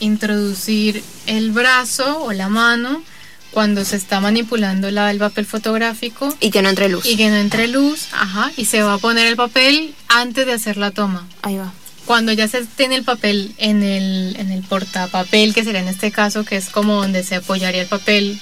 introducir 0.00 1.02
el 1.26 1.52
brazo 1.52 2.22
o 2.22 2.32
la 2.32 2.48
mano 2.48 3.02
cuando 3.50 3.84
se 3.84 3.96
está 3.96 4.20
manipulando 4.20 4.90
la, 4.90 5.10
el 5.10 5.18
papel 5.18 5.46
fotográfico. 5.46 6.34
Y 6.40 6.50
que 6.50 6.62
no 6.62 6.68
entre 6.68 6.88
luz. 6.88 7.06
Y 7.06 7.16
que 7.16 7.30
no 7.30 7.36
entre 7.36 7.68
luz, 7.68 8.08
ajá. 8.12 8.52
Y 8.56 8.66
se 8.66 8.82
va 8.82 8.94
a 8.94 8.98
poner 8.98 9.26
el 9.26 9.36
papel 9.36 9.94
antes 10.08 10.44
de 10.44 10.52
hacer 10.52 10.76
la 10.76 10.90
toma. 10.90 11.26
Ahí 11.42 11.56
va. 11.56 11.72
Cuando 12.04 12.32
ya 12.32 12.48
se 12.48 12.64
tiene 12.66 12.96
el 12.96 13.02
papel 13.02 13.54
en 13.56 13.82
el, 13.82 14.36
en 14.38 14.52
el 14.52 14.62
portapapel, 14.62 15.54
que 15.54 15.64
sería 15.64 15.80
en 15.80 15.88
este 15.88 16.12
caso, 16.12 16.44
que 16.44 16.56
es 16.56 16.68
como 16.68 16.96
donde 17.00 17.24
se 17.24 17.36
apoyaría 17.36 17.82
el 17.82 17.88
papel 17.88 18.38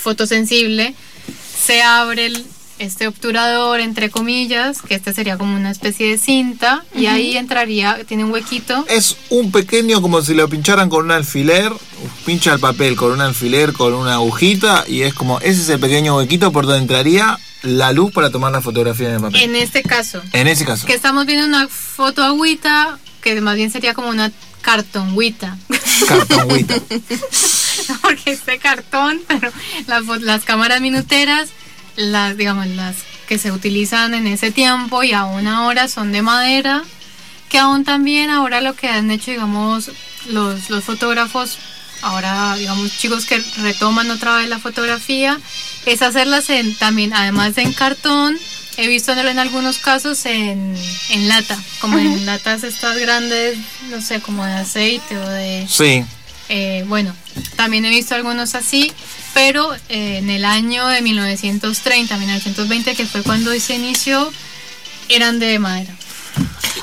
fotosensible, 0.00 0.94
se 1.64 1.82
abre 1.82 2.26
el- 2.26 2.44
este 2.80 3.06
obturador, 3.06 3.78
entre 3.80 4.10
comillas, 4.10 4.80
que 4.82 4.94
este 4.94 5.12
sería 5.12 5.36
como 5.38 5.54
una 5.54 5.70
especie 5.70 6.08
de 6.08 6.18
cinta, 6.18 6.82
y 6.94 7.04
Ujú. 7.06 7.14
ahí 7.14 7.36
entraría, 7.36 7.98
tiene 8.08 8.24
un 8.24 8.32
huequito. 8.32 8.84
Es 8.88 9.16
un 9.28 9.52
pequeño, 9.52 10.00
como 10.02 10.22
si 10.22 10.34
lo 10.34 10.48
pincharan 10.48 10.88
con 10.88 11.04
un 11.04 11.10
alfiler, 11.12 11.72
pincha 12.24 12.54
el 12.54 12.58
papel 12.60 12.96
con 12.96 13.12
un 13.12 13.20
alfiler, 13.20 13.72
con 13.74 13.92
una 13.94 14.14
agujita, 14.14 14.84
y 14.88 15.02
es 15.02 15.12
como, 15.14 15.38
ese 15.40 15.60
es 15.60 15.68
el 15.68 15.78
pequeño 15.78 16.16
huequito 16.16 16.50
por 16.52 16.64
donde 16.66 16.80
entraría 16.80 17.38
la 17.62 17.92
luz 17.92 18.12
para 18.12 18.30
tomar 18.30 18.50
la 18.52 18.62
fotografía 18.62 19.08
en 19.10 19.14
el 19.16 19.20
papel. 19.20 19.42
En 19.42 19.54
este 19.56 19.82
caso, 19.82 20.22
En 20.32 20.48
ese 20.48 20.64
caso. 20.64 20.86
que 20.86 20.94
estamos 20.94 21.26
viendo 21.26 21.46
una 21.46 21.68
foto 21.68 22.24
agüita, 22.24 22.98
que 23.20 23.38
más 23.42 23.56
bien 23.56 23.70
sería 23.70 23.92
como 23.92 24.08
una 24.08 24.32
cartonguita. 24.62 25.58
Cartonguita. 26.08 26.76
porque 28.02 28.30
este 28.32 28.58
cartón, 28.58 29.20
pero 29.28 29.50
las, 29.86 30.06
las 30.22 30.44
cámaras 30.44 30.80
minuteras, 30.80 31.50
las 32.00 32.36
digamos 32.36 32.66
las 32.68 32.96
que 33.28 33.38
se 33.38 33.52
utilizan 33.52 34.14
en 34.14 34.26
ese 34.26 34.50
tiempo 34.50 35.02
y 35.02 35.12
aún 35.12 35.46
ahora 35.46 35.88
son 35.88 36.12
de 36.12 36.22
madera, 36.22 36.82
que 37.48 37.58
aún 37.58 37.84
también 37.84 38.30
ahora 38.30 38.60
lo 38.60 38.74
que 38.74 38.88
han 38.88 39.10
hecho 39.10 39.30
digamos 39.30 39.90
los, 40.28 40.68
los 40.70 40.84
fotógrafos 40.84 41.58
ahora 42.02 42.54
digamos 42.56 42.96
chicos 42.96 43.26
que 43.26 43.42
retoman 43.58 44.10
otra 44.10 44.36
vez 44.36 44.48
la 44.48 44.58
fotografía, 44.58 45.38
es 45.86 46.02
hacerlas 46.02 46.50
en, 46.50 46.74
también, 46.76 47.12
además 47.12 47.54
de 47.54 47.62
en 47.62 47.72
cartón, 47.72 48.38
he 48.76 48.88
visto 48.88 49.12
en, 49.12 49.38
algunos 49.38 49.78
casos 49.78 50.24
en, 50.26 50.74
en 51.10 51.28
lata, 51.28 51.58
como 51.80 51.98
en 51.98 52.26
latas 52.26 52.64
estas 52.64 52.98
grandes, 52.98 53.58
no 53.90 54.00
sé, 54.00 54.20
como 54.20 54.44
de 54.44 54.52
aceite 54.52 55.16
o 55.16 55.28
de... 55.28 55.66
Sí. 55.68 56.04
Eh, 56.48 56.84
bueno, 56.88 57.14
también 57.56 57.84
he 57.84 57.90
visto 57.90 58.14
algunos 58.14 58.54
así, 58.54 58.92
pero 59.34 59.74
eh, 59.88 60.18
en 60.18 60.30
el 60.30 60.44
año 60.44 60.86
de 60.86 61.02
1930, 61.02 62.16
1920, 62.16 62.94
que 62.94 63.06
fue 63.06 63.22
cuando 63.22 63.58
se 63.58 63.74
inició, 63.74 64.30
eran 65.08 65.38
de 65.38 65.58
madera. 65.58 65.94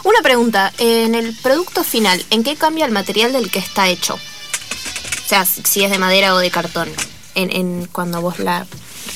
Una 0.04 0.22
pregunta, 0.22 0.72
en 0.78 1.16
el 1.16 1.34
producto 1.36 1.84
final, 1.84 2.24
¿en 2.30 2.44
qué 2.44 2.56
cambia 2.56 2.86
el 2.86 2.92
material 2.92 3.34
del 3.34 3.50
que 3.50 3.60
está 3.60 3.88
hecho? 3.88 4.16
O 4.16 5.30
sea, 5.30 5.46
si 5.46 5.84
es 5.84 5.92
de 5.92 5.98
madera 5.98 6.34
o 6.34 6.38
de 6.38 6.52
cartón, 6.52 6.90
en, 7.36 7.52
en 7.52 7.86
cuando 7.92 8.22
vos 8.22 8.40
la 8.40 8.66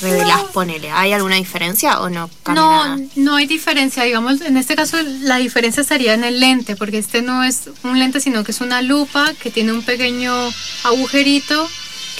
revelás, 0.00 0.42
ponele. 0.52 0.90
¿Hay 0.90 1.12
alguna 1.12 1.36
diferencia 1.36 2.00
o 2.00 2.10
no 2.10 2.28
cambia 2.42 2.62
nada? 2.62 2.96
No, 2.96 3.08
no 3.16 3.36
hay 3.36 3.46
diferencia, 3.46 4.02
digamos, 4.02 4.40
en 4.40 4.56
este 4.56 4.74
caso 4.74 4.98
la 5.22 5.36
diferencia 5.36 5.80
estaría 5.80 6.14
en 6.14 6.24
el 6.24 6.40
lente, 6.40 6.76
porque 6.76 6.98
este 6.98 7.22
no 7.22 7.42
es 7.44 7.70
un 7.82 7.98
lente, 7.98 8.20
sino 8.20 8.44
que 8.44 8.52
es 8.52 8.60
una 8.60 8.82
lupa 8.82 9.32
que 9.40 9.50
tiene 9.50 9.72
un 9.72 9.82
pequeño 9.82 10.32
agujerito 10.84 11.68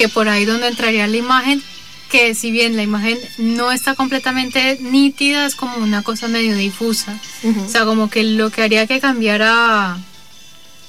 que 0.02 0.08
por 0.08 0.28
ahí 0.28 0.44
donde 0.44 0.66
entraría 0.66 1.06
la 1.06 1.16
imagen, 1.16 1.62
que 2.10 2.34
si 2.34 2.50
bien 2.50 2.74
la 2.74 2.82
imagen 2.82 3.16
no 3.38 3.70
está 3.70 3.94
completamente 3.94 4.76
nítida, 4.80 5.46
es 5.46 5.54
como 5.54 5.76
una 5.76 6.02
cosa 6.02 6.26
medio 6.26 6.56
difusa. 6.56 7.16
O 7.64 7.68
sea, 7.68 7.84
como 7.84 8.10
que 8.10 8.24
lo 8.24 8.50
que 8.50 8.64
haría 8.64 8.88
que 8.88 8.98
cambiara 8.98 9.96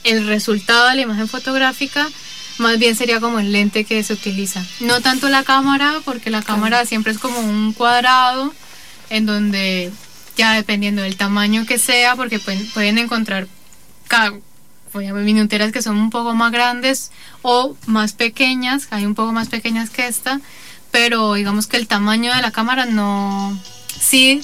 el 0.04 0.26
resultado 0.26 0.90
de 0.90 0.96
la 0.96 1.02
imagen 1.02 1.28
fotográfica, 1.28 2.10
más 2.58 2.80
bien 2.80 2.96
sería 2.96 3.20
como 3.20 3.38
el 3.38 3.52
lente 3.52 3.84
que 3.84 4.04
se 4.04 4.14
utiliza. 4.14 4.66
No 4.80 5.00
tanto 5.02 5.30
la 5.30 5.44
cámara, 5.44 6.02
porque 6.06 6.32
la 6.32 6.42
cámara 6.42 6.84
siempre 6.88 7.12
es 7.12 7.20
como 7.20 7.40
un 7.40 7.72
cuadrado 7.74 8.52
en 9.12 9.28
donde 9.28 9.92
ya 10.38 10.54
dependiendo 10.54 11.04
del 11.04 11.18
tamaño 11.18 11.68
que 11.68 11.78
sea, 11.78 12.16
porque 12.16 12.40
pueden, 12.40 12.68
pueden 12.72 12.98
encontrar 12.98 13.48
a 14.96 15.14
ver, 15.14 15.24
minuteras 15.24 15.72
que 15.72 15.82
son 15.82 15.98
un 15.98 16.10
poco 16.10 16.34
más 16.34 16.52
grandes 16.52 17.12
o 17.42 17.76
más 17.88 18.14
pequeñas, 18.14 18.88
hay 18.92 19.06
un 19.06 19.16
poco 19.16 19.32
más 19.32 19.50
pequeñas 19.50 19.90
que 19.90 20.08
esta, 20.08 20.40
pero 20.92 21.34
digamos 21.34 21.68
que 21.68 21.78
el 21.78 21.88
tamaño 21.88 22.34
de 22.34 22.42
la 22.42 22.52
cámara 22.52 22.86
no, 22.86 23.60
sí, 24.00 24.42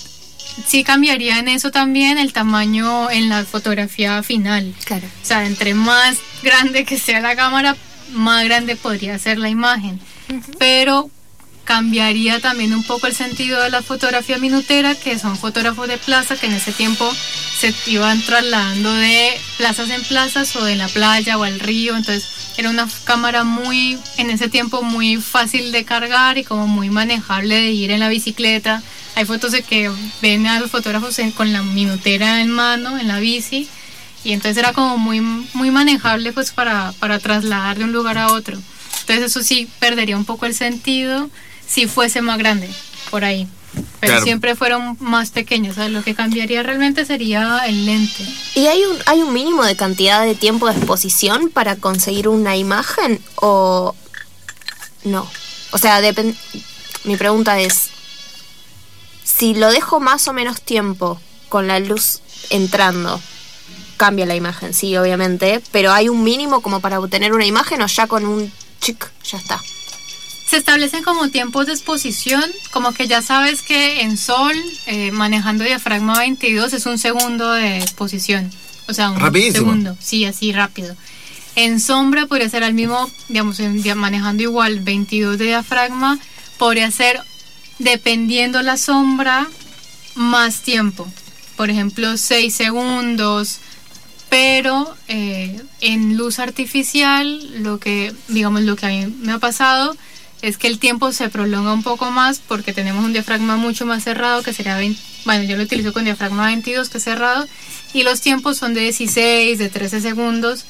sí 0.66 0.84
cambiaría 0.84 1.40
en 1.40 1.48
eso 1.48 1.72
también 1.72 2.18
el 2.18 2.34
tamaño 2.34 3.10
en 3.10 3.30
la 3.30 3.46
fotografía 3.46 4.22
final. 4.24 4.74
Claro. 4.86 5.08
O 5.22 5.26
sea, 5.26 5.46
entre 5.46 5.74
más 5.74 6.18
grande 6.44 6.86
que 6.86 6.98
sea 6.98 7.20
la 7.20 7.36
cámara, 7.36 7.76
más 8.12 8.44
grande 8.46 8.76
podría 8.76 9.18
ser 9.20 9.38
la 9.38 9.50
imagen. 9.50 10.00
Pero 10.58 11.10
cambiaría 11.74 12.40
también 12.40 12.74
un 12.74 12.84
poco 12.84 13.06
el 13.06 13.14
sentido 13.14 13.62
de 13.62 13.70
la 13.70 13.84
fotografía 13.84 14.40
minutera, 14.40 14.96
que 14.96 15.20
son 15.20 15.38
fotógrafos 15.38 15.88
de 15.88 16.00
plaza 16.00 16.36
que 16.36 16.48
en 16.48 16.54
ese 16.54 16.72
tiempo 16.72 17.08
se 17.60 17.76
iban 17.86 18.20
trasladando 18.24 18.92
de 18.92 19.40
plazas 19.56 19.92
en 19.92 20.02
plazas 20.02 20.56
o 20.56 20.66
de 20.66 20.76
la 20.76 20.88
playa 20.88 21.38
o 21.38 21.44
al 21.44 21.60
río, 21.60 21.96
entonces 21.96 22.28
era 22.58 22.72
una 22.72 22.90
cámara 23.04 23.44
muy, 23.44 24.00
en 24.18 24.32
ese 24.32 24.50
tiempo 24.50 24.82
muy 24.82 25.18
fácil 25.18 25.72
de 25.72 25.86
cargar 25.86 26.40
y 26.40 26.44
como 26.44 26.66
muy 26.66 26.90
manejable 26.90 27.54
de 27.54 27.70
ir 27.72 27.92
en 27.92 28.00
la 28.00 28.10
bicicleta. 28.10 28.82
Hay 29.14 29.26
fotos 29.26 29.52
de 29.52 29.62
que 29.62 29.92
ven 30.24 30.48
a 30.48 30.60
los 30.60 30.72
fotógrafos 30.72 31.20
en- 31.20 31.32
con 31.32 31.54
la 31.54 31.62
minutera 31.62 32.42
en 32.42 32.50
mano, 32.50 32.98
en 32.98 33.08
la 33.08 33.20
bici, 33.20 33.70
y 34.24 34.32
entonces 34.34 34.58
era 34.58 34.74
como 34.74 34.98
muy, 34.98 35.22
muy 35.22 35.70
manejable 35.70 36.34
pues 36.34 36.50
para, 36.50 36.94
para 36.94 37.20
trasladar 37.20 37.78
de 37.78 37.84
un 37.84 37.92
lugar 37.92 38.18
a 38.18 38.30
otro. 38.30 38.58
Entonces 39.02 39.26
eso 39.26 39.44
sí 39.44 39.68
perdería 39.78 40.18
un 40.18 40.26
poco 40.26 40.48
el 40.48 40.56
sentido 40.56 41.30
si 41.70 41.88
fuese 41.88 42.22
más 42.22 42.38
grande 42.38 42.70
por 43.12 43.24
ahí. 43.24 43.48
Pero 44.00 44.14
Claro. 44.14 44.24
siempre 44.24 44.56
fueron 44.56 44.98
más 45.00 45.30
pequeños. 45.30 45.74
O 45.74 45.76
sea, 45.76 45.90
lo 45.90 46.04
que 46.04 46.16
cambiaría 46.16 46.64
realmente 46.64 47.06
sería 47.06 47.60
el 47.68 47.86
lente. 47.86 48.26
¿Y 48.56 48.66
hay 48.68 48.84
un, 48.84 48.98
hay 49.06 49.22
un 49.22 49.32
mínimo 49.32 49.64
de 49.64 49.76
cantidad 49.76 50.26
de 50.26 50.34
tiempo 50.36 50.68
de 50.68 50.76
exposición 50.76 51.50
para 51.50 51.76
conseguir 51.76 52.28
una 52.28 52.56
imagen 52.58 53.22
o 53.36 53.96
no? 55.04 55.30
O 55.72 55.78
sea, 55.78 56.02
mi 57.04 57.16
pregunta 57.16 57.60
es, 57.60 57.90
si 59.24 59.54
lo 59.54 59.70
dejo 59.72 60.00
más 60.00 60.28
o 60.28 60.34
menos 60.34 60.62
tiempo 60.62 61.22
con 61.48 61.68
la 61.68 61.80
luz 61.80 62.22
entrando, 62.50 63.22
cambia 63.98 64.26
la 64.26 64.36
imagen, 64.36 64.74
sí, 64.74 64.98
obviamente, 64.98 65.62
pero 65.72 65.92
hay 65.92 66.10
un 66.10 66.24
mínimo 66.24 66.62
como 66.62 66.80
para 66.80 67.00
obtener 67.00 67.34
una 67.34 67.46
imagen 67.46 67.82
o 67.82 67.88
ya 67.88 68.08
con 68.08 68.26
un 68.26 68.52
chic 68.82 69.12
ya 69.24 69.38
está. 69.38 69.62
Se 70.50 70.58
establecen 70.58 71.04
como 71.04 71.30
tiempos 71.30 71.68
de 71.68 71.74
exposición, 71.74 72.44
como 72.72 72.92
que 72.92 73.08
ya 73.08 73.22
sabes 73.22 73.62
que 73.62 74.02
en 74.02 74.18
sol, 74.18 74.56
eh, 74.88 75.12
manejando 75.12 75.64
diafragma 75.64 76.18
22, 76.18 76.74
es 76.74 76.88
un 76.88 76.98
segundo 76.98 77.52
de 77.52 77.78
exposición. 77.78 78.52
O 78.88 78.94
sea, 78.96 79.12
un 79.12 79.20
Rapidísimo. 79.20 79.68
segundo. 79.68 79.96
Sí, 80.02 80.26
así 80.26 80.52
rápido. 80.52 80.96
En 81.56 81.80
sombra 81.80 82.26
podría 82.26 82.50
ser 82.50 82.64
al 82.64 82.74
mismo, 82.74 83.12
digamos, 83.28 83.60
manejando 83.96 84.42
igual 84.42 84.80
22 84.80 85.38
de 85.38 85.46
diafragma, 85.46 86.18
podría 86.58 86.90
ser, 86.90 87.20
dependiendo 87.78 88.64
la 88.64 88.78
sombra, 88.78 89.48
más 90.16 90.62
tiempo. 90.64 91.08
Por 91.58 91.70
ejemplo, 91.70 92.18
6 92.18 92.56
segundos, 92.56 93.60
pero 94.30 94.96
eh, 95.08 95.62
en 95.82 96.18
luz 96.18 96.40
artificial 96.40 97.62
lo 97.62 97.80
que 97.80 98.14
digamos 98.30 98.62
lo 98.62 98.76
que 98.76 98.86
a 98.88 98.90
mí 98.90 99.06
me 99.22 99.34
ha 99.34 99.40
pasado 99.40 99.96
es 100.42 100.58
que 100.58 100.68
el 100.68 100.80
tiempo 100.80 101.12
se 101.12 101.30
prolonga 101.30 101.74
un 101.74 101.84
poco 101.84 102.12
más 102.12 102.40
porque 102.40 102.74
tenemos 102.74 103.04
un 103.04 103.14
diafragma 103.14 103.58
mucho 103.58 103.86
más 103.86 104.04
cerrado 104.04 104.42
que 104.44 104.54
sería 104.54 104.78
20, 104.78 105.00
bueno 105.26 105.44
yo 105.44 105.58
lo 105.58 105.64
utilizo 105.64 105.92
con 105.94 106.06
diafragma 106.06 106.46
22 106.48 106.90
que 106.90 106.98
es 107.00 107.04
cerrado 107.04 107.46
y 107.94 108.04
los 108.04 108.22
tiempos 108.22 108.58
son 108.58 108.74
de 108.74 108.82
16 108.82 109.58
de 109.58 109.70
13 109.70 110.02
segundos 110.02 110.66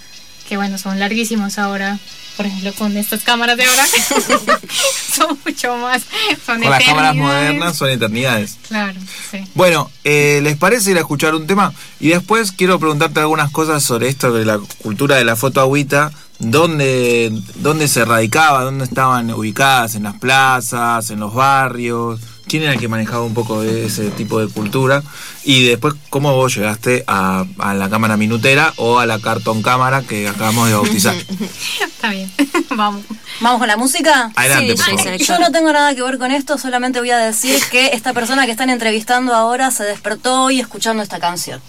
que 0.47 0.57
bueno 0.57 0.77
son 0.79 0.97
larguísimos 0.99 1.59
ahora 1.59 1.99
por 2.35 2.45
ejemplo 2.47 2.73
con 2.73 2.95
estas 2.97 3.21
cámaras 3.23 3.57
de 3.57 3.65
ahora 3.65 3.85
son 5.13 5.37
mucho 5.45 5.77
más 5.77 6.03
son 6.45 6.61
Con 6.61 6.69
las 6.71 6.83
cámaras 6.83 7.15
modernas 7.15 7.77
son 7.77 7.89
eternidades. 7.89 8.57
claro 8.67 8.99
sí 9.29 9.43
Bueno, 9.55 9.91
eh, 10.03 10.39
¿les 10.41 10.57
parece 10.57 10.91
ir 10.91 10.97
a 10.97 11.01
escuchar 11.01 11.35
un 11.35 11.45
tema? 11.47 11.73
Y 11.99 12.09
después 12.09 12.51
quiero 12.51 12.79
preguntarte 12.79 13.19
algunas 13.19 13.51
cosas 13.51 13.83
sobre 13.83 14.07
esto 14.07 14.31
de 14.33 14.45
la 14.45 14.57
cultura 14.81 15.17
de 15.17 15.25
la 15.25 15.35
foto 15.35 15.59
agüita. 15.61 16.11
¿Dónde, 16.39 17.31
¿Dónde 17.55 17.87
se 17.87 18.05
radicaba? 18.05 18.63
¿Dónde 18.63 18.85
estaban 18.85 19.29
ubicadas? 19.31 19.95
¿En 19.95 20.03
las 20.03 20.17
plazas? 20.17 21.09
¿En 21.09 21.19
los 21.19 21.33
barrios? 21.33 22.21
¿Quién 22.47 22.63
era 22.63 22.73
el 22.73 22.79
que 22.79 22.87
manejaba 22.87 23.23
un 23.23 23.33
poco 23.35 23.61
de 23.61 23.85
ese 23.85 24.09
tipo 24.11 24.39
de 24.39 24.47
cultura? 24.51 25.03
Y 25.43 25.65
después, 25.65 25.93
¿cómo 26.09 26.33
vos 26.33 26.55
llegaste 26.55 27.03
a, 27.05 27.45
a 27.59 27.73
la 27.75 27.89
cámara 27.89 28.17
minutera 28.17 28.73
o 28.77 28.97
a 28.99 29.05
la 29.05 29.19
cartón 29.19 29.61
cámara 29.61 30.01
que 30.01 30.27
acabamos 30.27 30.67
de 30.69 30.73
bautizar? 30.75 31.15
está 31.85 32.09
bien 32.09 32.31
vamos 32.75 33.03
¿Vamos 33.41 33.59
con 33.59 33.67
la 33.67 33.77
música? 33.77 34.31
Adelante, 34.35 34.75
por 34.75 34.85
Sí, 34.85 34.97
favor. 34.97 35.17
Yo 35.17 35.39
no 35.39 35.51
tengo 35.51 35.71
nada 35.71 35.93
que 35.93 36.01
ver 36.01 36.17
con 36.17 36.31
esto, 36.31 36.57
solamente 36.57 36.99
voy 36.99 37.11
a 37.11 37.17
decir 37.19 37.59
que 37.69 37.87
esta 37.93 38.13
persona 38.13 38.45
que 38.45 38.51
están 38.51 38.69
entrevistando 38.69 39.35
ahora 39.35 39.69
se 39.71 39.83
despertó 39.83 40.43
hoy 40.43 40.59
escuchando 40.59 41.03
esta 41.03 41.19
canción. 41.19 41.61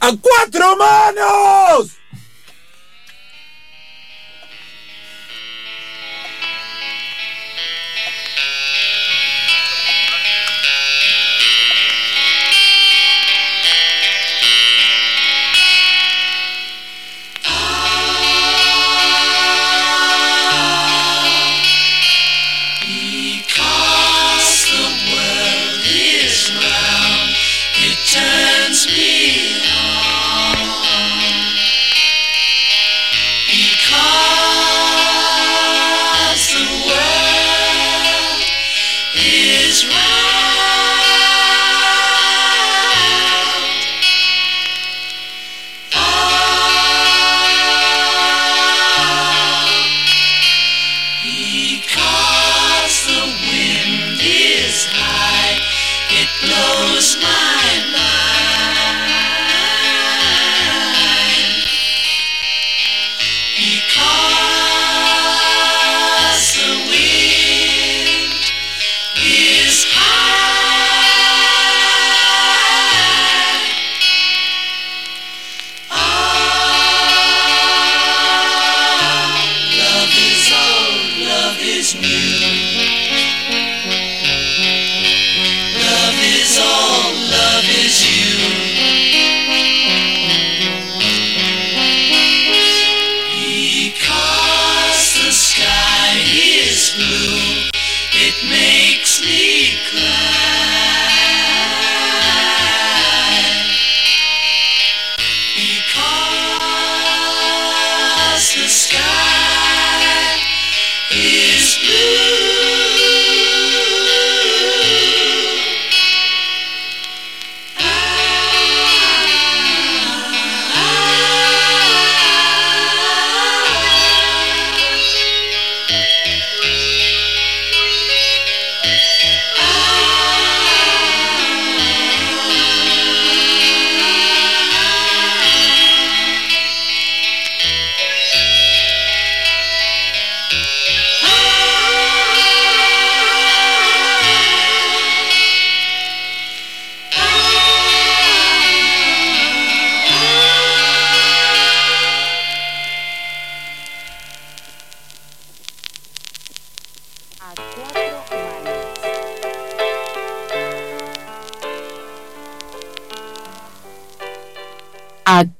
¡A 0.00 0.10
cuatro 0.20 0.76
manos! 0.76 1.90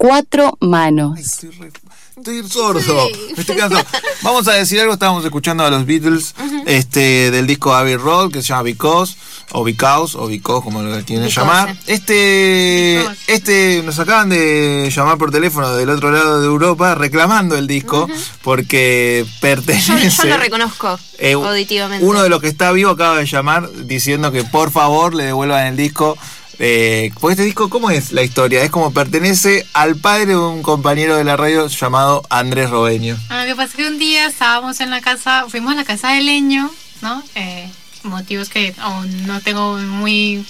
Cuatro 0.09 0.59
manos. 0.61 1.19
Estoy 1.19 2.47
sordo. 2.49 3.09
Me 3.35 3.41
estoy 3.41 3.59
sordo. 3.59 3.79
Vamos 4.23 4.47
a 4.49 4.53
decir 4.53 4.79
algo. 4.81 4.93
Estábamos 4.93 5.25
escuchando 5.25 5.65
a 5.65 5.71
los 5.71 5.87
Beatles 5.87 6.35
este, 6.67 7.31
del 7.31 7.47
disco 7.47 7.75
Abbey 7.75 7.97
Road 7.97 8.31
que 8.31 8.43
se 8.43 8.49
llama 8.49 8.65
Because 8.65 9.17
o 9.53 9.65
Because 9.65 10.17
o 10.19 10.27
Because 10.27 10.63
como 10.63 10.83
lo 10.83 10.91
quieren 11.05 11.27
Because, 11.27 11.41
llamar. 11.41 11.75
Este, 11.87 13.03
este 13.29 13.83
nos 13.83 13.99
acaban 13.99 14.29
de 14.29 14.93
llamar 14.95 15.17
por 15.17 15.31
teléfono 15.31 15.75
del 15.75 15.89
otro 15.89 16.11
lado 16.13 16.41
de 16.41 16.47
Europa 16.47 16.95
reclamando 16.95 17.57
el 17.57 17.67
disco 17.67 18.07
porque 18.43 19.25
Yo, 19.27 19.33
pertenece. 19.41 20.23
yo 20.23 20.29
lo 20.29 20.37
reconozco 20.37 20.99
Eh, 21.19 21.33
auditivamente. 21.33 22.05
Uno 22.05 22.23
de 22.23 22.29
los 22.29 22.43
que 22.43 22.49
está 22.49 22.73
vivo 22.73 22.91
acaba 22.91 23.17
de 23.19 23.27
llamar 23.27 23.71
diciendo 23.73 24.31
que 24.33 24.45
por 24.45 24.71
favor 24.71 25.15
le 25.15 25.25
devuelvan 25.25 25.67
el 25.67 25.77
disco. 25.77 26.19
Eh, 26.59 27.13
este 27.31 27.43
disco, 27.43 27.69
¿cómo 27.69 27.91
es 27.91 28.13
la 28.13 28.23
historia? 28.23 28.63
Es 28.63 28.71
como 28.71 28.93
pertenece 28.93 29.67
al 29.73 29.97
padre 29.97 30.27
de 30.27 30.37
un 30.37 30.63
compañero 30.63 31.17
de 31.17 31.25
la 31.25 31.37
radio 31.37 31.67
llamado 31.67 32.23
Andrés 32.31 32.71
Robeño. 32.71 33.17
Ah, 33.29 33.43
Lo 33.43 33.47
que 33.47 33.57
pasa 33.57 33.71
es 33.71 33.75
que 33.75 33.89
un 33.89 33.99
día 33.99 34.27
estábamos 34.27 34.81
en 34.81 34.91
la 34.91 35.01
casa, 35.01 35.47
fuimos 35.49 35.73
a 35.73 35.77
la 35.77 35.85
casa 35.85 36.13
de 36.13 36.21
leño, 36.21 36.71
¿no? 37.03 37.23
Eh, 37.35 37.69
motivos 38.03 38.49
que 38.49 38.75
aún 38.79 39.27
no 39.27 39.41
tengo 39.41 39.77
muy... 39.79 40.45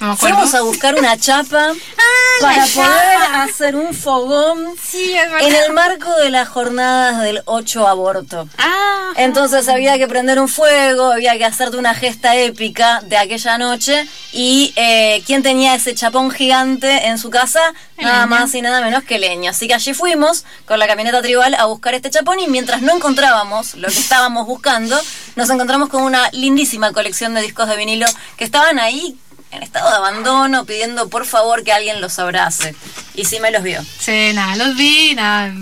No. 0.00 0.16
Fuimos 0.16 0.54
a 0.54 0.62
buscar 0.62 0.94
una 0.98 1.16
chapa 1.18 1.72
Ah, 1.98 2.40
para 2.40 2.54
poder 2.66 3.18
chapa. 3.18 3.42
hacer 3.42 3.76
un 3.76 3.92
fogón 3.92 4.74
Sí, 4.82 5.12
en 5.14 5.54
el 5.54 5.72
marco 5.74 6.10
de 6.16 6.30
las 6.30 6.48
jornadas 6.48 7.20
del 7.22 7.42
8 7.44 7.86
aborto. 7.86 8.48
Ah, 8.56 9.12
Entonces 9.16 9.68
había 9.68 9.98
que 9.98 10.08
prender 10.08 10.40
un 10.40 10.48
fuego, 10.48 11.12
había 11.12 11.36
que 11.36 11.44
hacerte 11.44 11.76
una 11.76 11.94
gesta 11.94 12.34
épica 12.36 13.02
de 13.04 13.18
aquella 13.18 13.58
noche. 13.58 14.08
Y 14.32 14.72
eh, 14.76 15.22
¿quién 15.26 15.42
tenía 15.42 15.74
ese 15.74 15.94
chapón 15.94 16.30
gigante 16.30 17.08
en 17.08 17.18
su 17.18 17.28
casa? 17.28 17.60
Nada 17.98 18.24
Leño. 18.24 18.26
más 18.28 18.54
y 18.54 18.62
nada 18.62 18.80
menos 18.80 19.04
que 19.04 19.18
leño. 19.18 19.50
Así 19.50 19.68
que 19.68 19.74
allí 19.74 19.92
fuimos 19.92 20.46
con 20.66 20.78
la 20.78 20.86
camioneta 20.86 21.20
tribal 21.20 21.54
a 21.56 21.66
buscar 21.66 21.92
este 21.94 22.08
chapón 22.08 22.40
y 22.40 22.46
mientras 22.48 22.80
no 22.80 22.96
encontrábamos 22.96 23.74
lo 23.74 23.88
que 23.88 23.98
estábamos 24.00 24.46
buscando, 24.46 24.98
nos 25.36 25.50
encontramos 25.50 25.90
con 25.90 26.02
una 26.02 26.30
lindísima 26.32 26.92
colección 26.94 27.34
de 27.34 27.42
discos 27.42 27.68
de 27.68 27.76
vinilo 27.76 28.06
que 28.38 28.44
estaban 28.44 28.78
ahí 28.78 29.18
en 29.50 29.62
estado 29.62 29.90
de 29.90 29.96
abandono 29.96 30.64
pidiendo 30.64 31.08
por 31.08 31.26
favor 31.26 31.64
que 31.64 31.72
alguien 31.72 32.00
los 32.00 32.18
abrace. 32.18 32.74
Y 33.14 33.24
sí 33.24 33.40
me 33.40 33.50
los 33.50 33.62
vio. 33.62 33.82
Sí, 33.98 34.30
nada, 34.34 34.56
los 34.56 34.76
vi, 34.76 35.14
nada, 35.14 35.52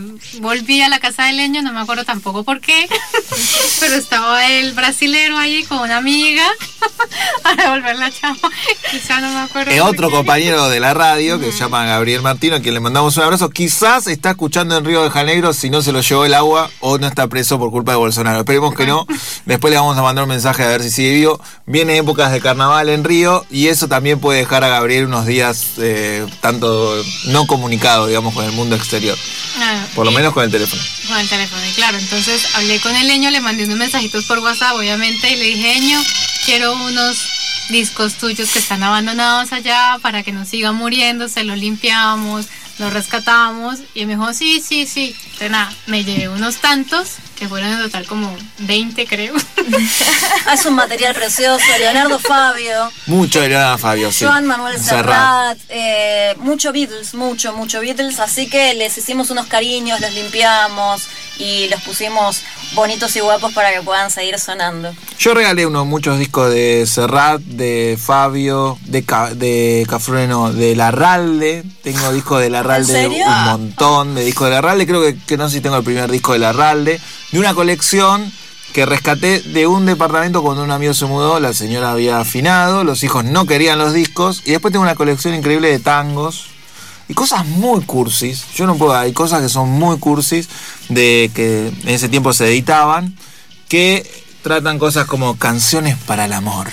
volví 0.41 0.81
a 0.83 0.89
la 0.89 1.01
casa 1.01 1.25
de 1.25 1.33
leño, 1.33 1.63
no 1.63 1.73
me 1.73 1.81
acuerdo 1.81 2.05
tampoco 2.05 2.45
por 2.45 2.61
qué, 2.61 2.87
pero 3.81 3.95
estaba 3.95 4.47
el 4.47 4.75
brasilero 4.75 5.37
ahí 5.39 5.65
con 5.65 5.79
una 5.79 5.97
amiga 5.97 6.47
para 7.43 7.65
devolver 7.65 7.97
la 7.97 8.11
chapa, 8.11 8.51
quizá 8.91 9.21
no 9.21 9.31
me 9.33 9.41
acuerdo. 9.41 9.71
Es 9.71 9.81
otro 9.81 10.09
qué. 10.09 10.17
compañero 10.17 10.69
de 10.69 10.79
la 10.79 10.95
radio 10.95 11.41
que 11.41 11.51
se 11.51 11.59
llama 11.59 11.85
Gabriel 11.87 12.23
Martino, 12.23 12.57
a 12.57 12.61
quien 12.61 12.75
le 12.75 12.81
mandamos 12.81 13.17
un 13.17 13.25
abrazo. 13.25 13.51
Quizás 13.51 14.07
está 14.07 14.31
escuchando 14.31 14.77
en 14.77 14.85
Río 14.85 15.03
de 15.03 15.11
Janeiro 15.11 15.53
si 15.53 15.71
no 15.71 15.83
se 15.83 15.93
lo 15.93 16.01
llevó 16.01 16.25
el 16.27 16.35
agua 16.35 16.71
o 16.81 16.99
no 16.99 17.07
está 17.07 17.27
preso 17.29 17.59
por 17.59 17.71
culpa 17.71 17.93
de 17.93 17.99
Bolsonaro. 17.99 18.41
Esperemos 18.41 18.75
que 18.75 18.87
no. 18.87 19.07
Después 19.47 19.73
le 19.73 19.79
vamos 19.79 19.97
a 19.97 20.03
mandar 20.03 20.25
un 20.25 20.31
mensaje 20.31 20.63
a 20.63 20.69
ver 20.69 20.83
si 20.83 20.91
sigue 20.91 21.13
vivo. 21.13 21.41
Viene 21.67 21.97
épocas 21.97 22.31
de 22.31 22.41
carnaval 22.41 22.89
en 22.89 23.05
Río 23.05 23.45
y 23.51 23.69
eso 23.79 23.87
también 23.87 24.19
puede 24.19 24.41
dejar 24.41 24.65
a 24.65 24.69
Gabriel 24.69 25.05
unos 25.05 25.25
días 25.25 25.75
eh, 25.79 26.27
tanto 26.41 27.01
no 27.27 27.47
comunicado, 27.47 28.09
digamos, 28.09 28.35
con 28.35 28.45
el 28.45 28.51
mundo 28.51 28.75
exterior. 28.75 29.17
Ah, 29.61 29.87
Por 29.95 30.05
lo 30.05 30.11
menos 30.11 30.33
con 30.33 30.43
el 30.43 30.51
teléfono. 30.51 30.83
Con 31.07 31.17
el 31.17 31.29
teléfono, 31.29 31.63
y 31.65 31.73
claro, 31.75 31.97
entonces 31.97 32.57
hablé 32.57 32.81
con 32.81 32.97
el 32.97 33.07
leño, 33.07 33.31
le 33.31 33.41
mandé 33.41 33.67
unos 33.67 33.79
mensajitos 33.79 34.25
por 34.25 34.41
WhatsApp, 34.41 34.75
obviamente, 34.75 35.31
y 35.31 35.37
le 35.37 35.45
dije, 35.45 35.75
Leño, 35.75 36.03
quiero 36.45 36.73
unos 36.75 37.19
discos 37.71 38.15
tuyos 38.15 38.51
que 38.51 38.59
están 38.59 38.83
abandonados 38.83 39.53
allá 39.53 39.99
para 40.03 40.25
que 40.25 40.33
no 40.33 40.45
sigan 40.45 40.75
muriendo, 40.75 41.29
se 41.29 41.45
los 41.45 41.57
limpiamos, 41.57 42.47
los 42.81 42.93
rescatamos, 42.93 43.79
y 43.95 44.07
me 44.07 44.15
dijo, 44.15 44.35
sí, 44.35 44.61
sí, 44.61 44.89
sí. 44.89 45.15
Entonces 45.25 45.51
nada, 45.53 45.73
me 45.87 46.03
llevé 46.03 46.29
unos 46.29 46.57
tantos, 46.57 47.11
que 47.39 47.49
fueron 47.49 47.71
en 47.73 47.79
total 47.83 48.07
como 48.07 48.35
20 48.59 49.07
creo. 49.07 49.35
Es 50.53 50.65
un 50.67 50.75
material 50.75 51.15
precioso. 51.15 51.65
Leonardo 51.79 52.19
Fabio. 52.19 52.91
Mucho 53.07 53.41
de 53.41 53.49
Leonardo 53.51 53.79
Fabio, 53.79 54.11
sí. 54.11 54.25
Joan 54.25 54.47
Manuel 54.47 54.79
Serrat. 54.81 55.59
Eh, 55.69 56.35
mucho 56.39 56.73
Beatles, 56.73 57.15
mucho, 57.15 57.53
mucho 57.53 57.81
Beatles, 57.81 58.19
así 58.21 58.49
que 58.49 58.75
les 58.75 58.97
hicimos 58.99 59.31
unos 59.31 59.47
cariños, 59.47 60.01
los 60.01 60.13
limpiamos 60.15 61.03
y 61.39 61.69
los 61.69 61.81
pusimos 61.83 62.43
bonitos 62.75 63.15
y 63.17 63.21
guapos 63.21 63.53
para 63.53 63.73
que 63.73 63.83
puedan 63.83 64.11
seguir 64.11 64.39
sonando. 64.39 64.93
Yo 65.19 65.35
regalé 65.35 65.67
unos 65.67 65.87
muchos 65.87 66.19
discos 66.19 66.51
de 66.51 66.85
Serrat, 66.87 67.41
de 67.43 67.99
Fabio, 68.03 68.79
de, 68.87 69.05
Ca- 69.05 69.35
de 69.35 69.87
Cafrueno, 69.89 70.53
de 70.53 70.75
Larralde. 70.75 71.63
Tengo 71.83 72.13
discos 72.13 72.41
de 72.41 72.51
Larralde 72.51 73.07
un 73.09 73.45
montón 73.45 74.15
de 74.15 74.25
discos 74.25 74.49
de 74.49 74.55
Larralde. 74.55 74.87
Creo 74.87 75.03
que, 75.03 75.17
que 75.27 75.37
no 75.37 75.49
sé 75.49 75.57
si 75.57 75.61
tengo 75.61 75.77
el 75.77 75.85
primer 75.85 76.11
disco 76.11 76.33
de 76.33 76.39
Larralde. 76.41 77.01
De 77.33 77.39
una 77.39 77.55
colección 77.55 78.33
que 78.73 78.85
rescaté 78.87 79.41
de 79.41 79.67
un 79.67 79.87
departamento 79.87 80.43
cuando 80.43 80.63
un 80.63 80.71
amigo 80.71 80.95
se 80.95 81.07
mudó. 81.07 81.41
La 81.41 81.53
señora 81.53 81.93
había 81.93 82.21
afinado, 82.21 82.85
los 82.85 83.03
hijos 83.03 83.25
no 83.25 83.47
querían 83.47 83.79
los 83.79 83.93
discos. 83.93 84.43
Y 84.47 84.53
después 84.53 84.73
tengo 84.73 84.83
una 84.83 84.95
colección 84.95 85.35
increíble 85.35 85.69
de 85.71 85.79
tangos. 85.79 86.47
Y 87.09 87.15
cosas 87.15 87.47
muy 87.47 87.83
cursis, 87.85 88.45
yo 88.55 88.67
no 88.67 88.77
puedo, 88.77 88.95
hay 88.95 89.15
cosas 89.15 89.41
que 89.41 89.49
son 89.49 89.71
muy 89.71 89.99
cursis, 89.99 90.47
de 90.91 91.31
que 91.35 91.69
en 91.69 91.89
ese 91.89 92.11
tiempo 92.11 92.35
se 92.35 92.47
editaban, 92.49 93.17
que 93.67 94.07
tratan 94.43 94.79
cosas 94.79 95.07
como 95.07 95.39
canciones 95.39 95.97
para 96.07 96.27
el 96.27 96.35
amor. 96.35 96.69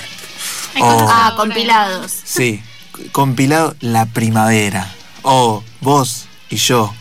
O, 0.82 1.08
Ah, 1.10 1.34
compilados. 1.38 2.12
sí, 2.26 2.62
compilado 3.14 3.76
La 3.80 4.08
Primavera. 4.08 4.94
O 5.22 5.64
Vos 5.80 6.26
y 6.50 6.58
yo. 6.58 6.94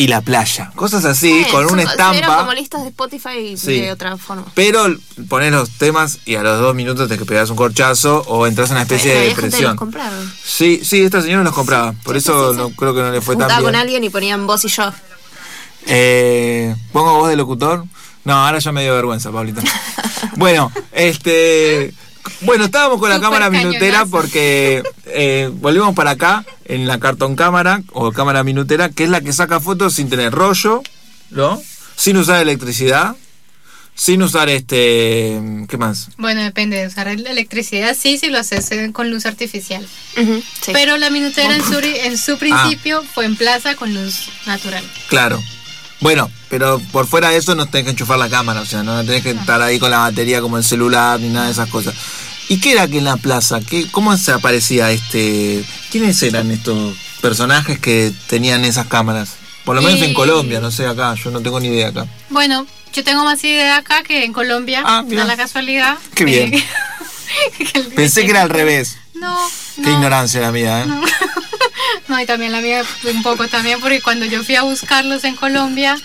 Y 0.00 0.06
la 0.08 0.22
playa. 0.22 0.70
Cosas 0.76 1.04
así, 1.04 1.44
Sí, 1.44 1.50
con 1.50 1.64
son- 1.64 1.74
una 1.74 1.82
estampa. 1.82 2.38
como 2.38 2.52
listas 2.54 2.82
de 2.82 2.88
Spotify 2.88 3.56
Sí. 3.56 3.80
de 3.80 3.92
otra 3.92 4.16
forma. 4.16 4.46
Pero 4.54 4.86
pones 5.28 5.52
los 5.52 5.68
temas 5.70 6.20
y 6.24 6.36
a 6.36 6.42
los 6.42 6.58
dos 6.58 6.74
minutos 6.74 7.06
te 7.08 7.16
pegas 7.18 7.50
un 7.50 7.56
corchazo 7.56 8.22
o 8.26 8.46
entras 8.46 8.70
en 8.70 8.76
una 8.76 8.82
especie 8.82 9.14
de 9.14 9.26
depresión. 9.28 9.76
los. 9.76 10.24
Sí, 10.42 10.80
sí, 10.82 11.02
esta 11.02 11.20
señora 11.20 11.44
los 11.44 11.52
compraba. 11.54 11.92
Por 12.02 12.16
eso 12.16 12.54
no, 12.54 12.70
creo 12.70 12.94
que 12.94 13.00
no 13.02 13.10
le 13.10 13.20
fue 13.20 13.36
tan 13.36 13.48
bien. 13.48 13.62
con 13.62 13.74
alguien 13.76 14.02
y 14.02 14.08
ponían 14.10 14.46
vos 14.46 14.64
y 14.64 14.68
yo. 14.68 14.90
Eh, 15.86 16.74
¿Pongo 16.92 17.14
voz 17.18 17.28
de 17.28 17.36
locutor? 17.36 17.84
No, 18.24 18.34
ahora 18.46 18.58
ya 18.58 18.72
me 18.72 18.82
dio 18.82 18.94
vergüenza, 18.94 19.30
Pablito. 19.30 19.60
bueno, 20.36 20.70
este. 20.92 21.92
Bueno, 22.42 22.64
estábamos 22.64 22.98
con 22.98 23.10
la 23.10 23.20
cámara 23.20 23.50
minutera 23.50 23.98
cañonazo. 23.98 24.10
porque 24.10 24.82
eh, 25.06 25.50
volvimos 25.52 25.94
para 25.94 26.12
acá 26.12 26.44
en 26.64 26.86
la 26.86 26.98
cartón 26.98 27.36
cámara 27.36 27.82
o 27.92 28.12
cámara 28.12 28.44
minutera, 28.44 28.88
que 28.88 29.04
es 29.04 29.10
la 29.10 29.20
que 29.20 29.32
saca 29.32 29.60
fotos 29.60 29.94
sin 29.94 30.08
tener 30.08 30.32
rollo, 30.32 30.82
¿no? 31.30 31.60
Sin 31.96 32.16
usar 32.16 32.40
electricidad, 32.40 33.14
sin 33.94 34.22
usar 34.22 34.48
este. 34.48 35.38
¿Qué 35.68 35.76
más? 35.76 36.08
Bueno, 36.16 36.42
depende 36.42 36.78
de 36.78 36.86
usar 36.86 37.06
la 37.18 37.30
electricidad, 37.30 37.94
sí, 37.98 38.16
si 38.16 38.28
lo 38.28 38.38
haces 38.38 38.70
eh, 38.72 38.90
con 38.92 39.10
luz 39.10 39.26
artificial. 39.26 39.86
Sí. 40.14 40.72
Pero 40.72 40.96
la 40.96 41.10
minutera 41.10 41.54
en 41.54 41.62
su, 41.62 41.78
en 41.78 42.16
su 42.16 42.38
principio 42.38 43.02
fue 43.14 43.26
en 43.26 43.36
plaza 43.36 43.74
con 43.74 43.92
luz 43.92 44.30
natural. 44.46 44.84
Claro. 45.08 45.42
Bueno, 46.00 46.30
pero 46.50 46.78
por 46.92 47.06
fuera 47.06 47.30
de 47.30 47.38
eso 47.38 47.54
no 47.54 47.64
tenés 47.66 47.84
que 47.86 47.90
enchufar 47.92 48.18
la 48.18 48.28
cámara, 48.28 48.60
o 48.60 48.66
sea, 48.66 48.82
no 48.82 49.02
tenés 49.04 49.22
que 49.22 49.30
estar 49.30 49.62
ahí 49.62 49.78
con 49.78 49.90
la 49.90 49.98
batería 49.98 50.42
como 50.42 50.58
el 50.58 50.64
celular 50.64 51.18
ni 51.20 51.28
nada 51.30 51.46
de 51.46 51.52
esas 51.52 51.68
cosas. 51.70 51.94
¿Y 52.48 52.60
qué 52.60 52.72
era 52.72 52.86
que 52.88 52.98
en 52.98 53.04
la 53.04 53.16
plaza? 53.16 53.60
¿Qué, 53.60 53.88
¿Cómo 53.90 54.14
se 54.18 54.32
aparecía 54.32 54.90
este? 54.90 55.64
¿Quiénes 55.90 56.20
eran 56.22 56.50
estos 56.50 56.96
personajes 57.22 57.78
que 57.78 58.12
tenían 58.26 58.64
esas 58.64 58.86
cámaras? 58.88 59.36
Por 59.64 59.76
lo 59.76 59.82
menos 59.82 60.02
en 60.02 60.10
Y- 60.10 60.14
Colombia, 60.14 60.58
no 60.60 60.70
sé 60.72 60.86
acá, 60.86 61.14
yo 61.14 61.30
no 61.30 61.40
tengo 61.40 61.60
ni 61.60 61.68
idea 61.68 61.88
acá. 61.88 62.06
Bueno, 62.28 62.66
yo 62.92 63.04
tengo 63.04 63.22
más 63.24 63.42
idea 63.44 63.76
acá 63.76 64.02
que 64.02 64.24
en 64.24 64.32
Colombia, 64.32 64.82
Ah, 64.84 65.04
da 65.06 65.24
la 65.24 65.36
casualidad. 65.36 65.96
Qué 66.14 66.24
bien. 66.24 66.52
Pensé 67.94 68.24
que 68.24 68.30
era 68.30 68.42
al 68.42 68.50
revés. 68.50 68.96
No, 69.14 69.38
Qué 69.76 69.82
no, 69.82 69.92
ignorancia 69.92 70.40
la 70.40 70.50
mía, 70.52 70.82
¿eh? 70.82 70.86
no. 70.86 71.00
No, 72.08 72.20
y 72.20 72.26
también 72.26 72.50
la 72.50 72.60
mía 72.60 72.82
un 73.04 73.22
poco 73.22 73.46
también, 73.46 73.80
porque 73.80 74.00
cuando 74.00 74.26
yo 74.26 74.42
fui 74.42 74.56
a 74.56 74.62
buscarlos 74.62 75.22
en 75.22 75.36
Colombia, 75.36 75.96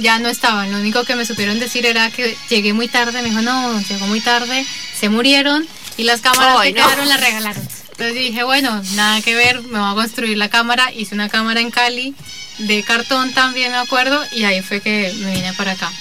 ya 0.00 0.18
no 0.18 0.28
estaban. 0.28 0.70
Lo 0.72 0.78
único 0.78 1.04
que 1.04 1.14
me 1.16 1.24
supieron 1.24 1.58
decir 1.58 1.86
era 1.86 2.10
que 2.10 2.36
llegué 2.48 2.72
muy 2.72 2.88
tarde. 2.88 3.22
Me 3.22 3.28
dijo, 3.30 3.42
no, 3.42 3.80
llegó 3.82 4.06
muy 4.06 4.20
tarde, 4.20 4.66
se 4.98 5.08
murieron 5.08 5.66
y 5.96 6.04
las 6.04 6.20
cámaras 6.20 6.56
Ay, 6.58 6.72
que 6.72 6.80
no. 6.80 6.86
quedaron 6.86 7.08
las 7.08 7.20
regalaron. 7.20 7.68
Entonces 7.90 8.14
dije, 8.14 8.42
bueno, 8.44 8.82
nada 8.94 9.20
que 9.20 9.34
ver, 9.34 9.60
me 9.62 9.78
voy 9.78 9.92
a 9.92 9.94
construir 9.94 10.38
la 10.38 10.48
cámara. 10.48 10.90
Hice 10.92 11.14
una 11.14 11.28
cámara 11.28 11.60
en 11.60 11.70
Cali, 11.70 12.14
de 12.58 12.82
cartón 12.82 13.32
también, 13.32 13.72
me 13.72 13.78
acuerdo, 13.78 14.22
y 14.32 14.44
ahí 14.44 14.62
fue 14.62 14.80
que 14.80 15.12
me 15.18 15.32
vine 15.34 15.52
para 15.52 15.72
acá. 15.72 15.92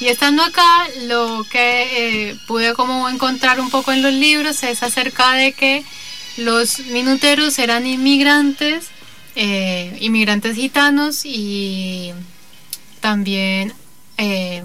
Y 0.00 0.06
estando 0.06 0.44
acá, 0.44 0.86
lo 1.06 1.44
que 1.50 2.28
eh, 2.30 2.36
pude 2.46 2.74
como 2.74 3.08
encontrar 3.08 3.58
un 3.58 3.70
poco 3.70 3.90
en 3.92 4.02
los 4.02 4.12
libros 4.12 4.62
es 4.62 4.84
acerca 4.84 5.32
de 5.32 5.52
que 5.52 5.84
los 6.36 6.78
minuteros 6.78 7.58
eran 7.58 7.84
inmigrantes, 7.84 8.86
eh, 9.34 9.96
inmigrantes 10.00 10.54
gitanos 10.54 11.24
y 11.24 12.12
también, 13.00 13.72
eh, 14.16 14.62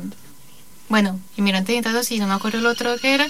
bueno, 0.89 1.19
inmigrantes 1.37 1.75
gitanos 1.75 2.11
y 2.11 2.19
no 2.19 2.27
me 2.27 2.33
acuerdo 2.33 2.59
el 2.59 2.65
otro 2.65 2.97
que 2.97 3.13
era. 3.13 3.27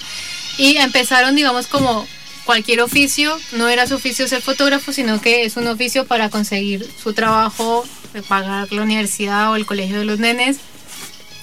Y 0.58 0.78
empezaron, 0.78 1.36
digamos, 1.36 1.68
como 1.68 2.08
cualquier 2.46 2.82
oficio, 2.82 3.38
no 3.54 3.70
era 3.70 3.88
su 3.88 3.96
oficio 3.96 4.28
ser 4.28 4.42
fotógrafo, 4.42 4.92
sino 4.92 5.22
que 5.22 5.46
es 5.46 5.58
un 5.58 5.68
oficio 5.68 6.06
para 6.06 6.30
conseguir 6.30 6.88
su 7.02 7.14
trabajo, 7.14 7.86
de 8.14 8.22
pagar 8.22 8.72
la 8.72 8.84
universidad 8.84 9.52
o 9.52 9.56
el 9.56 9.66
colegio 9.66 9.98
de 9.98 10.06
los 10.06 10.20
nenes, 10.20 10.58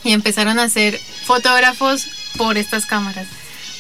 y 0.05 0.13
empezaron 0.13 0.59
a 0.59 0.69
ser 0.69 0.99
fotógrafos 1.25 2.07
por 2.37 2.57
estas 2.59 2.87
cámaras. 2.87 3.27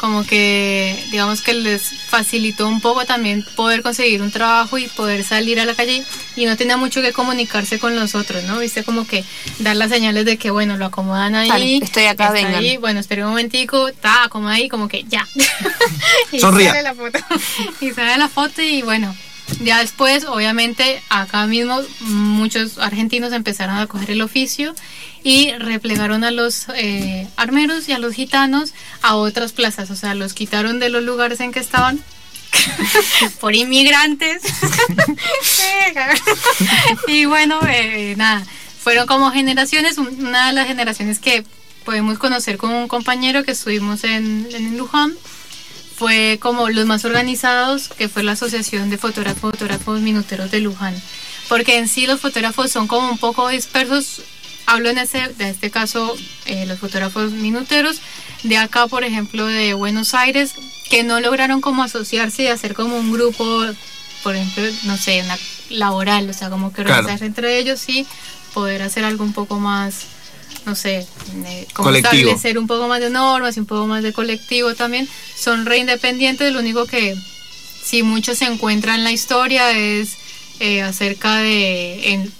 Como 0.00 0.24
que, 0.24 0.98
digamos 1.10 1.42
que 1.42 1.52
les 1.52 1.82
facilitó 2.08 2.66
un 2.66 2.80
poco 2.80 3.04
también 3.04 3.44
poder 3.54 3.82
conseguir 3.82 4.22
un 4.22 4.30
trabajo 4.30 4.78
y 4.78 4.86
poder 4.88 5.24
salir 5.24 5.60
a 5.60 5.66
la 5.66 5.74
calle 5.74 6.02
y 6.36 6.46
no 6.46 6.56
tenía 6.56 6.78
mucho 6.78 7.02
que 7.02 7.12
comunicarse 7.12 7.78
con 7.78 7.94
los 7.94 8.14
otros, 8.14 8.42
¿no? 8.44 8.58
Viste 8.58 8.82
como 8.82 9.06
que 9.06 9.24
dar 9.58 9.76
las 9.76 9.90
señales 9.90 10.24
de 10.24 10.38
que, 10.38 10.50
bueno, 10.50 10.78
lo 10.78 10.86
acomodan 10.86 11.34
ahí. 11.34 11.50
Vale, 11.50 11.76
estoy 11.76 12.04
acá, 12.04 12.28
está 12.28 12.32
vengan. 12.32 12.54
ahí, 12.54 12.78
bueno, 12.78 12.98
espera 12.98 13.24
un 13.24 13.30
momentico, 13.32 13.88
está, 13.88 14.24
acomoda 14.24 14.54
ahí, 14.54 14.70
como 14.70 14.88
que 14.88 15.04
ya. 15.06 15.28
y 16.32 16.40
Sonría. 16.40 16.70
sale 16.70 16.82
la 16.82 16.94
foto. 16.94 17.18
y 17.82 17.90
sale 17.90 18.16
la 18.16 18.28
foto 18.30 18.62
y 18.62 18.80
bueno, 18.80 19.14
ya 19.60 19.80
después, 19.80 20.24
obviamente, 20.24 21.02
acá 21.10 21.46
mismo 21.46 21.78
muchos 22.00 22.78
argentinos 22.78 23.34
empezaron 23.34 23.76
a 23.76 23.86
coger 23.86 24.12
el 24.12 24.22
oficio 24.22 24.74
y 25.22 25.52
replegaron 25.52 26.24
a 26.24 26.30
los 26.30 26.66
eh, 26.74 27.28
armeros 27.36 27.88
y 27.88 27.92
a 27.92 27.98
los 27.98 28.14
gitanos 28.14 28.72
a 29.02 29.16
otras 29.16 29.52
plazas, 29.52 29.90
o 29.90 29.96
sea, 29.96 30.14
los 30.14 30.32
quitaron 30.34 30.78
de 30.78 30.88
los 30.88 31.02
lugares 31.02 31.40
en 31.40 31.52
que 31.52 31.60
estaban 31.60 32.00
por 33.40 33.54
inmigrantes. 33.54 34.42
y 37.06 37.24
bueno, 37.26 37.60
eh, 37.68 38.14
nada, 38.16 38.44
fueron 38.82 39.06
como 39.06 39.30
generaciones, 39.30 39.98
un- 39.98 40.26
una 40.26 40.48
de 40.48 40.52
las 40.52 40.66
generaciones 40.66 41.18
que 41.18 41.44
podemos 41.84 42.18
conocer 42.18 42.56
con 42.56 42.70
un 42.70 42.88
compañero 42.88 43.44
que 43.44 43.52
estuvimos 43.52 44.04
en, 44.04 44.48
en 44.52 44.76
Luján 44.76 45.14
fue 45.96 46.38
como 46.40 46.70
los 46.70 46.86
más 46.86 47.04
organizados, 47.04 47.88
que 47.88 48.08
fue 48.08 48.22
la 48.22 48.32
Asociación 48.32 48.88
de 48.90 48.96
Fotógrafos, 48.96 49.50
Fotógrafos 49.52 50.00
Minuteros 50.00 50.50
de 50.50 50.60
Luján. 50.60 50.94
Porque 51.48 51.78
en 51.78 51.88
sí 51.88 52.06
los 52.06 52.20
fotógrafos 52.20 52.70
son 52.70 52.86
como 52.86 53.10
un 53.10 53.18
poco 53.18 53.48
dispersos. 53.48 54.22
Hablo 54.66 54.90
en 54.90 54.98
este, 54.98 55.26
de 55.28 55.50
este 55.50 55.70
caso, 55.70 56.16
eh, 56.46 56.64
los 56.66 56.78
fotógrafos 56.78 57.32
minuteros. 57.32 58.00
De 58.44 58.56
acá, 58.56 58.86
por 58.86 59.04
ejemplo, 59.04 59.46
de 59.46 59.74
Buenos 59.74 60.14
Aires, 60.14 60.54
que 60.88 61.02
no 61.02 61.20
lograron 61.20 61.60
como 61.60 61.82
asociarse 61.82 62.44
y 62.44 62.46
hacer 62.46 62.74
como 62.74 62.96
un 62.96 63.12
grupo, 63.12 63.64
por 64.22 64.36
ejemplo, 64.36 64.64
no 64.84 64.96
sé, 64.96 65.22
una 65.22 65.38
laboral, 65.70 66.28
o 66.30 66.32
sea, 66.32 66.50
como 66.50 66.70
que 66.72 66.82
Claro. 66.82 67.00
organizarse 67.00 67.26
entre 67.26 67.58
ellos 67.58 67.88
y 67.88 68.06
poder 68.54 68.82
hacer 68.82 69.04
algo 69.04 69.24
un 69.24 69.32
poco 69.32 69.58
más, 69.58 70.06
no 70.66 70.74
sé, 70.74 71.06
eh, 71.46 71.66
como 71.74 71.88
Colectivo. 71.88 72.14
establecer 72.30 72.58
un 72.58 72.66
poco 72.66 72.88
más 72.88 73.00
de 73.00 73.10
normas 73.10 73.56
y 73.56 73.60
un 73.60 73.66
poco 73.66 73.86
más 73.86 74.02
de 74.02 74.12
colectivo 74.12 74.74
también. 74.74 75.08
Son 75.38 75.66
re 75.66 75.78
independientes, 75.78 76.52
lo 76.52 76.60
único 76.60 76.86
que 76.86 77.14
si 77.84 78.02
mucho 78.02 78.34
se 78.34 78.46
encuentra 78.46 78.94
en 78.94 79.04
la 79.04 79.12
historia 79.12 79.70
es 79.72 80.16
eh, 80.60 80.82
acerca 80.82 81.36
de, 81.36 82.12
en, 82.12 82.32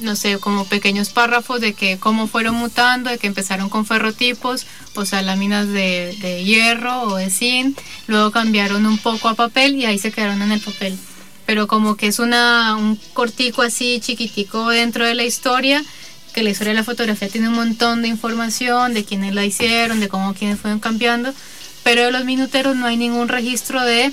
no 0.00 0.16
sé, 0.16 0.38
como 0.38 0.64
pequeños 0.64 1.10
párrafos 1.10 1.60
de 1.60 1.74
que 1.74 1.98
cómo 1.98 2.26
fueron 2.26 2.54
mutando, 2.54 3.10
de 3.10 3.18
que 3.18 3.26
empezaron 3.26 3.68
con 3.68 3.86
ferrotipos, 3.86 4.66
o 4.94 5.04
sea, 5.04 5.22
láminas 5.22 5.68
de, 5.68 6.16
de 6.20 6.44
hierro 6.44 7.02
o 7.02 7.16
de 7.16 7.30
zinc, 7.30 7.78
luego 8.06 8.30
cambiaron 8.30 8.86
un 8.86 8.98
poco 8.98 9.28
a 9.28 9.34
papel 9.34 9.76
y 9.76 9.86
ahí 9.86 9.98
se 9.98 10.12
quedaron 10.12 10.42
en 10.42 10.52
el 10.52 10.60
papel. 10.60 10.96
Pero 11.46 11.66
como 11.66 11.96
que 11.96 12.06
es 12.06 12.18
una, 12.18 12.76
un 12.76 12.96
cortico 13.12 13.62
así 13.62 14.00
chiquitico 14.00 14.68
dentro 14.68 15.06
de 15.06 15.14
la 15.14 15.24
historia, 15.24 15.84
que 16.32 16.42
la 16.42 16.50
historia 16.50 16.72
de 16.72 16.78
la 16.78 16.84
fotografía 16.84 17.28
tiene 17.28 17.48
un 17.48 17.54
montón 17.54 18.02
de 18.02 18.08
información 18.08 18.94
de 18.94 19.04
quiénes 19.04 19.34
la 19.34 19.44
hicieron, 19.44 20.00
de 20.00 20.08
cómo 20.08 20.34
quiénes 20.34 20.58
fueron 20.58 20.80
cambiando, 20.80 21.32
pero 21.84 22.02
de 22.02 22.10
los 22.10 22.24
minuteros 22.24 22.74
no 22.76 22.86
hay 22.86 22.96
ningún 22.96 23.28
registro 23.28 23.82
de 23.82 24.12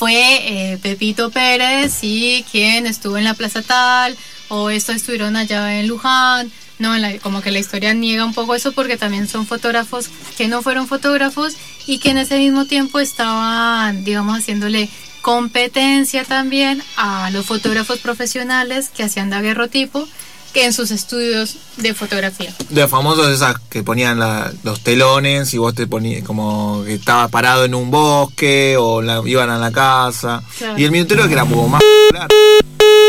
fue 0.00 0.72
eh, 0.72 0.78
Pepito 0.78 1.30
Pérez 1.30 1.98
y 2.00 2.42
quien 2.50 2.86
estuvo 2.86 3.18
en 3.18 3.24
la 3.24 3.34
plaza 3.34 3.60
tal, 3.60 4.16
o 4.50 4.68
estos 4.68 4.96
estuvieron 4.96 5.34
allá 5.36 5.80
en 5.80 5.88
Luján. 5.88 6.52
No, 6.78 6.96
la- 6.98 7.18
como 7.18 7.40
que 7.42 7.50
la 7.50 7.58
historia 7.58 7.92
niega 7.94 8.24
un 8.24 8.34
poco 8.34 8.54
eso 8.54 8.72
porque 8.72 8.96
también 8.96 9.26
son 9.28 9.46
fotógrafos 9.46 10.08
que 10.36 10.48
no 10.48 10.60
fueron 10.62 10.86
fotógrafos 10.86 11.54
y 11.86 11.98
que 11.98 12.10
en 12.10 12.18
ese 12.18 12.38
mismo 12.38 12.64
tiempo 12.66 13.00
estaban, 13.00 14.04
digamos, 14.04 14.38
haciéndole 14.38 14.88
competencia 15.22 16.24
también 16.24 16.82
a 16.96 17.30
los 17.30 17.46
fotógrafos 17.46 17.98
profesionales 17.98 18.90
que 18.94 19.02
hacían 19.02 19.30
daguerrotipo 19.30 20.06
que 20.52 20.64
en 20.64 20.72
sus 20.72 20.90
estudios 20.90 21.56
de 21.76 21.94
fotografía. 21.94 22.52
De 22.70 22.88
famosos 22.88 23.28
esas 23.28 23.56
que 23.70 23.82
ponían 23.82 24.18
la- 24.18 24.52
los 24.64 24.80
telones 24.82 25.52
y 25.54 25.58
vos 25.58 25.74
te 25.74 25.86
ponías 25.86 26.24
como 26.24 26.82
que 26.84 26.94
estabas 26.94 27.30
parado 27.30 27.64
en 27.64 27.74
un 27.74 27.90
bosque 27.90 28.76
o 28.78 29.00
la- 29.02 29.22
iban 29.24 29.48
a 29.50 29.58
la 29.58 29.70
casa. 29.70 30.42
Claro. 30.58 30.78
Y 30.78 30.84
el 30.84 30.90
minutero 30.90 31.26
que 31.28 31.32
era 31.34 31.42
como 31.42 31.68
más 31.68 31.80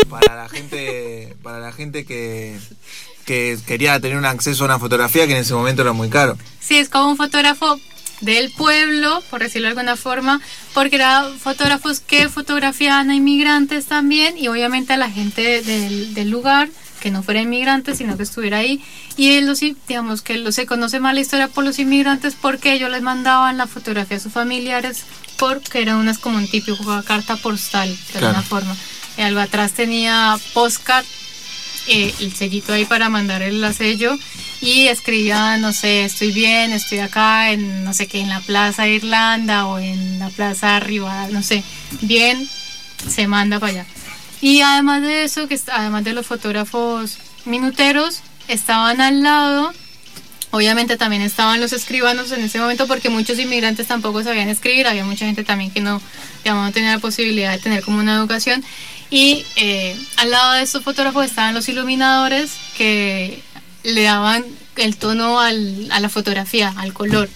para 0.08 0.36
la 0.36 0.48
gente, 0.48 1.34
para 1.42 1.58
la 1.58 1.72
gente 1.72 2.04
que, 2.04 2.58
que 3.24 3.58
quería 3.66 3.98
tener 4.00 4.16
un 4.18 4.24
acceso 4.26 4.64
a 4.64 4.66
una 4.66 4.78
fotografía 4.78 5.26
que 5.26 5.32
en 5.32 5.38
ese 5.40 5.54
momento 5.54 5.82
era 5.82 5.92
muy 5.92 6.08
caro. 6.08 6.36
Sí, 6.60 6.76
es 6.78 6.88
como 6.88 7.10
un 7.10 7.16
fotógrafo 7.16 7.78
del 8.20 8.52
pueblo, 8.52 9.20
por 9.30 9.40
decirlo 9.40 9.66
de 9.66 9.70
alguna 9.70 9.96
forma, 9.96 10.40
porque 10.74 10.96
eran 10.96 11.36
fotógrafos 11.38 11.98
que 12.00 12.28
fotografiaban 12.28 13.10
a 13.10 13.16
inmigrantes 13.16 13.86
también 13.86 14.38
y 14.38 14.46
obviamente 14.48 14.92
a 14.92 14.96
la 14.96 15.10
gente 15.10 15.60
del, 15.62 16.14
del 16.14 16.30
lugar 16.30 16.68
que 17.02 17.10
no 17.10 17.22
fuera 17.22 17.40
inmigrante, 17.42 17.94
sino 17.96 18.16
que 18.16 18.22
estuviera 18.22 18.58
ahí. 18.58 18.80
Y 19.16 19.32
él, 19.32 19.52
digamos 19.88 20.22
que 20.22 20.38
lo, 20.38 20.52
se 20.52 20.64
conoce 20.66 21.00
más 21.00 21.14
la 21.14 21.20
historia 21.20 21.48
por 21.48 21.64
los 21.64 21.78
inmigrantes 21.78 22.34
porque 22.40 22.72
ellos 22.72 22.90
les 22.90 23.02
mandaban 23.02 23.58
la 23.58 23.66
fotografía 23.66 24.16
a 24.16 24.20
sus 24.20 24.32
familiares 24.32 25.04
porque 25.38 25.82
eran 25.82 25.96
unas 25.96 26.18
como 26.18 26.36
un 26.38 26.46
típico 26.48 26.84
carta 27.04 27.36
postal, 27.36 27.88
de 27.90 27.96
Claro. 28.12 28.28
alguna 28.28 28.42
forma. 28.42 28.76
Y 29.18 29.22
algo 29.22 29.40
atrás 29.40 29.72
tenía 29.72 30.38
postcard 30.54 31.04
eh, 31.88 32.14
el 32.20 32.32
sellito 32.32 32.72
ahí 32.72 32.84
para 32.84 33.08
mandar 33.08 33.42
el 33.42 33.74
sello 33.74 34.16
y 34.60 34.86
escribía, 34.86 35.56
no 35.56 35.72
sé, 35.72 36.04
estoy 36.04 36.30
bien, 36.30 36.72
estoy 36.72 37.00
acá 37.00 37.50
en, 37.50 37.82
no 37.82 37.92
sé 37.92 38.06
qué, 38.06 38.20
en 38.20 38.28
la 38.28 38.38
Plaza 38.40 38.86
Irlanda 38.86 39.66
o 39.66 39.80
en 39.80 40.20
la 40.20 40.28
Plaza 40.30 40.76
arriba, 40.76 41.26
no 41.32 41.42
sé, 41.42 41.64
bien, 42.02 42.48
se 43.08 43.26
manda 43.26 43.58
para 43.58 43.72
allá. 43.72 43.86
Y 44.42 44.60
además 44.60 45.00
de 45.02 45.24
eso, 45.24 45.48
que 45.48 45.58
además 45.72 46.04
de 46.04 46.12
los 46.12 46.26
fotógrafos 46.26 47.16
minuteros, 47.46 48.20
estaban 48.48 49.00
al 49.00 49.22
lado, 49.22 49.72
obviamente 50.50 50.96
también 50.96 51.22
estaban 51.22 51.60
los 51.60 51.72
escribanos 51.72 52.30
en 52.32 52.42
ese 52.42 52.58
momento 52.58 52.86
porque 52.86 53.08
muchos 53.08 53.38
inmigrantes 53.38 53.86
tampoco 53.86 54.22
sabían 54.22 54.48
escribir, 54.48 54.86
había 54.88 55.04
mucha 55.04 55.24
gente 55.26 55.44
también 55.44 55.70
que 55.70 55.80
no, 55.80 56.02
digamos, 56.44 56.66
no 56.66 56.72
tenía 56.72 56.90
la 56.92 56.98
posibilidad 56.98 57.52
de 57.52 57.58
tener 57.58 57.82
como 57.84 57.98
una 58.00 58.14
educación. 58.16 58.62
Y 59.10 59.44
eh, 59.56 59.96
al 60.16 60.30
lado 60.30 60.52
de 60.54 60.62
estos 60.62 60.82
fotógrafos 60.82 61.24
estaban 61.24 61.54
los 61.54 61.68
iluminadores 61.68 62.52
que 62.76 63.42
le 63.84 64.02
daban 64.02 64.44
el 64.76 64.96
tono 64.96 65.38
al- 65.40 65.88
a 65.92 66.00
la 66.00 66.08
fotografía, 66.08 66.72
al 66.76 66.92
color. 66.92 67.28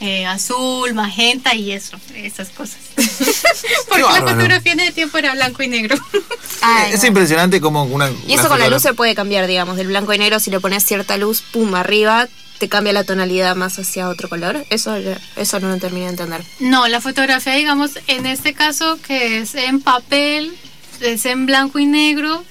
Eh, 0.00 0.24
azul, 0.26 0.94
magenta 0.94 1.56
y 1.56 1.72
eso, 1.72 1.98
esas 2.14 2.50
cosas. 2.50 2.78
Porque 3.88 4.02
la 4.02 4.20
fotografía 4.20 4.72
en 4.72 4.80
ese 4.80 4.92
tiempo 4.92 5.18
era 5.18 5.34
blanco 5.34 5.62
y 5.64 5.68
negro. 5.68 5.96
es 6.92 7.02
impresionante 7.02 7.60
como 7.60 7.82
una... 7.82 8.08
Y 8.26 8.34
eso 8.34 8.48
con 8.48 8.60
la 8.60 8.68
luz 8.68 8.82
se 8.82 8.94
puede 8.94 9.16
cambiar, 9.16 9.48
digamos, 9.48 9.76
del 9.76 9.88
blanco 9.88 10.14
y 10.14 10.18
negro, 10.18 10.38
si 10.38 10.50
le 10.50 10.60
pones 10.60 10.84
cierta 10.84 11.16
luz, 11.16 11.42
pum, 11.42 11.74
arriba, 11.74 12.28
te 12.58 12.68
cambia 12.68 12.92
la 12.92 13.02
tonalidad 13.02 13.56
más 13.56 13.78
hacia 13.80 14.08
otro 14.08 14.28
color. 14.28 14.64
Eso, 14.70 14.96
eso 15.34 15.60
no 15.60 15.68
lo 15.68 15.78
terminé 15.78 16.04
de 16.04 16.10
entender. 16.10 16.44
No, 16.60 16.86
la 16.86 17.00
fotografía, 17.00 17.54
digamos, 17.54 17.98
en 18.06 18.26
este 18.26 18.54
caso 18.54 19.00
que 19.04 19.40
es 19.40 19.56
en 19.56 19.80
papel, 19.80 20.56
es 21.00 21.26
en 21.26 21.46
blanco 21.46 21.80
y 21.80 21.86
negro, 21.86 22.44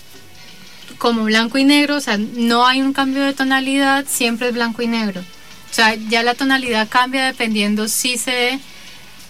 como 0.97 1.23
blanco 1.23 1.57
y 1.57 1.63
negro, 1.63 1.95
o 1.95 2.01
sea, 2.01 2.17
no 2.17 2.65
hay 2.65 2.81
un 2.81 2.91
cambio 2.91 3.23
de 3.23 3.33
tonalidad, 3.33 4.05
siempre 4.05 4.49
es 4.49 4.53
blanco 4.53 4.81
y 4.81 4.87
negro. 4.87 5.23
O 5.69 5.73
sea, 5.73 5.95
ya 5.95 6.23
la 6.23 6.33
tonalidad 6.33 6.87
cambia 6.89 7.25
dependiendo 7.25 7.87
si 7.87 8.17
se 8.17 8.59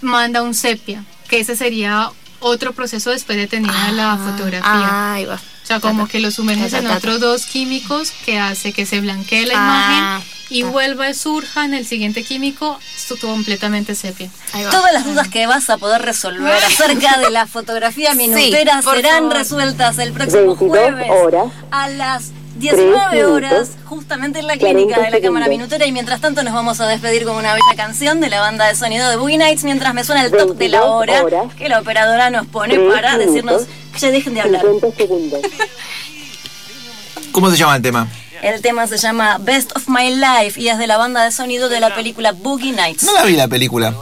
manda 0.00 0.42
un 0.42 0.54
sepia, 0.54 1.04
que 1.28 1.40
ese 1.40 1.56
sería 1.56 2.10
otro 2.40 2.72
proceso 2.72 3.10
después 3.10 3.36
de 3.36 3.46
tener 3.48 3.72
la 3.92 4.16
fotografía. 4.16 5.12
ahí 5.14 5.24
va. 5.24 5.34
O 5.34 5.66
sea, 5.68 5.80
como 5.80 6.08
que 6.08 6.18
lo 6.20 6.30
sumerges 6.30 6.70
Ta, 6.70 6.78
en 6.78 6.86
otros 6.86 7.20
dos 7.20 7.44
químicos 7.44 8.10
que 8.24 8.38
hace 8.38 8.72
que 8.72 8.86
se 8.86 9.00
blanquee 9.00 9.44
la 9.44 9.54
Ah, 9.56 10.20
imagen 10.20 10.32
y 10.50 10.62
vuelva 10.62 11.10
y 11.10 11.14
surja 11.14 11.66
en 11.66 11.74
el 11.74 11.84
siguiente 11.86 12.24
químico 12.24 12.78
completamente 13.20 13.94
sepia. 13.94 14.30
Todas 14.70 14.92
las 14.94 15.04
dudas 15.04 15.28
que 15.28 15.46
vas 15.46 15.68
a 15.68 15.76
poder 15.76 16.00
resolver 16.00 16.54
acerca 16.64 17.18
de 17.18 17.30
la 17.30 17.46
fotografía 17.46 18.14
minutera 18.14 18.80
serán 18.80 19.14
favor. 19.24 19.34
resueltas 19.34 19.98
el 19.98 20.12
próximo 20.12 20.56
22 20.56 20.68
jueves 20.70 21.10
horas, 21.10 21.52
a 21.70 21.88
las 21.88 22.30
19 22.58 23.08
tres 23.10 23.24
horas, 23.24 23.70
justamente 23.84 24.40
en 24.40 24.46
la 24.46 24.58
40 24.58 24.76
clínica 24.76 25.00
de 25.02 25.10
la 25.10 25.20
Cámara. 25.20 25.48
Minutera. 25.48 25.86
Y 25.86 25.92
mientras 25.92 26.20
tanto, 26.20 26.42
nos 26.42 26.52
vamos 26.52 26.80
a 26.80 26.86
despedir 26.86 27.24
con 27.24 27.36
una 27.36 27.52
bella 27.54 27.76
canción 27.76 28.20
de 28.20 28.28
la 28.28 28.40
banda 28.40 28.66
de 28.66 28.74
sonido 28.74 29.08
de 29.08 29.16
Boogie 29.16 29.38
Nights 29.38 29.64
mientras 29.64 29.94
me 29.94 30.04
suena 30.04 30.24
el 30.24 30.30
top 30.30 30.56
de 30.56 30.68
la 30.68 30.80
22 30.80 30.84
hora 30.90 31.24
que 31.56 31.68
la 31.68 31.80
operadora 31.80 32.30
nos 32.30 32.46
pone 32.46 32.78
para 32.78 33.18
decirnos 33.18 33.62
que 33.92 33.98
ya 34.00 34.10
dejen 34.10 34.34
de 34.34 34.40
hablar. 34.40 34.62
50 34.62 34.96
segundos. 34.96 35.40
¿Cómo 37.32 37.50
se 37.50 37.56
llama 37.56 37.76
el 37.76 37.82
tema? 37.82 38.08
El 38.42 38.62
tema 38.62 38.86
se 38.86 38.98
llama 38.98 39.38
Best 39.40 39.76
of 39.76 39.88
My 39.88 40.14
Life 40.14 40.60
y 40.60 40.68
es 40.68 40.78
de 40.78 40.86
la 40.86 40.96
banda 40.96 41.24
de 41.24 41.32
sonido 41.32 41.68
de 41.68 41.80
la 41.80 41.94
película 41.94 42.32
Boogie 42.32 42.72
Nights. 42.72 43.02
No 43.04 43.12
la 43.12 43.24
vi 43.24 43.34
la 43.34 43.48
película. 43.48 43.92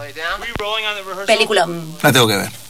Película. 1.27 1.67
La 2.03 2.13
tengo 2.13 2.29
que 2.29 2.37
ver. 2.37 2.66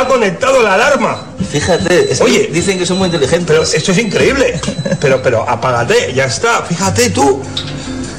Ha 0.00 0.06
conectado 0.06 0.62
la 0.62 0.74
alarma. 0.74 1.22
Fíjate, 1.50 2.12
es 2.12 2.18
que 2.18 2.24
Oye, 2.24 2.50
dicen 2.52 2.78
que 2.78 2.86
son 2.86 2.98
muy 2.98 3.06
inteligentes. 3.06 3.46
Pero 3.46 3.62
esto 3.62 3.92
es 3.92 3.98
increíble. 3.98 4.60
Pero, 5.00 5.22
pero 5.22 5.48
apágate, 5.48 6.12
ya 6.14 6.26
está. 6.26 6.62
Fíjate 6.62 7.10
tú. 7.10 7.42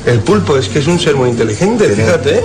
El 0.06 0.20
pulpo 0.20 0.58
es 0.58 0.68
que 0.70 0.80
es 0.80 0.88
un 0.88 1.00
ser 1.00 1.16
muy 1.16 1.30
inteligente, 1.30 1.90
fíjate. 1.90 2.42